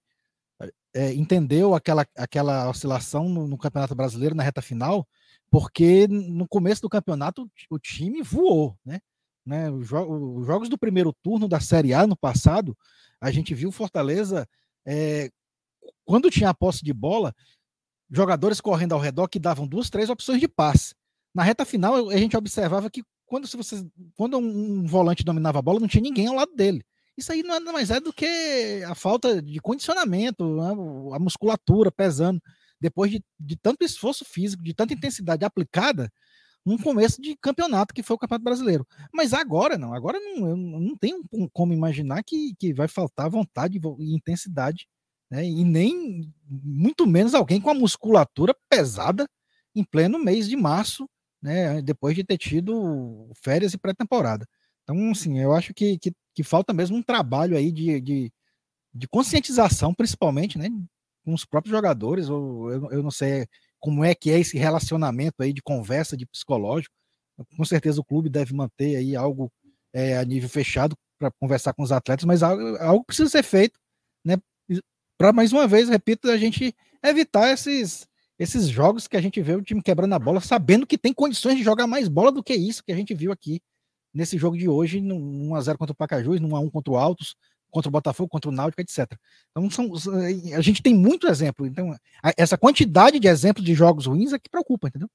é, 0.94 1.12
entendeu 1.14 1.74
aquela, 1.74 2.06
aquela 2.16 2.68
oscilação 2.68 3.28
no, 3.28 3.48
no 3.48 3.58
Campeonato 3.58 3.94
Brasileiro 3.94 4.34
na 4.34 4.42
reta 4.42 4.60
final 4.60 5.08
porque 5.52 6.08
no 6.08 6.48
começo 6.48 6.80
do 6.80 6.88
campeonato 6.88 7.46
o 7.68 7.78
time 7.78 8.22
voou, 8.22 8.74
né? 8.82 9.00
né? 9.44 9.70
Os, 9.70 9.86
jo 9.86 10.38
os 10.38 10.46
jogos 10.46 10.70
do 10.70 10.78
primeiro 10.78 11.12
turno 11.22 11.46
da 11.46 11.60
Série 11.60 11.92
A 11.92 12.06
no 12.06 12.16
passado, 12.16 12.74
a 13.22 13.30
gente 13.30 13.54
viu 13.54 13.70
Fortaleza, 13.70 14.48
é, 14.84 15.30
quando 16.04 16.28
tinha 16.28 16.50
a 16.50 16.54
posse 16.54 16.84
de 16.84 16.92
bola, 16.92 17.32
jogadores 18.10 18.60
correndo 18.60 18.94
ao 18.94 19.00
redor 19.00 19.28
que 19.28 19.38
davam 19.38 19.66
duas, 19.66 19.88
três 19.88 20.10
opções 20.10 20.40
de 20.40 20.48
passe. 20.48 20.92
Na 21.32 21.44
reta 21.44 21.64
final, 21.64 22.10
a 22.10 22.16
gente 22.16 22.36
observava 22.36 22.90
que 22.90 23.04
quando, 23.24 23.46
se 23.46 23.56
você, 23.56 23.86
quando 24.16 24.38
um 24.38 24.84
volante 24.84 25.24
dominava 25.24 25.60
a 25.60 25.62
bola, 25.62 25.78
não 25.78 25.86
tinha 25.86 26.02
ninguém 26.02 26.26
ao 26.26 26.34
lado 26.34 26.52
dele. 26.54 26.84
Isso 27.16 27.30
aí 27.30 27.44
nada 27.44 27.72
mais 27.72 27.90
é 27.90 28.00
do 28.00 28.12
que 28.12 28.82
a 28.88 28.94
falta 28.94 29.40
de 29.40 29.60
condicionamento, 29.60 30.44
né? 30.56 30.70
a 31.14 31.18
musculatura 31.20 31.92
pesando 31.92 32.42
depois 32.80 33.12
de, 33.12 33.22
de 33.38 33.56
tanto 33.56 33.84
esforço 33.84 34.24
físico, 34.24 34.64
de 34.64 34.74
tanta 34.74 34.92
intensidade 34.94 35.44
aplicada, 35.44 36.12
um 36.64 36.78
começo 36.78 37.20
de 37.20 37.36
campeonato 37.36 37.94
que 37.94 38.02
foi 38.02 38.14
o 38.14 38.18
Campeonato 38.18 38.44
Brasileiro. 38.44 38.86
Mas 39.12 39.32
agora 39.32 39.76
não, 39.76 39.92
agora 39.92 40.18
não, 40.20 40.48
eu 40.48 40.56
não 40.56 40.96
tenho 40.96 41.24
como 41.52 41.72
imaginar 41.72 42.22
que, 42.22 42.54
que 42.58 42.72
vai 42.72 42.88
faltar 42.88 43.30
vontade 43.30 43.80
e 43.98 44.14
intensidade, 44.14 44.86
né? 45.30 45.44
E 45.44 45.64
nem 45.64 46.32
muito 46.48 47.06
menos 47.06 47.34
alguém 47.34 47.60
com 47.60 47.70
a 47.70 47.74
musculatura 47.74 48.54
pesada 48.68 49.28
em 49.74 49.84
pleno 49.84 50.18
mês 50.18 50.48
de 50.48 50.56
março, 50.56 51.08
né? 51.42 51.82
Depois 51.82 52.14
de 52.14 52.24
ter 52.24 52.38
tido 52.38 53.30
férias 53.42 53.74
e 53.74 53.78
pré-temporada. 53.78 54.46
Então, 54.84 55.10
assim, 55.10 55.40
eu 55.40 55.52
acho 55.52 55.74
que, 55.74 55.98
que, 55.98 56.12
que, 56.34 56.42
falta 56.42 56.72
mesmo 56.72 56.96
um 56.96 57.02
trabalho 57.02 57.56
aí 57.56 57.72
de, 57.72 58.00
de, 58.00 58.32
de 58.94 59.08
conscientização, 59.08 59.94
principalmente, 59.94 60.58
né? 60.58 60.68
com 61.24 61.32
os 61.32 61.44
próprios 61.44 61.74
jogadores, 61.74 62.28
ou 62.28 62.70
eu, 62.70 62.90
eu 62.90 63.02
não 63.02 63.10
sei 63.10 63.46
como 63.82 64.04
é 64.04 64.14
que 64.14 64.30
é 64.30 64.38
esse 64.38 64.56
relacionamento 64.56 65.42
aí 65.42 65.52
de 65.52 65.60
conversa, 65.60 66.16
de 66.16 66.24
psicológico. 66.24 66.94
Com 67.56 67.64
certeza 67.64 68.00
o 68.00 68.04
clube 68.04 68.30
deve 68.30 68.54
manter 68.54 68.94
aí 68.94 69.16
algo 69.16 69.52
é, 69.92 70.16
a 70.16 70.24
nível 70.24 70.48
fechado 70.48 70.96
para 71.18 71.32
conversar 71.32 71.74
com 71.74 71.82
os 71.82 71.90
atletas, 71.90 72.24
mas 72.24 72.44
algo, 72.44 72.76
algo 72.76 73.04
precisa 73.04 73.28
ser 73.28 73.42
feito, 73.42 73.78
né? 74.24 74.36
Para 75.18 75.32
mais 75.32 75.52
uma 75.52 75.66
vez, 75.66 75.88
repito, 75.88 76.30
a 76.30 76.36
gente 76.36 76.74
evitar 77.02 77.52
esses, 77.52 78.06
esses 78.38 78.68
jogos 78.68 79.08
que 79.08 79.16
a 79.16 79.20
gente 79.20 79.42
vê 79.42 79.54
o 79.54 79.62
time 79.62 79.82
quebrando 79.82 80.14
a 80.14 80.18
bola, 80.18 80.40
sabendo 80.40 80.86
que 80.86 80.96
tem 80.96 81.12
condições 81.12 81.56
de 81.56 81.64
jogar 81.64 81.88
mais 81.88 82.06
bola 82.06 82.30
do 82.30 82.42
que 82.42 82.54
isso 82.54 82.84
que 82.84 82.92
a 82.92 82.96
gente 82.96 83.12
viu 83.14 83.32
aqui 83.32 83.60
nesse 84.14 84.38
jogo 84.38 84.56
de 84.56 84.68
hoje, 84.68 85.00
no 85.00 85.16
1x0 85.16 85.76
contra 85.76 85.92
o 85.92 85.96
Pacajus, 85.96 86.40
no 86.40 86.48
1x1 86.50 86.70
contra 86.70 86.92
o 86.92 86.96
Altos, 86.96 87.34
contra 87.72 87.88
o 87.88 87.92
Botafogo, 87.92 88.28
contra 88.28 88.50
o 88.50 88.54
Náutico, 88.54 88.82
etc. 88.82 89.10
Então, 89.50 89.68
são, 89.70 89.90
a 90.54 90.60
gente 90.60 90.82
tem 90.82 90.94
muito 90.94 91.26
exemplo. 91.26 91.66
Então, 91.66 91.96
essa 92.36 92.58
quantidade 92.58 93.18
de 93.18 93.26
exemplos 93.26 93.64
de 93.64 93.74
jogos 93.74 94.06
ruins 94.06 94.32
é 94.32 94.38
que 94.38 94.50
preocupa, 94.50 94.88
entendeu? 94.88 95.08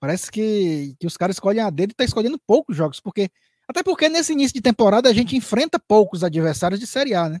Parece 0.00 0.30
que, 0.30 0.94
que 0.98 1.06
os 1.06 1.16
caras 1.16 1.36
escolhem 1.36 1.60
a 1.60 1.70
dedo 1.70 1.90
e 1.90 1.94
tá 1.94 2.04
escolhendo 2.04 2.38
poucos 2.46 2.76
jogos, 2.76 3.00
porque 3.00 3.28
até 3.68 3.82
porque 3.82 4.08
nesse 4.08 4.32
início 4.32 4.54
de 4.54 4.62
temporada 4.62 5.10
a 5.10 5.12
gente 5.12 5.36
enfrenta 5.36 5.78
poucos 5.78 6.22
adversários 6.24 6.80
de 6.80 6.86
Série 6.86 7.14
A, 7.14 7.28
né? 7.28 7.40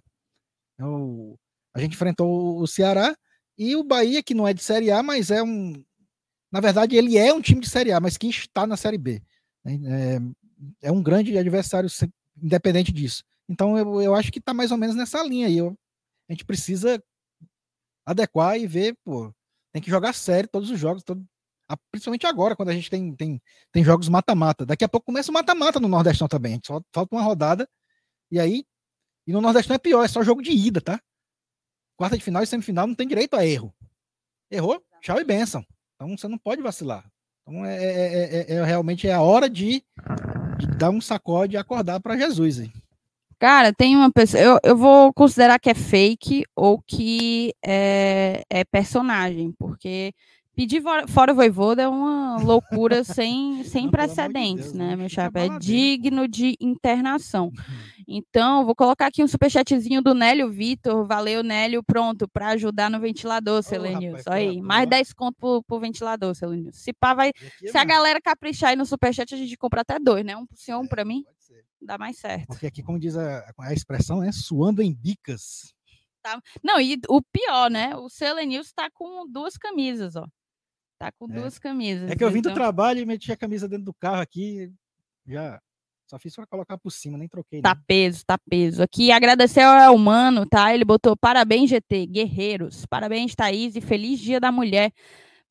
Então, 0.74 1.38
a 1.72 1.80
gente 1.80 1.94
enfrentou 1.94 2.58
o 2.58 2.66
Ceará 2.66 3.16
e 3.56 3.76
o 3.76 3.84
Bahia, 3.84 4.22
que 4.22 4.34
não 4.34 4.46
é 4.46 4.52
de 4.52 4.62
Série 4.62 4.90
A, 4.90 5.02
mas 5.02 5.30
é 5.30 5.42
um. 5.42 5.72
Na 6.50 6.60
verdade, 6.60 6.96
ele 6.96 7.16
é 7.16 7.32
um 7.32 7.40
time 7.40 7.60
de 7.60 7.68
Série 7.68 7.92
A, 7.92 8.00
mas 8.00 8.16
que 8.16 8.28
está 8.28 8.66
na 8.66 8.76
Série 8.76 8.98
B. 8.98 9.22
É, 9.64 10.18
é 10.82 10.92
um 10.92 11.02
grande 11.02 11.36
adversário, 11.38 11.88
independente 12.42 12.92
disso. 12.92 13.22
Então 13.48 13.78
eu, 13.78 14.02
eu 14.02 14.14
acho 14.14 14.30
que 14.30 14.38
está 14.38 14.52
mais 14.52 14.70
ou 14.70 14.76
menos 14.76 14.94
nessa 14.94 15.22
linha 15.22 15.46
aí. 15.46 15.58
Eu, 15.58 15.74
a 16.28 16.32
gente 16.32 16.44
precisa 16.44 17.02
adequar 18.06 18.58
e 18.58 18.66
ver, 18.66 18.96
pô, 19.04 19.32
tem 19.72 19.82
que 19.82 19.90
jogar 19.90 20.12
sério 20.12 20.48
todos 20.48 20.70
os 20.70 20.78
jogos, 20.78 21.02
todo, 21.02 21.24
principalmente 21.90 22.26
agora, 22.26 22.56
quando 22.56 22.70
a 22.70 22.74
gente 22.74 22.90
tem, 22.90 23.14
tem, 23.14 23.42
tem 23.72 23.84
jogos 23.84 24.08
mata-mata. 24.08 24.64
Daqui 24.64 24.84
a 24.84 24.88
pouco 24.88 25.06
começa 25.06 25.30
o 25.30 25.34
mata-mata 25.34 25.78
no 25.78 25.88
Nordestão 25.88 26.28
também. 26.28 26.52
A 26.52 26.54
gente 26.54 26.66
só 26.66 26.80
falta 26.92 27.14
uma 27.14 27.22
rodada. 27.22 27.68
E 28.30 28.38
aí, 28.38 28.64
e 29.26 29.32
no 29.32 29.40
Nordestão 29.40 29.74
é 29.74 29.78
pior, 29.78 30.04
é 30.04 30.08
só 30.08 30.22
jogo 30.22 30.42
de 30.42 30.50
ida, 30.50 30.80
tá? 30.80 31.00
Quarta 31.98 32.16
de 32.16 32.24
final 32.24 32.42
e 32.42 32.46
semifinal 32.46 32.86
não 32.86 32.94
tem 32.94 33.08
direito 33.08 33.34
a 33.34 33.44
erro. 33.44 33.74
Errou, 34.50 34.82
tchau 35.02 35.20
e 35.20 35.24
benção. 35.24 35.64
Então 35.96 36.16
você 36.16 36.28
não 36.28 36.38
pode 36.38 36.62
vacilar. 36.62 37.10
Então 37.42 37.64
é, 37.66 37.76
é, 37.76 38.24
é, 38.24 38.54
é 38.54 38.64
realmente 38.64 39.08
é 39.08 39.12
a 39.12 39.20
hora 39.20 39.50
de, 39.50 39.84
de 40.58 40.66
dar 40.78 40.90
um 40.90 41.00
sacode 41.00 41.54
e 41.54 41.56
acordar 41.58 42.00
para 42.00 42.16
Jesus. 42.16 42.60
Hein? 42.60 42.72
Cara, 43.38 43.72
tem 43.72 43.94
uma 43.94 44.10
pessoa. 44.10 44.42
Eu, 44.42 44.58
eu 44.64 44.76
vou 44.76 45.12
considerar 45.12 45.60
que 45.60 45.70
é 45.70 45.74
fake 45.74 46.44
ou 46.56 46.82
que 46.84 47.54
é, 47.64 48.42
é 48.50 48.64
personagem, 48.64 49.52
porque 49.56 50.12
pedir 50.56 50.82
fora 51.06 51.30
o 51.30 51.36
Voivoda 51.36 51.82
é 51.82 51.88
uma 51.88 52.42
loucura 52.42 53.04
sem, 53.04 53.62
sem 53.62 53.84
Não, 53.84 53.92
precedentes, 53.92 54.72
de 54.72 54.72
Deus, 54.72 54.74
né, 54.74 54.96
meu 54.96 55.08
chapa? 55.08 55.38
É 55.38 55.48
digno 55.58 56.26
de 56.26 56.56
internação. 56.60 57.52
Então, 58.10 58.64
vou 58.64 58.74
colocar 58.74 59.08
aqui 59.08 59.22
um 59.22 59.28
superchatzinho 59.28 60.00
do 60.00 60.14
Nélio 60.14 60.50
Vitor. 60.50 61.06
Valeu, 61.06 61.42
Nélio. 61.42 61.82
Pronto, 61.82 62.26
para 62.26 62.48
ajudar 62.52 62.88
no 62.88 62.98
ventilador, 62.98 63.62
Selenilson. 63.62 64.30
Oh, 64.30 64.32
aí, 64.32 64.62
mais 64.62 64.88
10 64.88 65.12
conto 65.12 65.36
pro, 65.38 65.62
pro 65.62 65.78
ventilador, 65.78 66.34
Selenilson. 66.34 66.72
Se 66.72 66.90
pá, 66.94 67.12
vai. 67.12 67.32
Se 67.62 67.76
a 67.76 67.84
galera 67.84 68.18
caprichar 68.18 68.70
aí 68.70 68.76
no 68.76 68.86
superchat, 68.86 69.34
a 69.34 69.36
gente 69.36 69.54
compra 69.58 69.82
até 69.82 69.98
dois, 69.98 70.24
né? 70.24 70.34
Um 70.34 70.46
pro 70.46 70.56
senhor, 70.56 70.80
um 70.80 70.86
é, 70.86 70.88
para 70.88 71.04
mim 71.04 71.22
dá 71.80 71.98
mais 71.98 72.18
certo. 72.18 72.46
Porque 72.48 72.66
aqui, 72.66 72.82
como 72.82 72.98
diz 72.98 73.16
a, 73.16 73.52
a 73.58 73.72
expressão, 73.72 74.22
é 74.22 74.32
suando 74.32 74.82
em 74.82 74.94
bicas. 74.94 75.74
Tá. 76.22 76.40
Não, 76.62 76.80
e 76.80 76.98
o 77.08 77.22
pior, 77.22 77.70
né? 77.70 77.96
O 77.96 78.08
Selenilson 78.08 78.72
tá 78.74 78.90
com 78.90 79.26
duas 79.30 79.56
camisas, 79.56 80.16
ó. 80.16 80.26
Tá 80.98 81.12
com 81.12 81.30
é. 81.30 81.34
duas 81.34 81.58
camisas. 81.58 82.10
É 82.10 82.16
que 82.16 82.24
eu 82.24 82.30
vim 82.30 82.40
então... 82.40 82.52
do 82.52 82.56
trabalho 82.56 83.00
e 83.00 83.06
meti 83.06 83.30
a 83.30 83.36
camisa 83.36 83.68
dentro 83.68 83.84
do 83.84 83.94
carro 83.94 84.20
aqui, 84.20 84.72
já 85.26 85.60
só 86.08 86.18
fiz 86.18 86.34
para 86.34 86.46
colocar 86.46 86.78
por 86.78 86.90
cima, 86.90 87.18
nem 87.18 87.28
troquei. 87.28 87.60
Tá 87.60 87.76
peso, 87.76 88.24
tá 88.24 88.38
peso. 88.38 88.82
Aqui 88.82 89.12
agradecer 89.12 89.60
ao 89.60 89.94
Humano, 89.94 90.46
tá? 90.46 90.72
Ele 90.72 90.84
botou 90.84 91.14
parabéns 91.14 91.68
GT, 91.68 92.06
guerreiros. 92.06 92.86
Parabéns 92.86 93.34
Thaís 93.34 93.76
e 93.76 93.80
feliz 93.82 94.18
Dia 94.18 94.40
da 94.40 94.50
Mulher. 94.50 94.90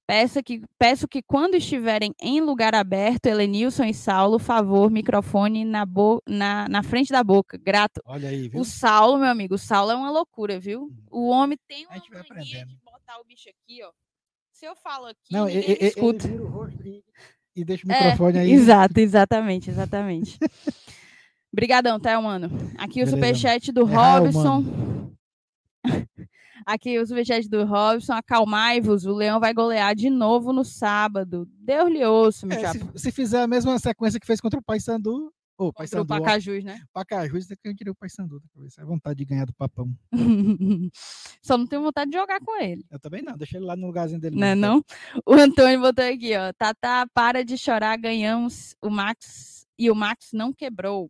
Peço 0.07 0.41
que, 0.41 0.61
peço 0.79 1.05
que 1.05 1.21
quando 1.21 1.55
estiverem 1.55 2.15
em 2.21 2.39
lugar 2.39 2.73
aberto, 2.73 3.25
Helenilson 3.25 3.83
e 3.83 3.93
Saulo, 3.93 4.39
favor, 4.39 4.89
microfone 4.89 5.65
na, 5.65 5.85
bo 5.85 6.23
na, 6.25 6.65
na 6.69 6.81
frente 6.81 7.11
da 7.11 7.21
boca. 7.21 7.57
Grato. 7.57 8.01
Olha 8.05 8.29
aí, 8.29 8.47
viu? 8.47 8.61
O 8.61 8.63
Saulo, 8.63 9.17
meu 9.17 9.27
amigo, 9.27 9.55
o 9.55 9.57
Saulo 9.57 9.91
é 9.91 9.95
uma 9.95 10.09
loucura, 10.09 10.57
viu? 10.57 10.83
Uhum. 10.83 10.95
O 11.11 11.27
homem 11.27 11.59
tem 11.67 11.85
uma 11.87 12.01
mania 12.29 12.65
de 12.65 12.77
botar 12.77 13.19
o 13.19 13.25
bicho 13.25 13.49
aqui, 13.49 13.83
ó. 13.83 13.91
Se 14.53 14.65
eu 14.65 14.77
falo 14.77 15.07
aqui, 15.07 15.29
Não, 15.29 15.49
ele, 15.49 15.77
escuta. 15.81 16.25
Ele 16.25 16.39
o 16.39 16.47
rosto 16.47 16.87
e, 16.87 17.03
e 17.53 17.65
deixa 17.65 17.85
o 17.85 17.89
microfone 17.89 18.37
é, 18.37 18.41
aí. 18.41 18.51
Exato, 18.53 18.99
exatamente, 19.01 19.69
exatamente. 19.69 20.39
Obrigadão, 21.51 21.99
tá, 21.99 22.19
mano? 22.21 22.49
Aqui 22.77 23.03
o 23.03 23.07
superchat 23.07 23.73
do 23.73 23.81
é 23.81 23.93
Robson. 23.93 24.63
Aqui 26.65 26.99
o 26.99 27.05
superchat 27.05 27.49
do 27.49 27.65
Robson. 27.65 28.13
Acalmai-vos, 28.13 29.05
o 29.05 29.13
Leão 29.13 29.39
vai 29.39 29.53
golear 29.53 29.95
de 29.95 30.09
novo 30.09 30.51
no 30.53 30.63
sábado. 30.63 31.47
Deus 31.59 31.89
lhe 31.89 32.05
ouço, 32.05 32.47
meu 32.47 32.57
é, 32.57 32.71
se, 32.71 32.81
se, 32.95 33.11
fizer 33.11 33.41
a 33.41 33.47
mesma 33.47 33.77
sequência 33.79 34.19
que 34.19 34.27
fez 34.27 34.39
contra 34.41 34.59
o 34.59 34.63
Paysandu, 34.63 35.31
Oh, 35.59 35.73
Contra 35.73 36.03
o 36.03 36.05
Pacajus, 36.05 36.63
né? 36.63 36.79
Pacajus, 36.93 37.49
é 37.49 37.55
que 37.55 37.67
eu 37.67 37.75
queria 37.75 37.91
o 37.91 37.95
Paysandu 37.95 38.39
da 38.39 38.47
cabeça. 38.53 38.79
É 38.79 38.85
vontade 38.85 39.17
de 39.17 39.25
ganhar 39.25 39.45
do 39.45 39.53
papão. 39.53 39.91
Só 41.41 41.57
não 41.57 41.65
tenho 41.65 41.81
vontade 41.81 42.11
de 42.11 42.17
jogar 42.17 42.39
com 42.41 42.61
ele. 42.61 42.85
Eu 42.91 42.99
também 42.99 43.23
não, 43.23 43.35
deixa 43.35 43.57
ele 43.57 43.65
lá 43.65 43.75
no 43.75 43.87
lugarzinho 43.87 44.21
dele. 44.21 44.35
Não, 44.35 44.47
é 44.47 44.53
não? 44.53 44.85
O 45.25 45.33
Antônio 45.33 45.81
botou 45.81 46.05
aqui, 46.05 46.37
ó. 46.37 46.53
Tata, 46.53 47.09
para 47.11 47.43
de 47.43 47.57
chorar, 47.57 47.97
ganhamos 47.97 48.75
o 48.79 48.89
Max 48.91 49.65
e 49.79 49.89
o 49.89 49.95
Max 49.95 50.29
não 50.31 50.53
quebrou. 50.53 51.09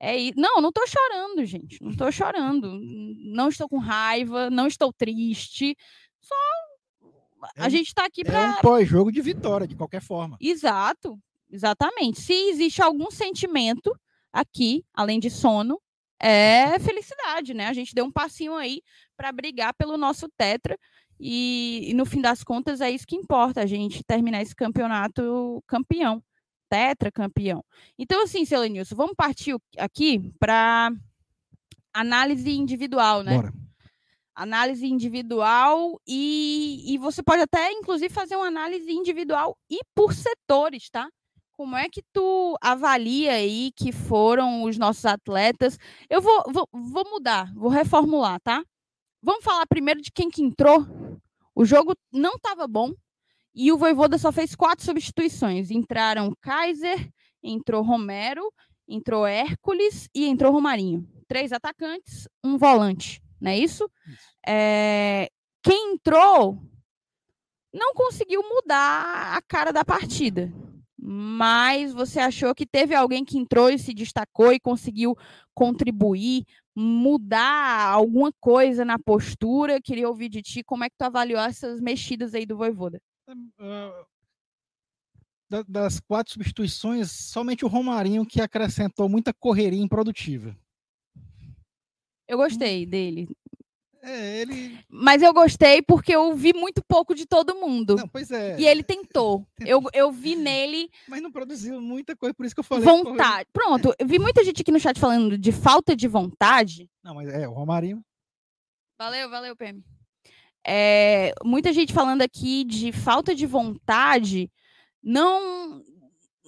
É. 0.00 0.16
Não, 0.36 0.60
não 0.60 0.72
tô 0.72 0.86
chorando, 0.86 1.44
gente. 1.44 1.82
Não 1.82 1.94
tô 1.94 2.10
chorando. 2.10 2.78
Não 2.80 3.48
estou 3.48 3.68
com 3.68 3.78
raiva, 3.78 4.50
não 4.50 4.66
estou 4.66 4.92
triste. 4.92 5.76
Só 6.20 6.34
a 7.56 7.66
é, 7.66 7.70
gente 7.70 7.94
tá 7.94 8.04
aqui 8.04 8.24
para. 8.24 8.40
É 8.40 8.50
um 8.50 8.54
pós-jogo 8.56 9.12
de 9.12 9.20
vitória, 9.20 9.66
de 9.66 9.76
qualquer 9.76 10.02
forma. 10.02 10.36
Exato. 10.40 11.18
Exatamente. 11.50 12.20
Se 12.20 12.32
existe 12.32 12.82
algum 12.82 13.10
sentimento 13.10 13.94
aqui, 14.32 14.84
além 14.92 15.18
de 15.18 15.30
sono, 15.30 15.80
é 16.20 16.78
felicidade, 16.78 17.54
né? 17.54 17.66
A 17.66 17.72
gente 17.72 17.94
deu 17.94 18.04
um 18.04 18.12
passinho 18.12 18.54
aí 18.54 18.82
para 19.16 19.32
brigar 19.32 19.72
pelo 19.74 19.96
nosso 19.96 20.28
tetra 20.36 20.78
e, 21.20 21.90
e, 21.90 21.94
no 21.94 22.06
fim 22.06 22.20
das 22.20 22.44
contas 22.44 22.80
é 22.80 22.90
isso 22.90 23.06
que 23.06 23.16
importa, 23.16 23.60
a 23.60 23.66
gente 23.66 24.04
terminar 24.04 24.40
esse 24.40 24.54
campeonato 24.54 25.62
campeão, 25.66 26.22
tetra 26.68 27.10
campeão. 27.10 27.64
Então 27.98 28.22
assim, 28.22 28.44
Selenilson, 28.44 28.94
vamos 28.94 29.14
partir 29.16 29.56
aqui 29.76 30.32
para 30.38 30.90
análise 31.92 32.50
individual, 32.50 33.22
né? 33.22 33.36
Bora. 33.36 33.52
Análise 34.34 34.86
individual 34.86 36.00
e, 36.06 36.94
e 36.94 36.98
você 36.98 37.22
pode 37.24 37.42
até, 37.42 37.72
inclusive, 37.72 38.12
fazer 38.12 38.36
uma 38.36 38.46
análise 38.46 38.90
individual 38.92 39.58
e 39.68 39.80
por 39.96 40.14
setores, 40.14 40.88
tá? 40.90 41.08
Como 41.52 41.74
é 41.74 41.88
que 41.88 42.02
tu 42.12 42.56
avalia 42.60 43.32
aí 43.32 43.72
que 43.74 43.90
foram 43.90 44.62
os 44.62 44.78
nossos 44.78 45.04
atletas? 45.04 45.76
Eu 46.08 46.22
vou, 46.22 46.44
vou, 46.52 46.68
vou 46.72 47.10
mudar, 47.10 47.52
vou 47.52 47.68
reformular, 47.68 48.38
tá? 48.40 48.62
Vamos 49.20 49.42
falar 49.42 49.66
primeiro 49.66 50.00
de 50.00 50.12
quem 50.12 50.30
que 50.30 50.40
entrou. 50.40 50.86
O 51.52 51.64
jogo 51.64 51.96
não 52.12 52.36
estava 52.36 52.68
bom 52.68 52.92
e 53.54 53.72
o 53.72 53.78
Voivoda 53.78 54.18
só 54.18 54.30
fez 54.30 54.54
quatro 54.54 54.84
substituições. 54.84 55.70
Entraram 55.70 56.32
Kaiser, 56.40 57.08
entrou 57.42 57.82
Romero, 57.82 58.52
entrou 58.86 59.26
Hércules 59.26 60.08
e 60.14 60.26
entrou 60.26 60.52
Romarinho. 60.52 61.08
Três 61.26 61.52
atacantes, 61.52 62.28
um 62.42 62.56
volante, 62.56 63.20
não 63.40 63.50
é 63.50 63.58
isso? 63.58 63.90
isso. 64.08 64.30
É... 64.46 65.28
Quem 65.62 65.94
entrou 65.94 66.62
não 67.72 67.92
conseguiu 67.94 68.42
mudar 68.42 69.36
a 69.36 69.42
cara 69.42 69.72
da 69.72 69.84
partida 69.84 70.52
mas 71.10 71.94
você 71.94 72.18
achou 72.18 72.54
que 72.54 72.66
teve 72.66 72.94
alguém 72.94 73.24
que 73.24 73.38
entrou 73.38 73.70
e 73.70 73.78
se 73.78 73.94
destacou 73.94 74.52
e 74.52 74.60
conseguiu 74.60 75.16
contribuir, 75.54 76.44
mudar 76.76 77.86
alguma 77.86 78.30
coisa 78.38 78.84
na 78.84 78.98
postura? 78.98 79.80
Queria 79.80 80.06
ouvir 80.06 80.28
de 80.28 80.42
ti 80.42 80.62
como 80.62 80.84
é 80.84 80.90
que 80.90 80.96
tu 80.98 81.02
avaliou 81.02 81.40
essas 81.40 81.80
mexidas 81.80 82.34
aí 82.34 82.44
do 82.44 82.58
Voivoda. 82.58 83.00
Uh, 83.28 84.06
das 85.66 86.00
quatro 86.00 86.32
substituições, 86.32 87.10
somente 87.10 87.64
o 87.64 87.68
Romarinho 87.68 88.26
que 88.26 88.40
acrescentou 88.40 89.08
muita 89.08 89.32
correria 89.32 89.82
improdutiva. 89.82 90.56
Eu 92.26 92.36
gostei 92.36 92.84
dele. 92.84 93.28
É, 94.02 94.40
ele... 94.40 94.78
Mas 94.88 95.22
eu 95.22 95.32
gostei 95.32 95.82
porque 95.82 96.14
eu 96.14 96.34
vi 96.34 96.52
muito 96.52 96.82
pouco 96.86 97.14
de 97.14 97.26
todo 97.26 97.54
mundo. 97.54 97.96
Não, 97.96 98.08
pois 98.08 98.30
é. 98.30 98.58
E 98.58 98.66
ele 98.66 98.82
tentou. 98.82 99.46
Eu, 99.66 99.82
eu 99.92 100.12
vi 100.12 100.36
nele. 100.36 100.88
Mas 101.08 101.20
não 101.20 101.32
produziu 101.32 101.80
muita 101.80 102.16
coisa, 102.16 102.32
por 102.32 102.46
isso 102.46 102.54
que 102.54 102.60
eu 102.60 102.64
falei. 102.64 102.84
Vontade. 102.84 103.48
Pronto, 103.52 103.92
eu 103.98 104.06
vi 104.06 104.18
muita 104.18 104.42
gente 104.44 104.62
aqui 104.62 104.70
no 104.70 104.78
chat 104.78 104.98
falando 104.98 105.36
de 105.36 105.52
falta 105.52 105.96
de 105.96 106.06
vontade. 106.06 106.88
Não, 107.02 107.14
mas 107.14 107.28
é, 107.28 107.46
o 107.48 107.52
Romarinho. 107.52 108.02
Valeu, 108.98 109.28
valeu, 109.28 109.56
PM. 109.56 109.84
É, 110.70 111.32
muita 111.42 111.72
gente 111.72 111.94
falando 111.94 112.20
aqui 112.20 112.62
de 112.62 112.92
falta 112.92 113.34
de 113.34 113.46
vontade. 113.46 114.50
Não, 115.02 115.82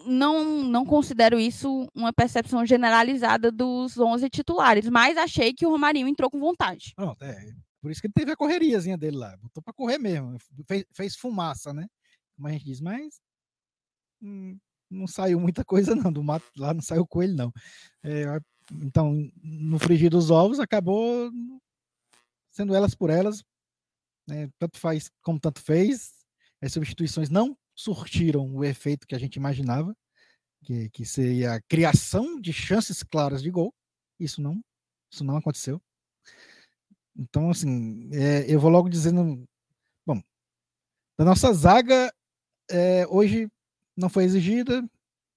não, 0.05 0.63
não 0.63 0.85
considero 0.85 1.41
isso 1.41 1.89
uma 1.95 2.13
percepção 2.13 2.67
generalizada 2.67 3.51
dos 3.51 3.97
11 3.97 4.29
titulares, 4.29 4.91
mas 4.91 5.17
achei 5.17 5.55
que 5.55 5.65
o 5.65 5.71
Romarinho 5.71 6.07
entrou 6.07 6.31
com 6.31 6.39
vontade. 6.39 6.93
Pronto, 6.95 7.25
é. 7.25 7.51
Por 7.81 7.91
isso 7.91 8.03
que 8.03 8.09
ele 8.09 8.15
teve 8.15 8.33
a 8.33 8.37
correriazinha 8.37 8.99
dele 8.99 9.17
lá. 9.17 9.35
Botou 9.39 9.63
para 9.63 9.73
correr 9.73 9.97
mesmo. 9.97 10.37
Fez, 10.69 10.85
fez, 10.93 11.17
fumaça, 11.17 11.73
né? 11.73 11.87
Como 12.37 12.47
a 12.47 12.53
gente 12.53 12.67
diz, 12.67 12.79
mas 12.79 13.19
hum, 14.21 14.59
não 14.91 15.07
saiu 15.07 15.41
muita 15.41 15.65
coisa, 15.65 15.95
não. 15.97 16.13
Do 16.13 16.23
mato 16.23 16.45
lá 16.59 16.75
não 16.75 16.83
saiu 16.83 17.07
coelho, 17.07 17.35
não. 17.35 17.51
É, 18.05 18.39
então, 18.83 19.17
no 19.43 19.79
frigir 19.79 20.11
dos 20.11 20.31
ovos, 20.31 20.61
acabou 20.61 21.31
sendo 22.51 22.75
elas 22.75 22.95
por 22.95 23.09
elas. 23.09 23.43
Né? 24.31 24.49
Tanto 24.59 24.79
faz 24.79 25.11
como 25.23 25.39
tanto 25.39 25.61
fez. 25.61 26.13
As 26.63 26.73
substituições 26.73 27.29
não 27.29 27.57
surtiram 27.75 28.55
o 28.55 28.65
efeito 28.65 29.07
que 29.07 29.15
a 29.15 29.19
gente 29.19 29.37
imaginava, 29.37 29.97
que, 30.63 30.89
que 30.91 31.05
seria 31.05 31.55
a 31.55 31.63
criação 31.63 32.41
de 32.41 32.53
chances 32.53 33.03
claras 33.03 33.43
de 33.43 33.51
gol. 33.51 33.75
Isso 34.19 34.41
não, 34.41 34.61
isso 35.11 35.25
não 35.25 35.37
aconteceu. 35.37 35.81
Então, 37.17 37.51
assim, 37.51 38.09
é, 38.13 38.45
eu 38.49 38.61
vou 38.61 38.71
logo 38.71 38.89
dizendo, 38.89 39.45
bom, 40.07 40.23
da 41.19 41.25
nossa 41.25 41.53
zaga 41.53 42.13
é, 42.71 43.07
hoje 43.09 43.51
não 43.97 44.09
foi 44.09 44.25
exigida, 44.25 44.89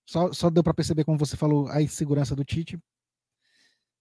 só, 0.05 0.31
só 0.31 0.49
deu 0.49 0.63
para 0.63 0.73
perceber, 0.73 1.03
como 1.03 1.17
você 1.17 1.35
falou, 1.35 1.67
a 1.69 1.81
insegurança 1.81 2.35
do 2.35 2.45
Tite. 2.45 2.77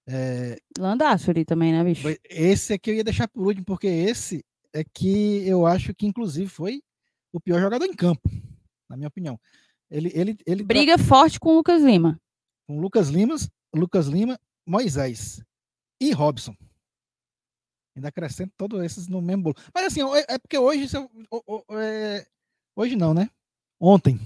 É, 0.07 0.59
Landaço 0.79 1.31
ali 1.31 1.45
também, 1.45 1.73
né, 1.73 1.83
bicho? 1.85 2.07
Esse 2.29 2.79
que 2.79 2.91
eu 2.91 2.95
ia 2.95 3.05
deixar 3.05 3.29
por 3.29 3.47
último, 3.47 3.65
porque 3.65 3.87
esse 3.87 4.45
é 4.73 4.85
que 4.85 5.47
eu 5.47 5.67
acho 5.67 5.95
que, 5.95 6.07
inclusive, 6.07 6.49
foi 6.49 6.83
o 7.33 7.41
pior 7.41 7.61
jogador 7.61 7.85
em 7.87 7.95
campo, 7.95 8.29
na 8.89 8.97
minha 8.97 9.09
opinião. 9.09 9.39
Ele, 9.91 10.11
ele, 10.15 10.39
ele 10.47 10.63
briga 10.63 10.97
tra... 10.97 11.05
forte 11.05 11.39
com 11.39 11.51
o 11.51 11.57
Lucas 11.57 11.83
Lima. 11.83 12.21
Com 12.67 12.81
Lucas 12.81 13.09
Lima, 13.09 13.37
Lucas 13.75 14.07
Lima, 14.07 14.39
Moisés 14.67 15.43
e 16.01 16.13
Robson. 16.13 16.57
Ainda 17.95 18.09
acrescento 18.09 18.53
todos 18.57 18.83
esses 18.83 19.07
no 19.07 19.21
mesmo 19.21 19.43
bolo. 19.45 19.57
Mas 19.75 19.87
assim, 19.87 20.01
é 20.29 20.39
porque 20.39 20.57
hoje 20.57 20.87
é, 21.73 22.27
hoje 22.75 22.97
não, 22.97 23.13
né? 23.13 23.31
Ontem. 23.79 24.19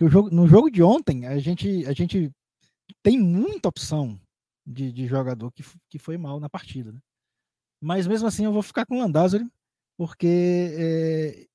o 0.00 0.08
jogo, 0.08 0.30
no 0.30 0.46
jogo 0.46 0.70
de 0.70 0.82
ontem, 0.82 1.26
a 1.26 1.38
gente, 1.38 1.84
a 1.86 1.92
gente 1.92 2.30
tem 3.02 3.18
muita 3.18 3.68
opção 3.68 4.20
de, 4.64 4.92
de 4.92 5.06
jogador 5.06 5.50
que, 5.50 5.64
que 5.88 5.98
foi 5.98 6.16
mal 6.16 6.38
na 6.38 6.48
partida. 6.48 6.92
Né? 6.92 7.00
Mas 7.82 8.06
mesmo 8.06 8.28
assim 8.28 8.44
eu 8.44 8.52
vou 8.52 8.62
ficar 8.62 8.86
com 8.86 8.94
o 8.94 9.00
Landázuri, 9.00 9.44
porque 9.96 10.72
é, 10.78 11.46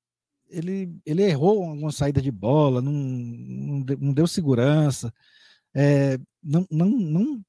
ele, 0.50 0.94
ele 1.06 1.22
errou 1.22 1.64
alguma 1.64 1.90
saída 1.90 2.20
de 2.20 2.30
bola, 2.30 2.82
não, 2.82 2.92
não, 2.92 3.82
deu, 3.82 3.98
não 3.98 4.12
deu 4.12 4.26
segurança, 4.26 5.10
é, 5.74 6.18
não, 6.42 6.66
não, 6.70 6.86
não, 6.86 7.44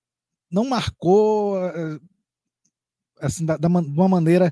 não 0.50 0.70
marcou 0.70 1.58
eh, 1.58 2.00
assim, 3.20 3.46
da, 3.46 3.58
da, 3.58 3.68
de 3.68 3.76
uma 3.76 4.08
maneira 4.08 4.50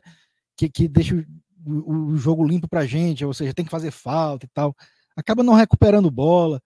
que, 0.57 0.69
que 0.69 0.89
deixa 0.89 1.25
o, 1.65 2.11
o 2.11 2.17
jogo 2.17 2.45
limpo 2.45 2.67
para 2.67 2.85
gente, 2.85 3.23
ou 3.23 3.33
seja, 3.33 3.53
tem 3.53 3.63
que 3.63 3.71
fazer 3.71 3.91
falta 3.91 4.45
e 4.45 4.49
tal. 4.49 4.75
Acaba 5.15 5.41
não 5.41 5.53
recuperando 5.53 6.11
bola. 6.11 6.61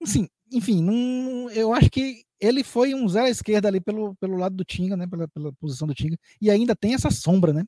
Assim, 0.00 0.28
enfim, 0.52 1.48
eu 1.52 1.72
acho 1.72 1.90
que 1.90 2.24
ele 2.40 2.64
foi 2.64 2.94
um 2.94 3.08
zero 3.08 3.26
à 3.26 3.30
esquerda 3.30 3.68
ali 3.68 3.80
pelo, 3.80 4.14
pelo 4.16 4.36
lado 4.36 4.56
do 4.56 4.64
Tinga, 4.64 4.96
né? 4.96 5.06
Pela, 5.06 5.28
pela 5.28 5.52
posição 5.54 5.86
do 5.86 5.94
Tinga, 5.94 6.16
e 6.40 6.50
ainda 6.50 6.74
tem 6.74 6.94
essa 6.94 7.10
sombra, 7.10 7.52
né? 7.52 7.64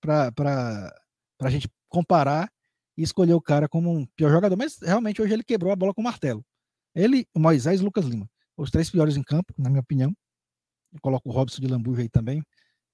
Para 0.00 0.32
a 1.40 1.50
gente 1.50 1.68
comparar 1.88 2.50
e 2.96 3.02
escolher 3.02 3.34
o 3.34 3.40
cara 3.40 3.68
como 3.68 3.90
um 3.90 4.06
pior 4.16 4.30
jogador, 4.30 4.56
mas 4.56 4.78
realmente 4.82 5.22
hoje 5.22 5.32
ele 5.32 5.44
quebrou 5.44 5.72
a 5.72 5.76
bola 5.76 5.94
com 5.94 6.00
o 6.00 6.04
martelo. 6.04 6.44
Ele, 6.94 7.26
o 7.34 7.38
Moisés 7.38 7.80
e 7.80 7.84
Lucas 7.84 8.04
Lima. 8.04 8.28
Os 8.56 8.70
três 8.70 8.90
piores 8.90 9.16
em 9.16 9.22
campo, 9.22 9.54
na 9.56 9.70
minha 9.70 9.80
opinião. 9.80 10.12
Eu 10.92 10.98
coloco 11.00 11.28
o 11.28 11.32
Robson 11.32 11.60
de 11.60 11.68
Lambuja 11.68 12.02
aí 12.02 12.08
também. 12.08 12.42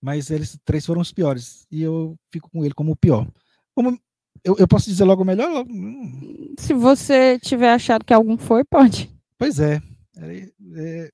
Mas 0.01 0.31
eles 0.31 0.59
três 0.65 0.85
foram 0.85 1.01
os 1.01 1.11
piores. 1.11 1.67
E 1.71 1.81
eu 1.81 2.17
fico 2.31 2.51
com 2.51 2.63
ele 2.65 2.75
como 2.75 2.93
o 2.93 2.97
pior. 2.97 3.27
Como 3.75 3.99
eu, 4.45 4.57
eu 4.59 4.69
posso 4.69 4.89
dizer 4.89 5.05
logo 5.05 5.25
melhor? 5.25 5.65
Hum. 5.69 6.55
Se 6.59 6.75
você 6.75 7.39
tiver 7.39 7.73
achado 7.73 8.05
que 8.05 8.13
algum 8.13 8.37
foi, 8.37 8.63
pode. 8.65 9.11
Pois 9.39 9.59
é. 9.59 9.81
é, 10.19 10.49
é 10.77 11.11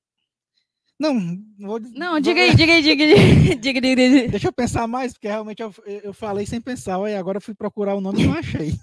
não, 0.98 1.14
não 1.58 1.68
vou 1.68 1.80
Não, 1.80 2.20
diga 2.20 2.42
aí, 2.42 2.54
diga 2.54 2.74
aí, 2.74 2.82
diga 2.84 3.04
aí. 3.04 3.54
diga, 3.56 3.80
diga. 3.80 4.28
Deixa 4.28 4.48
eu 4.48 4.52
pensar 4.52 4.86
mais, 4.86 5.14
porque 5.14 5.28
realmente 5.28 5.62
eu, 5.62 5.72
eu 5.86 6.12
falei 6.12 6.44
sem 6.44 6.60
pensar. 6.60 6.98
Olha, 6.98 7.18
agora 7.18 7.38
eu 7.38 7.42
fui 7.42 7.54
procurar 7.54 7.94
o 7.94 8.02
nome 8.02 8.22
e 8.22 8.26
não 8.26 8.34
achei. 8.34 8.74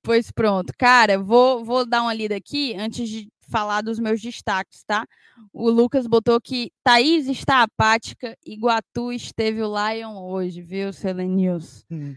Pois 0.00 0.30
pronto. 0.30 0.72
Cara, 0.78 1.18
vou, 1.18 1.64
vou 1.64 1.84
dar 1.84 2.02
uma 2.02 2.14
lida 2.14 2.36
aqui 2.36 2.74
antes 2.76 3.08
de 3.08 3.28
falar 3.48 3.80
dos 3.80 3.98
meus 3.98 4.20
destaques, 4.20 4.84
tá? 4.86 5.04
O 5.52 5.68
Lucas 5.68 6.06
botou 6.06 6.40
que 6.40 6.70
Thaís 6.84 7.26
está 7.26 7.62
apática, 7.62 8.36
Iguatu 8.46 9.12
esteve 9.12 9.62
o 9.62 9.72
Lion 9.74 10.16
hoje, 10.16 10.62
viu, 10.62 10.92
Selenius? 10.92 11.84
Hum. 11.90 12.14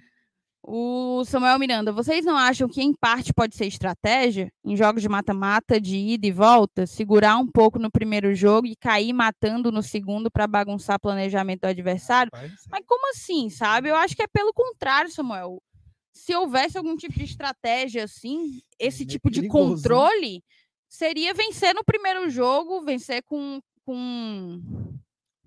O 0.64 1.26
Samuel 1.26 1.58
Miranda, 1.58 1.92
vocês 1.92 2.24
não 2.24 2.38
acham 2.38 2.70
que 2.70 2.84
em 2.84 2.94
parte 2.94 3.34
pode 3.34 3.56
ser 3.56 3.66
estratégia? 3.66 4.52
Em 4.64 4.76
jogos 4.76 5.02
de 5.02 5.10
mata-mata, 5.10 5.82
de 5.82 5.98
ida 5.98 6.28
e 6.28 6.32
volta, 6.32 6.86
segurar 6.86 7.38
um 7.38 7.48
pouco 7.48 7.80
no 7.80 7.90
primeiro 7.90 8.34
jogo 8.36 8.68
e 8.68 8.76
cair 8.76 9.12
matando 9.12 9.72
no 9.72 9.82
segundo 9.82 10.30
para 10.30 10.46
bagunçar 10.46 10.98
o 10.98 11.00
planejamento 11.00 11.62
do 11.62 11.68
adversário? 11.68 12.32
Mas 12.70 12.86
como 12.86 13.10
assim, 13.10 13.50
sabe? 13.50 13.90
Eu 13.90 13.96
acho 13.96 14.16
que 14.16 14.22
é 14.22 14.28
pelo 14.28 14.54
contrário, 14.54 15.12
Samuel. 15.12 15.62
Se 16.14 16.36
houvesse 16.36 16.78
algum 16.78 16.96
tipo 16.96 17.16
de 17.16 17.24
estratégia 17.24 18.04
assim, 18.04 18.62
esse 18.78 19.02
é 19.04 19.08
tipo 19.08 19.32
de 19.32 19.48
controle, 19.48 20.44
seria 20.88 21.34
vencer 21.34 21.74
no 21.74 21.84
primeiro 21.84 22.30
jogo, 22.30 22.84
vencer 22.84 23.24
com, 23.24 23.60
com, 23.84 24.62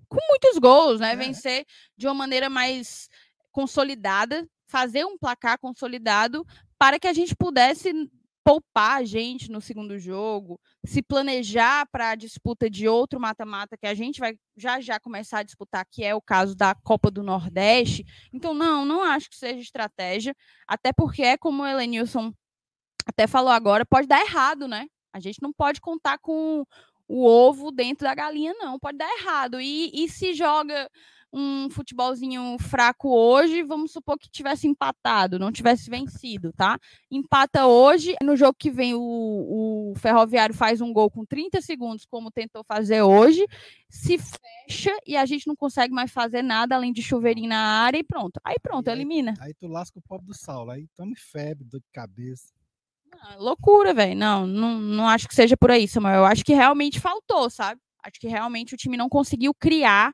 com 0.09 0.19
muitos 0.27 0.57
gols, 0.59 0.99
né? 0.99 1.13
É. 1.13 1.15
Vencer 1.15 1.65
de 1.95 2.05
uma 2.05 2.13
maneira 2.13 2.49
mais 2.49 3.07
consolidada, 3.51 4.45
fazer 4.67 5.05
um 5.05 5.17
placar 5.17 5.59
consolidado 5.59 6.45
para 6.77 6.99
que 6.99 7.07
a 7.07 7.13
gente 7.13 7.35
pudesse 7.35 7.91
poupar 8.45 9.01
a 9.01 9.03
gente 9.03 9.49
no 9.49 9.59
segundo 9.59 9.97
jogo, 9.97 10.59
se 10.85 11.01
planejar 11.01 11.87
para 11.91 12.11
a 12.11 12.15
disputa 12.15 12.69
de 12.69 12.87
outro 12.87 13.19
mata-mata 13.19 13.75
que 13.75 13.87
a 13.87 13.95
gente 13.95 14.19
vai 14.19 14.37
já 14.55 14.79
já 14.79 14.99
começar 14.99 15.39
a 15.39 15.43
disputar, 15.43 15.83
que 15.89 16.03
é 16.03 16.13
o 16.13 16.21
caso 16.21 16.55
da 16.55 16.75
Copa 16.75 17.09
do 17.09 17.23
Nordeste. 17.23 18.05
Então, 18.31 18.53
não, 18.53 18.85
não 18.85 19.01
acho 19.01 19.31
que 19.31 19.35
seja 19.35 19.59
estratégia, 19.59 20.35
até 20.67 20.93
porque 20.93 21.23
é 21.23 21.37
como 21.37 21.63
o 21.63 21.67
Elenilson 21.67 22.31
até 23.07 23.25
falou 23.25 23.51
agora, 23.51 23.83
pode 23.83 24.07
dar 24.07 24.21
errado, 24.21 24.67
né? 24.67 24.85
A 25.11 25.19
gente 25.19 25.41
não 25.41 25.51
pode 25.51 25.81
contar 25.81 26.19
com 26.19 26.63
o 27.07 27.25
ovo 27.25 27.71
dentro 27.71 28.05
da 28.05 28.15
galinha, 28.15 28.53
não, 28.53 28.79
pode 28.79 28.97
dar 28.97 29.09
errado. 29.19 29.59
E, 29.59 29.91
e 29.93 30.09
se 30.09 30.33
joga 30.33 30.89
um 31.35 31.69
futebolzinho 31.69 32.57
fraco 32.59 33.09
hoje, 33.09 33.61
vamos 33.61 33.91
supor 33.91 34.17
que 34.17 34.29
tivesse 34.29 34.67
empatado, 34.67 35.37
não 35.37 35.51
tivesse 35.51 35.89
vencido, 35.89 36.53
tá? 36.53 36.79
Empata 37.11 37.67
hoje, 37.67 38.15
no 38.23 38.37
jogo 38.37 38.55
que 38.57 38.71
vem 38.71 38.93
o, 38.93 39.91
o 39.91 39.93
Ferroviário 39.97 40.55
faz 40.55 40.79
um 40.79 40.93
gol 40.93 41.11
com 41.11 41.25
30 41.25 41.61
segundos, 41.61 42.05
como 42.05 42.31
tentou 42.31 42.63
fazer 42.63 43.01
hoje, 43.01 43.45
se 43.89 44.17
fecha 44.17 44.97
e 45.05 45.17
a 45.17 45.25
gente 45.25 45.45
não 45.45 45.57
consegue 45.57 45.93
mais 45.93 46.09
fazer 46.09 46.41
nada 46.41 46.73
além 46.73 46.93
de 46.93 47.01
chuveirinho 47.01 47.49
na 47.49 47.83
área 47.83 47.97
e 47.97 48.03
pronto. 48.03 48.39
Aí 48.41 48.55
pronto, 48.61 48.87
aí, 48.87 48.95
elimina. 48.95 49.33
Aí 49.41 49.53
tu 49.53 49.67
lasca 49.67 49.99
o 49.99 50.01
pobre 50.01 50.27
do 50.27 50.33
Saulo, 50.33 50.71
aí 50.71 50.87
tome 50.95 51.17
febre, 51.17 51.65
dor 51.65 51.81
de 51.81 51.91
cabeça. 51.91 52.53
Ah, 53.13 53.35
loucura, 53.37 53.93
velho. 53.93 54.15
Não, 54.15 54.45
não, 54.45 54.79
não 54.79 55.07
acho 55.07 55.27
que 55.27 55.35
seja 55.35 55.55
por 55.57 55.71
aí, 55.71 55.87
Samuel. 55.87 56.17
Eu 56.17 56.25
acho 56.25 56.43
que 56.43 56.53
realmente 56.53 56.99
faltou, 56.99 57.49
sabe? 57.49 57.79
Acho 58.03 58.19
que 58.19 58.27
realmente 58.27 58.73
o 58.73 58.77
time 58.77 58.97
não 58.97 59.09
conseguiu 59.09 59.53
criar 59.53 60.13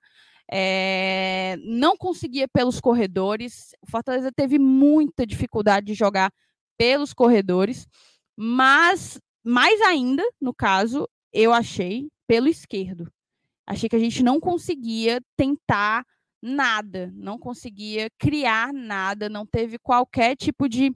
é, 0.51 1.55
não 1.63 1.95
conseguia 1.95 2.47
pelos 2.47 2.81
corredores. 2.81 3.73
O 3.81 3.89
Fortaleza 3.89 4.31
teve 4.35 4.59
muita 4.59 5.25
dificuldade 5.25 5.85
de 5.87 5.93
jogar 5.93 6.31
pelos 6.77 7.13
corredores, 7.13 7.87
mas 8.35 9.19
mais 9.43 9.79
ainda, 9.81 10.23
no 10.39 10.53
caso, 10.53 11.07
eu 11.31 11.53
achei 11.53 12.09
pelo 12.27 12.47
esquerdo. 12.47 13.09
Achei 13.65 13.87
que 13.87 13.95
a 13.95 13.99
gente 13.99 14.21
não 14.23 14.39
conseguia 14.39 15.21
tentar 15.37 16.03
nada, 16.41 17.11
não 17.15 17.37
conseguia 17.37 18.09
criar 18.19 18.73
nada, 18.73 19.29
não 19.29 19.45
teve 19.45 19.77
qualquer 19.79 20.35
tipo 20.35 20.67
de, 20.67 20.91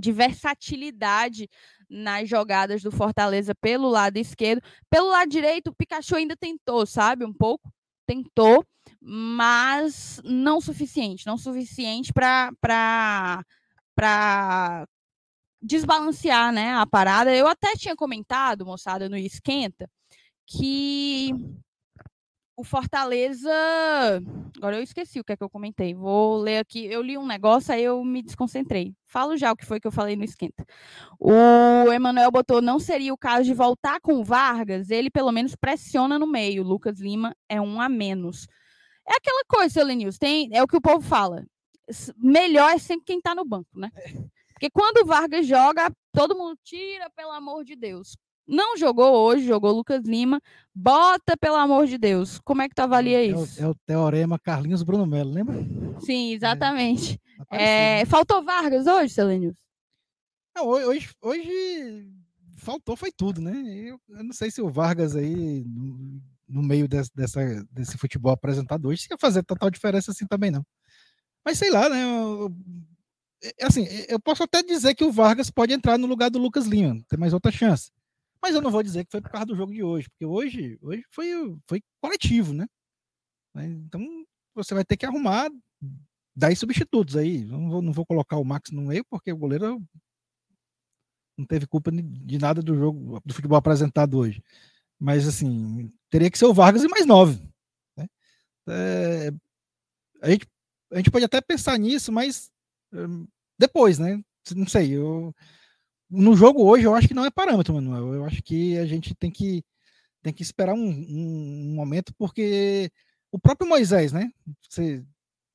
de 0.00 0.12
versatilidade 0.12 1.48
nas 1.88 2.28
jogadas 2.28 2.82
do 2.82 2.90
Fortaleza 2.90 3.54
pelo 3.54 3.88
lado 3.88 4.16
esquerdo. 4.16 4.62
Pelo 4.88 5.08
lado 5.10 5.28
direito, 5.28 5.68
o 5.68 5.74
Pikachu 5.74 6.16
ainda 6.16 6.36
tentou, 6.36 6.86
sabe, 6.86 7.24
um 7.24 7.32
pouco, 7.32 7.72
tentou, 8.06 8.64
mas 9.00 10.20
não 10.24 10.60
suficiente, 10.60 11.26
não 11.26 11.36
suficiente 11.36 12.12
para 12.12 13.44
desbalancear 15.60 16.52
né, 16.52 16.72
a 16.74 16.86
parada. 16.86 17.34
Eu 17.34 17.46
até 17.46 17.74
tinha 17.76 17.94
comentado, 17.94 18.64
moçada, 18.64 19.08
no 19.08 19.16
Esquenta, 19.16 19.88
que 20.46 21.30
o 22.60 22.64
Fortaleza. 22.64 23.50
Agora 24.56 24.76
eu 24.76 24.82
esqueci 24.82 25.18
o 25.18 25.24
que 25.24 25.32
é 25.32 25.36
que 25.36 25.42
eu 25.42 25.48
comentei. 25.48 25.94
Vou 25.94 26.36
ler 26.36 26.58
aqui. 26.58 26.84
Eu 26.84 27.00
li 27.00 27.16
um 27.16 27.26
negócio, 27.26 27.72
aí 27.72 27.82
eu 27.82 28.04
me 28.04 28.22
desconcentrei. 28.22 28.94
Falo 29.06 29.36
já 29.36 29.50
o 29.50 29.56
que 29.56 29.64
foi 29.64 29.80
que 29.80 29.86
eu 29.86 29.92
falei 29.92 30.14
no 30.14 30.24
Esquenta. 30.24 30.64
O 31.18 31.90
Emanuel 31.90 32.30
botou: 32.30 32.60
não 32.60 32.78
seria 32.78 33.14
o 33.14 33.18
caso 33.18 33.44
de 33.44 33.54
voltar 33.54 34.00
com 34.00 34.14
o 34.14 34.24
Vargas? 34.24 34.90
Ele 34.90 35.10
pelo 35.10 35.32
menos 35.32 35.56
pressiona 35.56 36.18
no 36.18 36.26
meio. 36.26 36.62
Lucas 36.62 37.00
Lima 37.00 37.34
é 37.48 37.60
um 37.60 37.80
a 37.80 37.88
menos. 37.88 38.46
É 39.08 39.14
aquela 39.16 39.44
coisa, 39.48 39.74
seu 39.74 39.84
Lenils, 39.84 40.18
tem, 40.18 40.50
é 40.52 40.62
o 40.62 40.68
que 40.68 40.76
o 40.76 40.80
povo 40.80 41.00
fala. 41.00 41.44
Melhor 42.16 42.70
é 42.72 42.78
sempre 42.78 43.06
quem 43.06 43.18
está 43.18 43.34
no 43.34 43.44
banco, 43.44 43.70
né? 43.74 43.90
É. 43.96 44.12
Porque 44.52 44.70
quando 44.70 44.98
o 44.98 45.06
Vargas 45.06 45.46
joga, 45.46 45.90
todo 46.12 46.36
mundo 46.36 46.58
tira, 46.62 47.08
pelo 47.16 47.32
amor 47.32 47.64
de 47.64 47.74
Deus. 47.74 48.16
Não 48.50 48.76
jogou 48.76 49.14
hoje, 49.14 49.46
jogou 49.46 49.70
Lucas 49.70 50.02
Lima. 50.04 50.42
Bota, 50.74 51.36
pelo 51.36 51.54
amor 51.54 51.86
de 51.86 51.96
Deus. 51.96 52.40
Como 52.40 52.60
é 52.60 52.68
que 52.68 52.74
tu 52.74 52.80
avalia 52.80 53.18
é, 53.18 53.26
isso? 53.26 53.60
É 53.60 53.64
o, 53.64 53.68
é 53.68 53.70
o, 53.70 53.74
teorema 53.86 54.40
Carlinhos 54.40 54.82
Bruno 54.82 55.06
Melo, 55.06 55.30
lembra? 55.30 55.56
Sim, 56.00 56.32
exatamente. 56.32 57.20
É, 57.48 58.04
faltou 58.06 58.42
Vargas 58.42 58.88
hoje, 58.88 59.14
Selenius? 59.14 59.56
Não, 60.56 60.66
hoje, 60.66 61.10
hoje 61.22 62.10
faltou 62.56 62.96
foi 62.96 63.12
tudo, 63.12 63.40
né? 63.40 63.52
Eu, 63.66 64.00
eu, 64.08 64.24
não 64.24 64.32
sei 64.32 64.50
se 64.50 64.60
o 64.60 64.68
Vargas 64.68 65.14
aí 65.14 65.64
no 66.48 66.60
meio 66.60 66.88
desse, 66.88 67.10
dessa, 67.14 67.40
desse 67.70 67.96
futebol 67.96 68.32
apresentado 68.32 68.88
hoje, 68.88 69.06
ia 69.08 69.16
fazer 69.16 69.44
total 69.44 69.70
diferença 69.70 70.10
assim 70.10 70.26
também 70.26 70.50
não. 70.50 70.66
Mas 71.44 71.56
sei 71.56 71.70
lá, 71.70 71.88
né? 71.88 72.02
Eu, 72.02 72.52
é, 73.44 73.64
assim, 73.64 73.86
eu 74.08 74.18
posso 74.18 74.42
até 74.42 74.60
dizer 74.60 74.96
que 74.96 75.04
o 75.04 75.12
Vargas 75.12 75.52
pode 75.52 75.72
entrar 75.72 75.96
no 75.96 76.08
lugar 76.08 76.30
do 76.30 76.38
Lucas 76.38 76.66
Lima, 76.66 77.00
ter 77.08 77.16
mais 77.16 77.32
outra 77.32 77.52
chance. 77.52 77.92
Mas 78.42 78.54
eu 78.54 78.62
não 78.62 78.70
vou 78.70 78.82
dizer 78.82 79.04
que 79.04 79.10
foi 79.10 79.20
por 79.20 79.30
causa 79.30 79.46
do 79.46 79.56
jogo 79.56 79.72
de 79.72 79.82
hoje, 79.82 80.08
porque 80.10 80.24
hoje, 80.24 80.78
hoje 80.80 81.04
foi, 81.10 81.28
foi 81.68 81.82
coletivo, 82.00 82.54
né? 82.54 82.66
Então 83.56 84.00
você 84.54 84.74
vai 84.74 84.84
ter 84.84 84.96
que 84.96 85.06
arrumar 85.06 85.50
10 86.36 86.58
substitutos 86.58 87.16
aí. 87.16 87.44
Não 87.44 87.68
vou, 87.68 87.82
não 87.82 87.92
vou 87.92 88.06
colocar 88.06 88.36
o 88.36 88.44
Max 88.44 88.70
no 88.70 88.82
meio, 88.82 89.04
porque 89.10 89.32
o 89.32 89.36
goleiro 89.36 89.82
não 91.36 91.46
teve 91.46 91.66
culpa 91.66 91.90
de 91.92 92.38
nada 92.38 92.62
do 92.62 92.74
jogo, 92.74 93.20
do 93.24 93.34
futebol 93.34 93.58
apresentado 93.58 94.18
hoje. 94.18 94.42
Mas 94.98 95.26
assim, 95.26 95.92
teria 96.10 96.30
que 96.30 96.38
ser 96.38 96.46
o 96.46 96.54
Vargas 96.54 96.82
e 96.82 96.88
mais 96.88 97.06
nove. 97.06 97.40
Né? 97.96 98.06
É, 98.68 99.30
a, 100.22 100.30
gente, 100.30 100.46
a 100.92 100.96
gente 100.96 101.10
pode 101.10 101.24
até 101.24 101.40
pensar 101.40 101.78
nisso, 101.78 102.12
mas 102.12 102.50
um, 102.92 103.26
depois, 103.58 103.98
né? 103.98 104.22
Não 104.54 104.66
sei. 104.66 104.92
Eu, 104.92 105.34
no 106.10 106.36
jogo 106.36 106.64
hoje, 106.64 106.84
eu 106.84 106.94
acho 106.94 107.08
que 107.08 107.14
não 107.14 107.24
é 107.24 107.30
parâmetro, 107.30 107.74
Manuel. 107.74 108.14
Eu 108.14 108.24
acho 108.24 108.42
que 108.42 108.76
a 108.78 108.86
gente 108.86 109.14
tem 109.14 109.30
que, 109.30 109.62
tem 110.22 110.32
que 110.32 110.42
esperar 110.42 110.74
um, 110.74 110.78
um, 110.78 111.70
um 111.70 111.74
momento, 111.74 112.12
porque 112.18 112.90
o 113.32 113.38
próprio 113.38 113.68
Moisés, 113.68 114.12
né? 114.12 114.30
Você, 114.68 115.04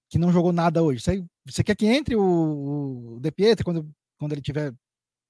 que 0.10 0.18
não 0.18 0.32
jogou 0.32 0.53
nada 0.53 0.82
hoje. 0.84 1.01
Você, 1.01 1.26
você 1.45 1.64
quer 1.64 1.76
que 1.76 1.86
entre 1.86 2.16
o, 2.16 3.16
o 3.16 3.20
De 3.20 3.32
Pietro 3.32 3.66
quando, 3.66 3.89
quando 4.18 4.34
ele 4.34 4.41
tiver 4.41 4.74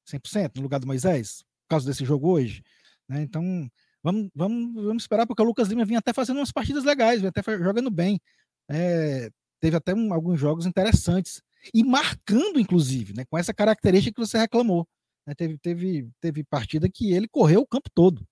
100% 0.07 0.57
no 0.57 0.63
lugar 0.63 0.79
do 0.79 0.87
Moisés, 0.87 1.43
por 1.63 1.69
causa 1.69 1.87
desse 1.87 2.05
jogo 2.05 2.29
hoje? 2.29 2.61
Né? 3.09 3.21
Então, 3.23 3.69
Vamos, 4.05 4.29
vamos, 4.35 4.83
vamos 4.83 5.03
esperar, 5.03 5.25
porque 5.25 5.41
o 5.41 5.45
Lucas 5.45 5.67
Lima 5.67 5.83
vinha 5.83 5.97
até 5.97 6.13
fazendo 6.13 6.37
umas 6.37 6.51
partidas 6.51 6.83
legais, 6.83 7.21
vinha 7.21 7.31
até 7.35 7.41
jogando 7.57 7.89
bem. 7.89 8.21
É, 8.69 9.31
teve 9.59 9.75
até 9.75 9.95
um, 9.95 10.13
alguns 10.13 10.39
jogos 10.39 10.67
interessantes. 10.67 11.41
E 11.73 11.83
marcando, 11.83 12.59
inclusive, 12.59 13.15
né, 13.15 13.25
com 13.25 13.35
essa 13.35 13.51
característica 13.51 14.13
que 14.13 14.27
você 14.27 14.37
reclamou. 14.37 14.87
Né, 15.25 15.33
teve, 15.33 15.57
teve, 15.57 16.09
teve 16.21 16.43
partida 16.43 16.89
que 16.89 17.11
ele 17.11 17.27
correu 17.27 17.61
o 17.61 17.67
campo 17.67 17.89
todo, 17.93 18.25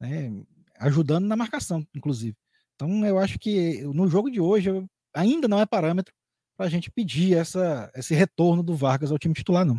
né, 0.00 0.32
ajudando 0.78 1.26
na 1.26 1.36
marcação, 1.36 1.86
inclusive. 1.94 2.36
Então, 2.74 3.06
eu 3.06 3.18
acho 3.18 3.38
que 3.38 3.82
no 3.82 4.08
jogo 4.08 4.30
de 4.30 4.40
hoje 4.40 4.70
ainda 5.14 5.46
não 5.46 5.60
é 5.60 5.66
parâmetro 5.66 6.14
para 6.56 6.66
a 6.66 6.68
gente 6.70 6.90
pedir 6.90 7.36
essa, 7.36 7.90
esse 7.94 8.14
retorno 8.14 8.62
do 8.62 8.74
Vargas 8.74 9.10
ao 9.10 9.18
time 9.18 9.34
titular, 9.34 9.64
não. 9.64 9.78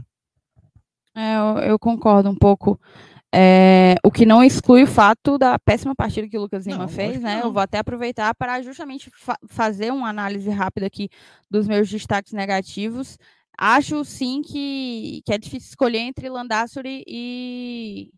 É, 1.16 1.36
eu, 1.36 1.72
eu, 1.72 1.80
concordo 1.80 2.30
um 2.30 2.36
pouco. 2.36 2.80
É, 3.34 3.96
o 4.04 4.12
que 4.12 4.26
não 4.26 4.44
exclui 4.44 4.84
o 4.84 4.88
fato 4.88 5.38
da 5.38 5.58
péssima 5.58 5.96
partida 5.96 6.28
que 6.28 6.38
o 6.38 6.42
Lucas 6.42 6.66
Lima 6.66 6.80
não, 6.80 6.88
fez, 6.88 7.22
né? 7.22 7.42
Eu 7.42 7.52
vou 7.52 7.62
até 7.62 7.78
aproveitar 7.78 8.34
para 8.36 8.62
justamente 8.62 9.10
fa 9.14 9.38
fazer 9.48 9.92
uma 9.92 10.10
análise 10.10 10.50
rápida 10.50 10.88
aqui 10.88 11.10
dos 11.50 11.68
meus 11.68 11.90
destaques 11.90 12.34
negativos. 12.34 13.18
Acho 13.64 14.04
sim 14.04 14.42
que, 14.42 15.22
que 15.24 15.32
é 15.32 15.38
difícil 15.38 15.70
escolher 15.70 16.00
entre 16.00 16.28
Landassori 16.30 17.04
e, 17.08 18.12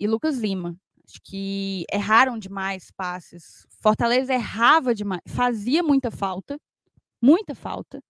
e 0.00 0.08
Lucas 0.08 0.38
Lima. 0.38 0.76
Acho 1.06 1.20
que 1.22 1.84
erraram 1.92 2.36
demais 2.36 2.90
passes. 2.90 3.64
Fortaleza 3.80 4.34
errava 4.34 4.92
demais, 4.92 5.20
fazia 5.28 5.82
muita 5.84 6.10
falta, 6.10 6.58
muita 7.22 7.54
falta. 7.54 8.02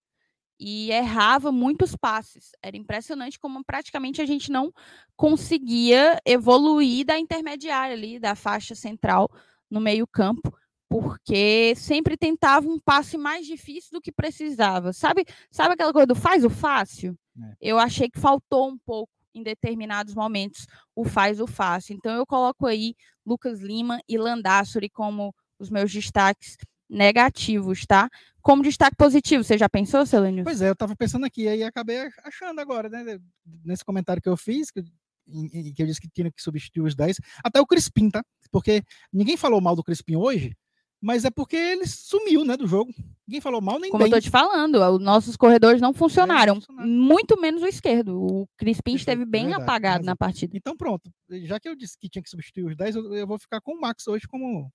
e 0.58 0.90
errava 0.92 1.52
muitos 1.52 1.96
passes. 1.96 2.52
Era 2.62 2.76
impressionante 2.76 3.38
como 3.38 3.64
praticamente 3.64 4.22
a 4.22 4.26
gente 4.26 4.50
não 4.50 4.72
conseguia 5.16 6.18
evoluir 6.24 7.04
da 7.06 7.18
intermediária 7.18 7.94
ali, 7.96 8.18
da 8.18 8.34
faixa 8.34 8.74
central 8.74 9.28
no 9.70 9.80
meio-campo, 9.80 10.56
porque 10.95 11.74
sempre 11.74 12.16
tentava 12.16 12.68
um 12.68 12.78
passe 12.78 13.18
mais 13.18 13.45
difícil 13.45 13.90
do 13.90 14.01
que 14.01 14.12
precisava. 14.12 14.92
Sabe, 14.92 15.26
sabe 15.51 15.74
aquela 15.74 15.92
coisa 15.92 16.07
do 16.07 16.14
faz 16.14 16.45
o 16.45 16.51
fácil? 16.51 17.18
É. 17.36 17.57
Eu 17.61 17.80
achei 17.80 18.09
que 18.09 18.20
faltou 18.20 18.68
um 18.68 18.78
pouco 18.78 19.11
em 19.34 19.42
determinados 19.42 20.14
momentos 20.14 20.68
o 20.95 21.05
faz 21.05 21.40
o 21.40 21.49
fácil. 21.49 21.97
Então 21.97 22.14
eu 22.14 22.24
coloco 22.24 22.64
aí 22.64 22.95
Lucas 23.26 23.59
Lima 23.59 23.99
e 24.09 24.16
Landassori 24.16 24.88
como 24.88 25.34
os 25.59 25.68
meus 25.68 25.92
destaques 25.92 26.57
negativos, 26.88 27.84
tá? 27.84 28.09
Como 28.40 28.62
destaque 28.62 28.95
positivo, 28.97 29.42
você 29.42 29.59
já 29.59 29.68
pensou, 29.68 30.07
Celânio? 30.07 30.45
Pois 30.45 30.62
é, 30.62 30.68
eu 30.68 30.74
estava 30.74 30.95
pensando 30.95 31.26
aqui, 31.26 31.49
aí 31.49 31.64
acabei 31.64 32.09
achando 32.22 32.61
agora, 32.61 32.88
né? 32.88 33.18
Nesse 33.64 33.84
comentário 33.84 34.22
que 34.22 34.28
eu 34.28 34.36
fiz, 34.36 34.70
que, 34.70 34.84
em, 35.26 35.72
que 35.72 35.82
eu 35.82 35.86
disse 35.88 36.01
que 36.01 36.09
tinha 36.09 36.30
que 36.30 36.40
substituir 36.40 36.86
os 36.86 36.95
10, 36.95 37.16
até 37.42 37.61
o 37.61 37.66
Crispim, 37.66 38.11
tá? 38.11 38.22
Porque 38.53 38.80
ninguém 39.12 39.36
falou 39.36 39.61
mal 39.61 39.74
do 39.74 39.82
Crispim 39.82 40.14
hoje, 40.14 40.57
mas 41.05 41.26
é 41.26 41.30
porque 41.30 41.55
ele 41.55 41.86
sumiu, 41.86 42.46
né, 42.46 42.57
do 42.57 42.66
jogo. 42.66 42.90
Ninguém 43.28 43.40
falou 43.40 43.61
mal 43.61 43.78
nem 43.78 43.90
Como 43.90 44.02
bem. 44.02 44.11
eu 44.11 44.16
tô 44.16 44.22
te 44.22 44.30
falando, 44.30 44.76
os 44.76 45.02
nossos 45.02 45.36
corredores 45.36 45.78
não 45.78 45.92
funcionaram, 45.92 46.57
é, 46.57 46.86
muito 46.86 47.38
menos 47.38 47.62
o 47.62 47.66
esquerdo. 47.66 48.18
O 48.18 48.48
Crispim 48.57 48.94
esteve 48.94 49.26
bem 49.26 49.48
verdade, 49.48 49.62
apagado 49.62 50.05
na 50.07 50.16
partida. 50.16 50.57
Então 50.57 50.74
pronto, 50.74 51.11
já 51.42 51.61
que 51.61 51.68
eu 51.68 51.76
disse 51.76 51.98
que 51.98 52.09
tinha 52.09 52.22
que 52.22 52.30
substituir 52.30 52.64
os 52.64 52.74
10, 52.74 52.96
eu, 52.96 53.14
eu 53.14 53.26
vou 53.26 53.38
ficar 53.38 53.61
com 53.61 53.74
o 53.74 53.80
Max 53.80 54.09
hoje 54.09 54.26
como 54.26 54.72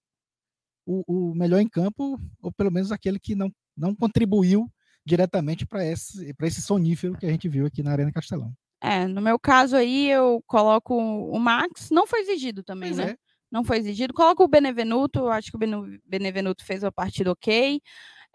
o, 0.85 1.31
o 1.31 1.35
melhor 1.35 1.59
em 1.59 1.67
campo, 1.67 2.19
ou 2.43 2.51
pelo 2.51 2.71
menos 2.71 2.91
aquele 2.91 3.19
que 3.19 3.33
não, 3.33 3.51
não 3.75 3.95
contribuiu 3.95 4.71
diretamente 5.03 5.65
para 5.65 5.83
esse, 5.83 6.31
esse 6.43 6.61
sonífero 6.61 7.17
que 7.17 7.25
a 7.25 7.31
gente 7.31 7.49
viu 7.49 7.65
aqui 7.65 7.81
na 7.81 7.91
Arena 7.91 8.11
Castelão. 8.11 8.53
É, 8.81 9.07
no 9.07 9.19
meu 9.19 9.39
caso 9.39 9.75
aí, 9.75 10.09
eu 10.09 10.43
coloco 10.45 10.95
o 10.95 11.39
Max, 11.39 11.89
não 11.89 12.05
foi 12.05 12.21
exigido 12.21 12.63
também, 12.63 12.93
pois 12.93 12.97
né? 12.97 13.11
É. 13.13 13.28
Não 13.51 13.63
foi 13.63 13.77
exigido. 13.77 14.13
Coloco 14.13 14.43
o 14.43 14.47
Benevenuto, 14.47 15.27
acho 15.27 15.51
que 15.51 15.57
o 15.57 15.99
Benevenuto 16.05 16.63
fez 16.63 16.83
uma 16.83 16.91
partida 16.91 17.31
ok. 17.31 17.81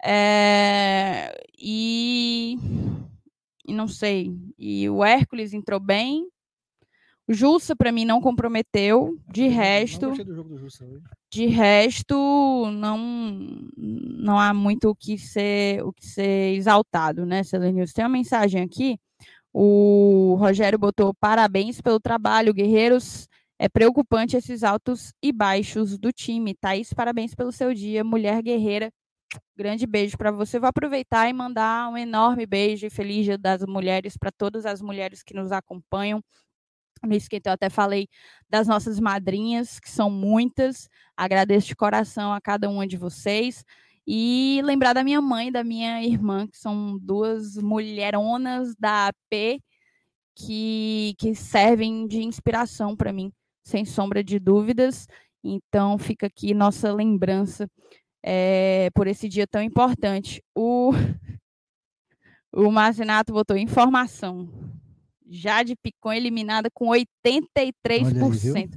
É, 0.03 1.33
e, 1.57 2.57
e 3.67 3.73
não 3.73 3.87
sei. 3.87 4.35
E 4.57 4.89
o 4.89 5.03
Hércules 5.03 5.53
entrou 5.53 5.79
bem. 5.79 6.27
O 7.27 7.33
Jussa, 7.33 7.75
para 7.75 7.91
mim, 7.91 8.05
não 8.05 8.21
comprometeu. 8.21 9.17
De 9.27 9.47
resto. 9.47 10.11
De 11.31 11.47
resto, 11.47 12.15
não, 12.73 12.97
não 13.75 14.39
há 14.39 14.53
muito 14.53 14.89
o 14.89 14.95
que 14.95 15.17
ser, 15.17 15.83
o 15.83 15.91
que 15.91 16.05
ser 16.05 16.53
exaltado, 16.55 17.25
né, 17.25 17.43
Selenilson? 17.43 17.93
Tem 17.93 18.05
uma 18.05 18.09
mensagem 18.09 18.61
aqui. 18.61 18.99
O 19.51 20.35
Rogério 20.37 20.77
botou 20.77 21.13
parabéns 21.13 21.81
pelo 21.81 21.99
trabalho, 21.99 22.53
guerreiros. 22.53 23.27
É 23.57 23.69
preocupante 23.69 24.35
esses 24.35 24.63
altos 24.63 25.13
e 25.21 25.31
baixos 25.31 25.97
do 25.97 26.11
time. 26.11 26.55
Thaís, 26.55 26.93
parabéns 26.93 27.33
pelo 27.33 27.51
seu 27.51 27.73
dia, 27.73 28.03
mulher 28.03 28.41
guerreira. 28.41 28.91
Grande 29.55 29.87
beijo 29.87 30.17
para 30.17 30.31
você. 30.31 30.59
Vou 30.59 30.69
aproveitar 30.69 31.29
e 31.29 31.33
mandar 31.33 31.89
um 31.89 31.97
enorme 31.97 32.45
beijo 32.45 32.85
e 32.85 32.89
feliz 32.89 33.25
dia 33.25 33.37
das 33.37 33.65
mulheres 33.65 34.17
para 34.17 34.31
todas 34.31 34.65
as 34.65 34.81
mulheres 34.81 35.23
que 35.23 35.33
nos 35.33 35.51
acompanham 35.51 36.21
no 37.03 37.15
esquenta 37.15 37.49
eu 37.49 37.53
até 37.53 37.69
falei 37.69 38.07
das 38.49 38.67
nossas 38.67 38.99
madrinhas, 38.99 39.79
que 39.79 39.89
são 39.89 40.09
muitas. 40.09 40.89
Agradeço 41.15 41.67
de 41.67 41.75
coração 41.75 42.33
a 42.33 42.41
cada 42.41 42.69
uma 42.69 42.87
de 42.87 42.97
vocês. 42.97 43.63
E 44.07 44.61
lembrar 44.63 44.93
da 44.93 45.03
minha 45.03 45.21
mãe 45.21 45.47
e 45.47 45.51
da 45.51 45.63
minha 45.63 46.03
irmã, 46.03 46.47
que 46.47 46.57
são 46.57 46.97
duas 46.99 47.57
mulheronas 47.57 48.75
da 48.75 49.07
AP 49.07 49.61
que, 50.35 51.15
que 51.17 51.33
servem 51.33 52.07
de 52.07 52.21
inspiração 52.23 52.95
para 52.95 53.13
mim, 53.13 53.31
sem 53.65 53.83
sombra 53.83 54.23
de 54.23 54.39
dúvidas. 54.39 55.07
Então 55.43 55.97
fica 55.97 56.27
aqui 56.27 56.53
nossa 56.53 56.93
lembrança 56.93 57.69
é, 58.23 58.89
por 58.93 59.07
esse 59.07 59.27
dia 59.27 59.45
tão 59.45 59.61
importante. 59.61 60.41
O, 60.55 60.91
o 62.53 62.71
Marcinato 62.71 63.33
botou 63.33 63.57
informação. 63.57 64.47
Jade 65.27 65.75
Picon 65.75 66.13
eliminada 66.13 66.69
com 66.71 66.89
83%. 66.89 67.73
Aí, 67.85 68.69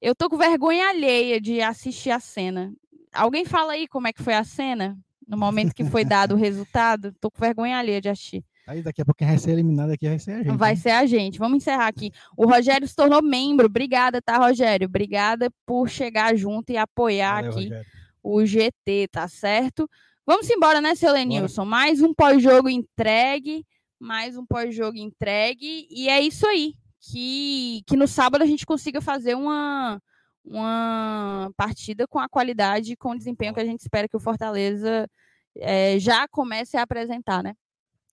eu 0.00 0.14
tô 0.14 0.28
com 0.28 0.36
vergonha 0.36 0.88
alheia 0.88 1.40
de 1.40 1.60
assistir 1.60 2.10
a 2.10 2.20
cena. 2.20 2.72
Alguém 3.12 3.44
fala 3.44 3.72
aí 3.72 3.88
como 3.88 4.06
é 4.06 4.12
que 4.12 4.22
foi 4.22 4.34
a 4.34 4.44
cena? 4.44 4.96
No 5.26 5.36
momento 5.36 5.74
que 5.74 5.84
foi 5.84 6.04
dado 6.04 6.34
o 6.34 6.38
resultado? 6.38 7.12
Tô 7.20 7.30
com 7.30 7.40
vergonha 7.40 7.78
alheia 7.78 8.00
de 8.00 8.08
assistir. 8.08 8.44
Aí 8.68 8.82
daqui 8.82 9.02
a 9.02 9.04
pouco 9.04 9.18
quem 9.18 9.26
vai 9.26 9.38
ser 9.38 9.50
eliminado 9.52 9.90
aqui 9.90 10.08
vai 10.08 10.18
ser 10.18 10.32
a 10.32 10.42
gente. 10.42 10.56
Vai 10.56 10.76
ser 10.76 10.90
a 10.90 11.06
gente. 11.06 11.38
Vamos 11.38 11.56
encerrar 11.56 11.86
aqui. 11.86 12.12
O 12.36 12.46
Rogério 12.46 12.86
se 12.86 12.94
tornou 12.94 13.22
membro. 13.22 13.66
Obrigada, 13.66 14.20
tá, 14.20 14.38
Rogério? 14.38 14.86
Obrigada 14.86 15.50
por 15.64 15.88
chegar 15.88 16.36
junto 16.36 16.70
e 16.70 16.76
apoiar 16.76 17.42
Valeu, 17.42 17.50
aqui 17.50 17.62
Rogério. 17.64 17.86
o 18.22 18.44
GT, 18.44 19.08
tá 19.10 19.26
certo? 19.26 19.88
Vamos 20.26 20.48
embora, 20.50 20.80
né, 20.80 20.94
seu 20.94 21.12
Lenilson? 21.12 21.64
Mais 21.64 22.02
um 22.02 22.12
pós-jogo 22.12 22.68
entregue 22.68 23.64
mais 23.98 24.36
um 24.36 24.46
pós-jogo 24.46 24.96
entregue. 24.96 25.86
E 25.90 26.08
é 26.08 26.20
isso 26.20 26.46
aí. 26.46 26.74
Que, 27.00 27.82
que 27.86 27.96
no 27.96 28.06
sábado 28.06 28.42
a 28.42 28.46
gente 28.46 28.66
consiga 28.66 29.00
fazer 29.00 29.34
uma, 29.34 30.00
uma 30.44 31.50
partida 31.56 32.06
com 32.06 32.18
a 32.18 32.28
qualidade 32.28 32.92
e 32.92 32.96
com 32.96 33.10
o 33.10 33.16
desempenho 33.16 33.54
que 33.54 33.60
a 33.60 33.64
gente 33.64 33.80
espera 33.80 34.08
que 34.08 34.16
o 34.16 34.20
Fortaleza 34.20 35.08
é, 35.56 35.98
já 35.98 36.26
comece 36.28 36.76
a 36.76 36.82
apresentar, 36.82 37.42
né? 37.42 37.54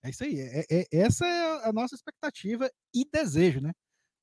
É 0.06 0.10
isso 0.10 0.24
aí. 0.24 0.40
É, 0.40 0.64
é, 0.70 0.86
essa 0.92 1.26
é 1.26 1.68
a 1.68 1.72
nossa 1.72 1.94
expectativa 1.94 2.70
e 2.94 3.04
desejo, 3.04 3.60
né? 3.60 3.72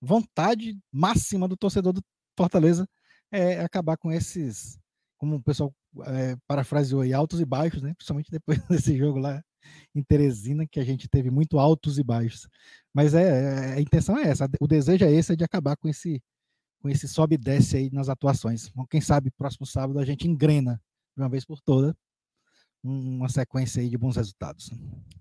Vontade 0.02 0.78
máxima 0.92 1.48
do 1.48 1.58
torcedor 1.58 1.94
do 1.94 2.02
Fortaleza 2.38 2.88
é 3.32 3.60
acabar 3.60 3.98
com 3.98 4.12
esses, 4.12 4.78
como 5.18 5.36
o 5.36 5.44
pessoal 5.44 5.74
é, 6.06 6.36
parafraseou 6.48 7.02
aí, 7.02 7.14
altos 7.14 7.42
e 7.42 7.46
baixos, 7.46 7.82
né? 7.82 7.94
Principalmente 7.96 8.32
depois 8.32 8.60
desse 8.70 8.98
jogo 8.98 9.20
lá 9.20 9.42
em 9.96 10.04
Teresina, 10.04 10.66
que 10.68 10.80
a 10.80 10.86
gente 10.86 11.08
teve 11.10 11.30
muito 11.30 11.60
altos 11.60 11.98
e 12.00 12.04
baixos. 12.04 12.48
Mas 12.94 13.14
é, 13.14 13.72
é, 13.72 13.74
a 13.74 13.82
intenção 13.82 14.18
é 14.18 14.24
essa, 14.24 14.48
o 14.60 14.68
desejo 14.68 15.06
é 15.06 15.12
esse, 15.12 15.34
é 15.34 15.36
de 15.36 15.44
acabar 15.44 15.76
com 15.76 15.90
esse, 15.90 16.22
com 16.80 16.90
esse 16.90 17.08
sobe 17.08 17.36
e 17.36 17.38
desce 17.38 17.78
aí 17.78 17.90
nas 17.92 18.10
atuações. 18.10 18.72
Quem 18.90 19.02
sabe 19.02 19.32
próximo 19.32 19.66
sábado 19.66 20.00
a 20.00 20.06
gente 20.06 20.28
engrena 20.28 20.82
de 21.16 21.24
uma 21.24 21.30
vez 21.30 21.46
por 21.46 21.60
toda 21.62 21.96
uma 22.84 23.30
sequência 23.30 23.82
aí 23.82 23.90
de 23.90 23.98
bons 23.98 24.18
resultados. 24.18 24.70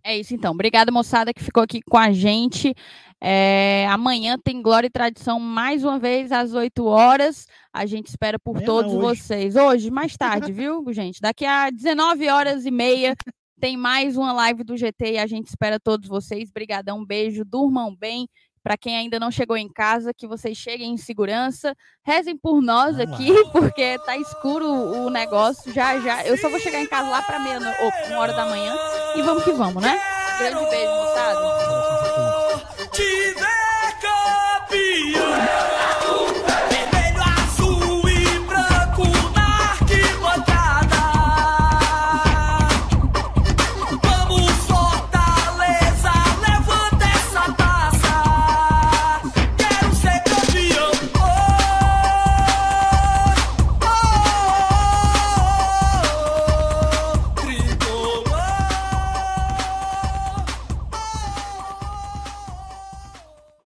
É 0.02 0.18
isso 0.18 0.34
então. 0.34 0.52
Obrigada, 0.52 0.90
moçada, 0.90 1.32
que 1.32 1.42
ficou 1.42 1.62
aqui 1.62 1.80
com 1.82 1.96
a 1.96 2.10
gente. 2.12 2.74
É, 3.20 3.86
amanhã 3.88 4.36
tem 4.36 4.60
Glória 4.60 4.88
e 4.88 4.90
Tradição 4.90 5.38
mais 5.38 5.84
uma 5.84 5.98
vez 5.98 6.32
às 6.32 6.54
8 6.54 6.84
horas. 6.84 7.46
A 7.72 7.86
gente 7.86 8.08
espera 8.08 8.38
por 8.38 8.60
todos 8.62 8.92
não, 8.92 9.00
hoje. 9.00 9.22
vocês. 9.22 9.54
Hoje, 9.54 9.90
mais 9.90 10.16
tarde, 10.16 10.50
viu, 10.52 10.84
gente? 10.92 11.20
Daqui 11.20 11.44
a 11.44 11.70
19 11.70 12.28
horas 12.28 12.66
e 12.66 12.70
meia 12.70 13.14
tem 13.60 13.76
mais 13.76 14.16
uma 14.16 14.32
live 14.32 14.64
do 14.64 14.76
GT 14.76 15.12
e 15.12 15.18
a 15.18 15.26
gente 15.28 15.46
espera 15.46 15.78
todos 15.78 16.08
vocês. 16.08 16.50
Brigadão, 16.50 16.98
um 16.98 17.06
beijo, 17.06 17.44
durmam 17.44 17.94
bem. 17.94 18.28
Para 18.62 18.76
quem 18.76 18.96
ainda 18.96 19.18
não 19.18 19.30
chegou 19.30 19.56
em 19.56 19.68
casa, 19.68 20.14
que 20.14 20.26
vocês 20.26 20.56
cheguem 20.56 20.92
em 20.92 20.96
segurança. 20.96 21.76
Rezem 22.04 22.36
por 22.36 22.62
nós 22.62 22.96
Vamos 22.96 23.14
aqui, 23.14 23.32
lá. 23.32 23.50
porque 23.52 23.98
tá 24.06 24.16
escuro 24.16 24.66
o 24.66 25.10
negócio. 25.10 25.72
Já, 25.72 25.98
já. 26.00 26.24
Eu 26.24 26.36
só 26.36 26.48
vou 26.48 26.60
chegar 26.60 26.80
em 26.80 26.86
casa 26.86 27.08
lá 27.08 27.22
para 27.22 27.38
meia, 27.38 27.58
ou 27.80 27.92
uma 28.10 28.20
hora 28.20 28.32
da 28.32 28.46
manhã. 28.46 28.74
E 29.16 29.22
vamos 29.22 29.42
que 29.44 29.52
vamos, 29.52 29.82
né? 29.82 29.98
Grande 30.38 30.70
beijo, 30.70 30.90
moçada. 30.90 31.62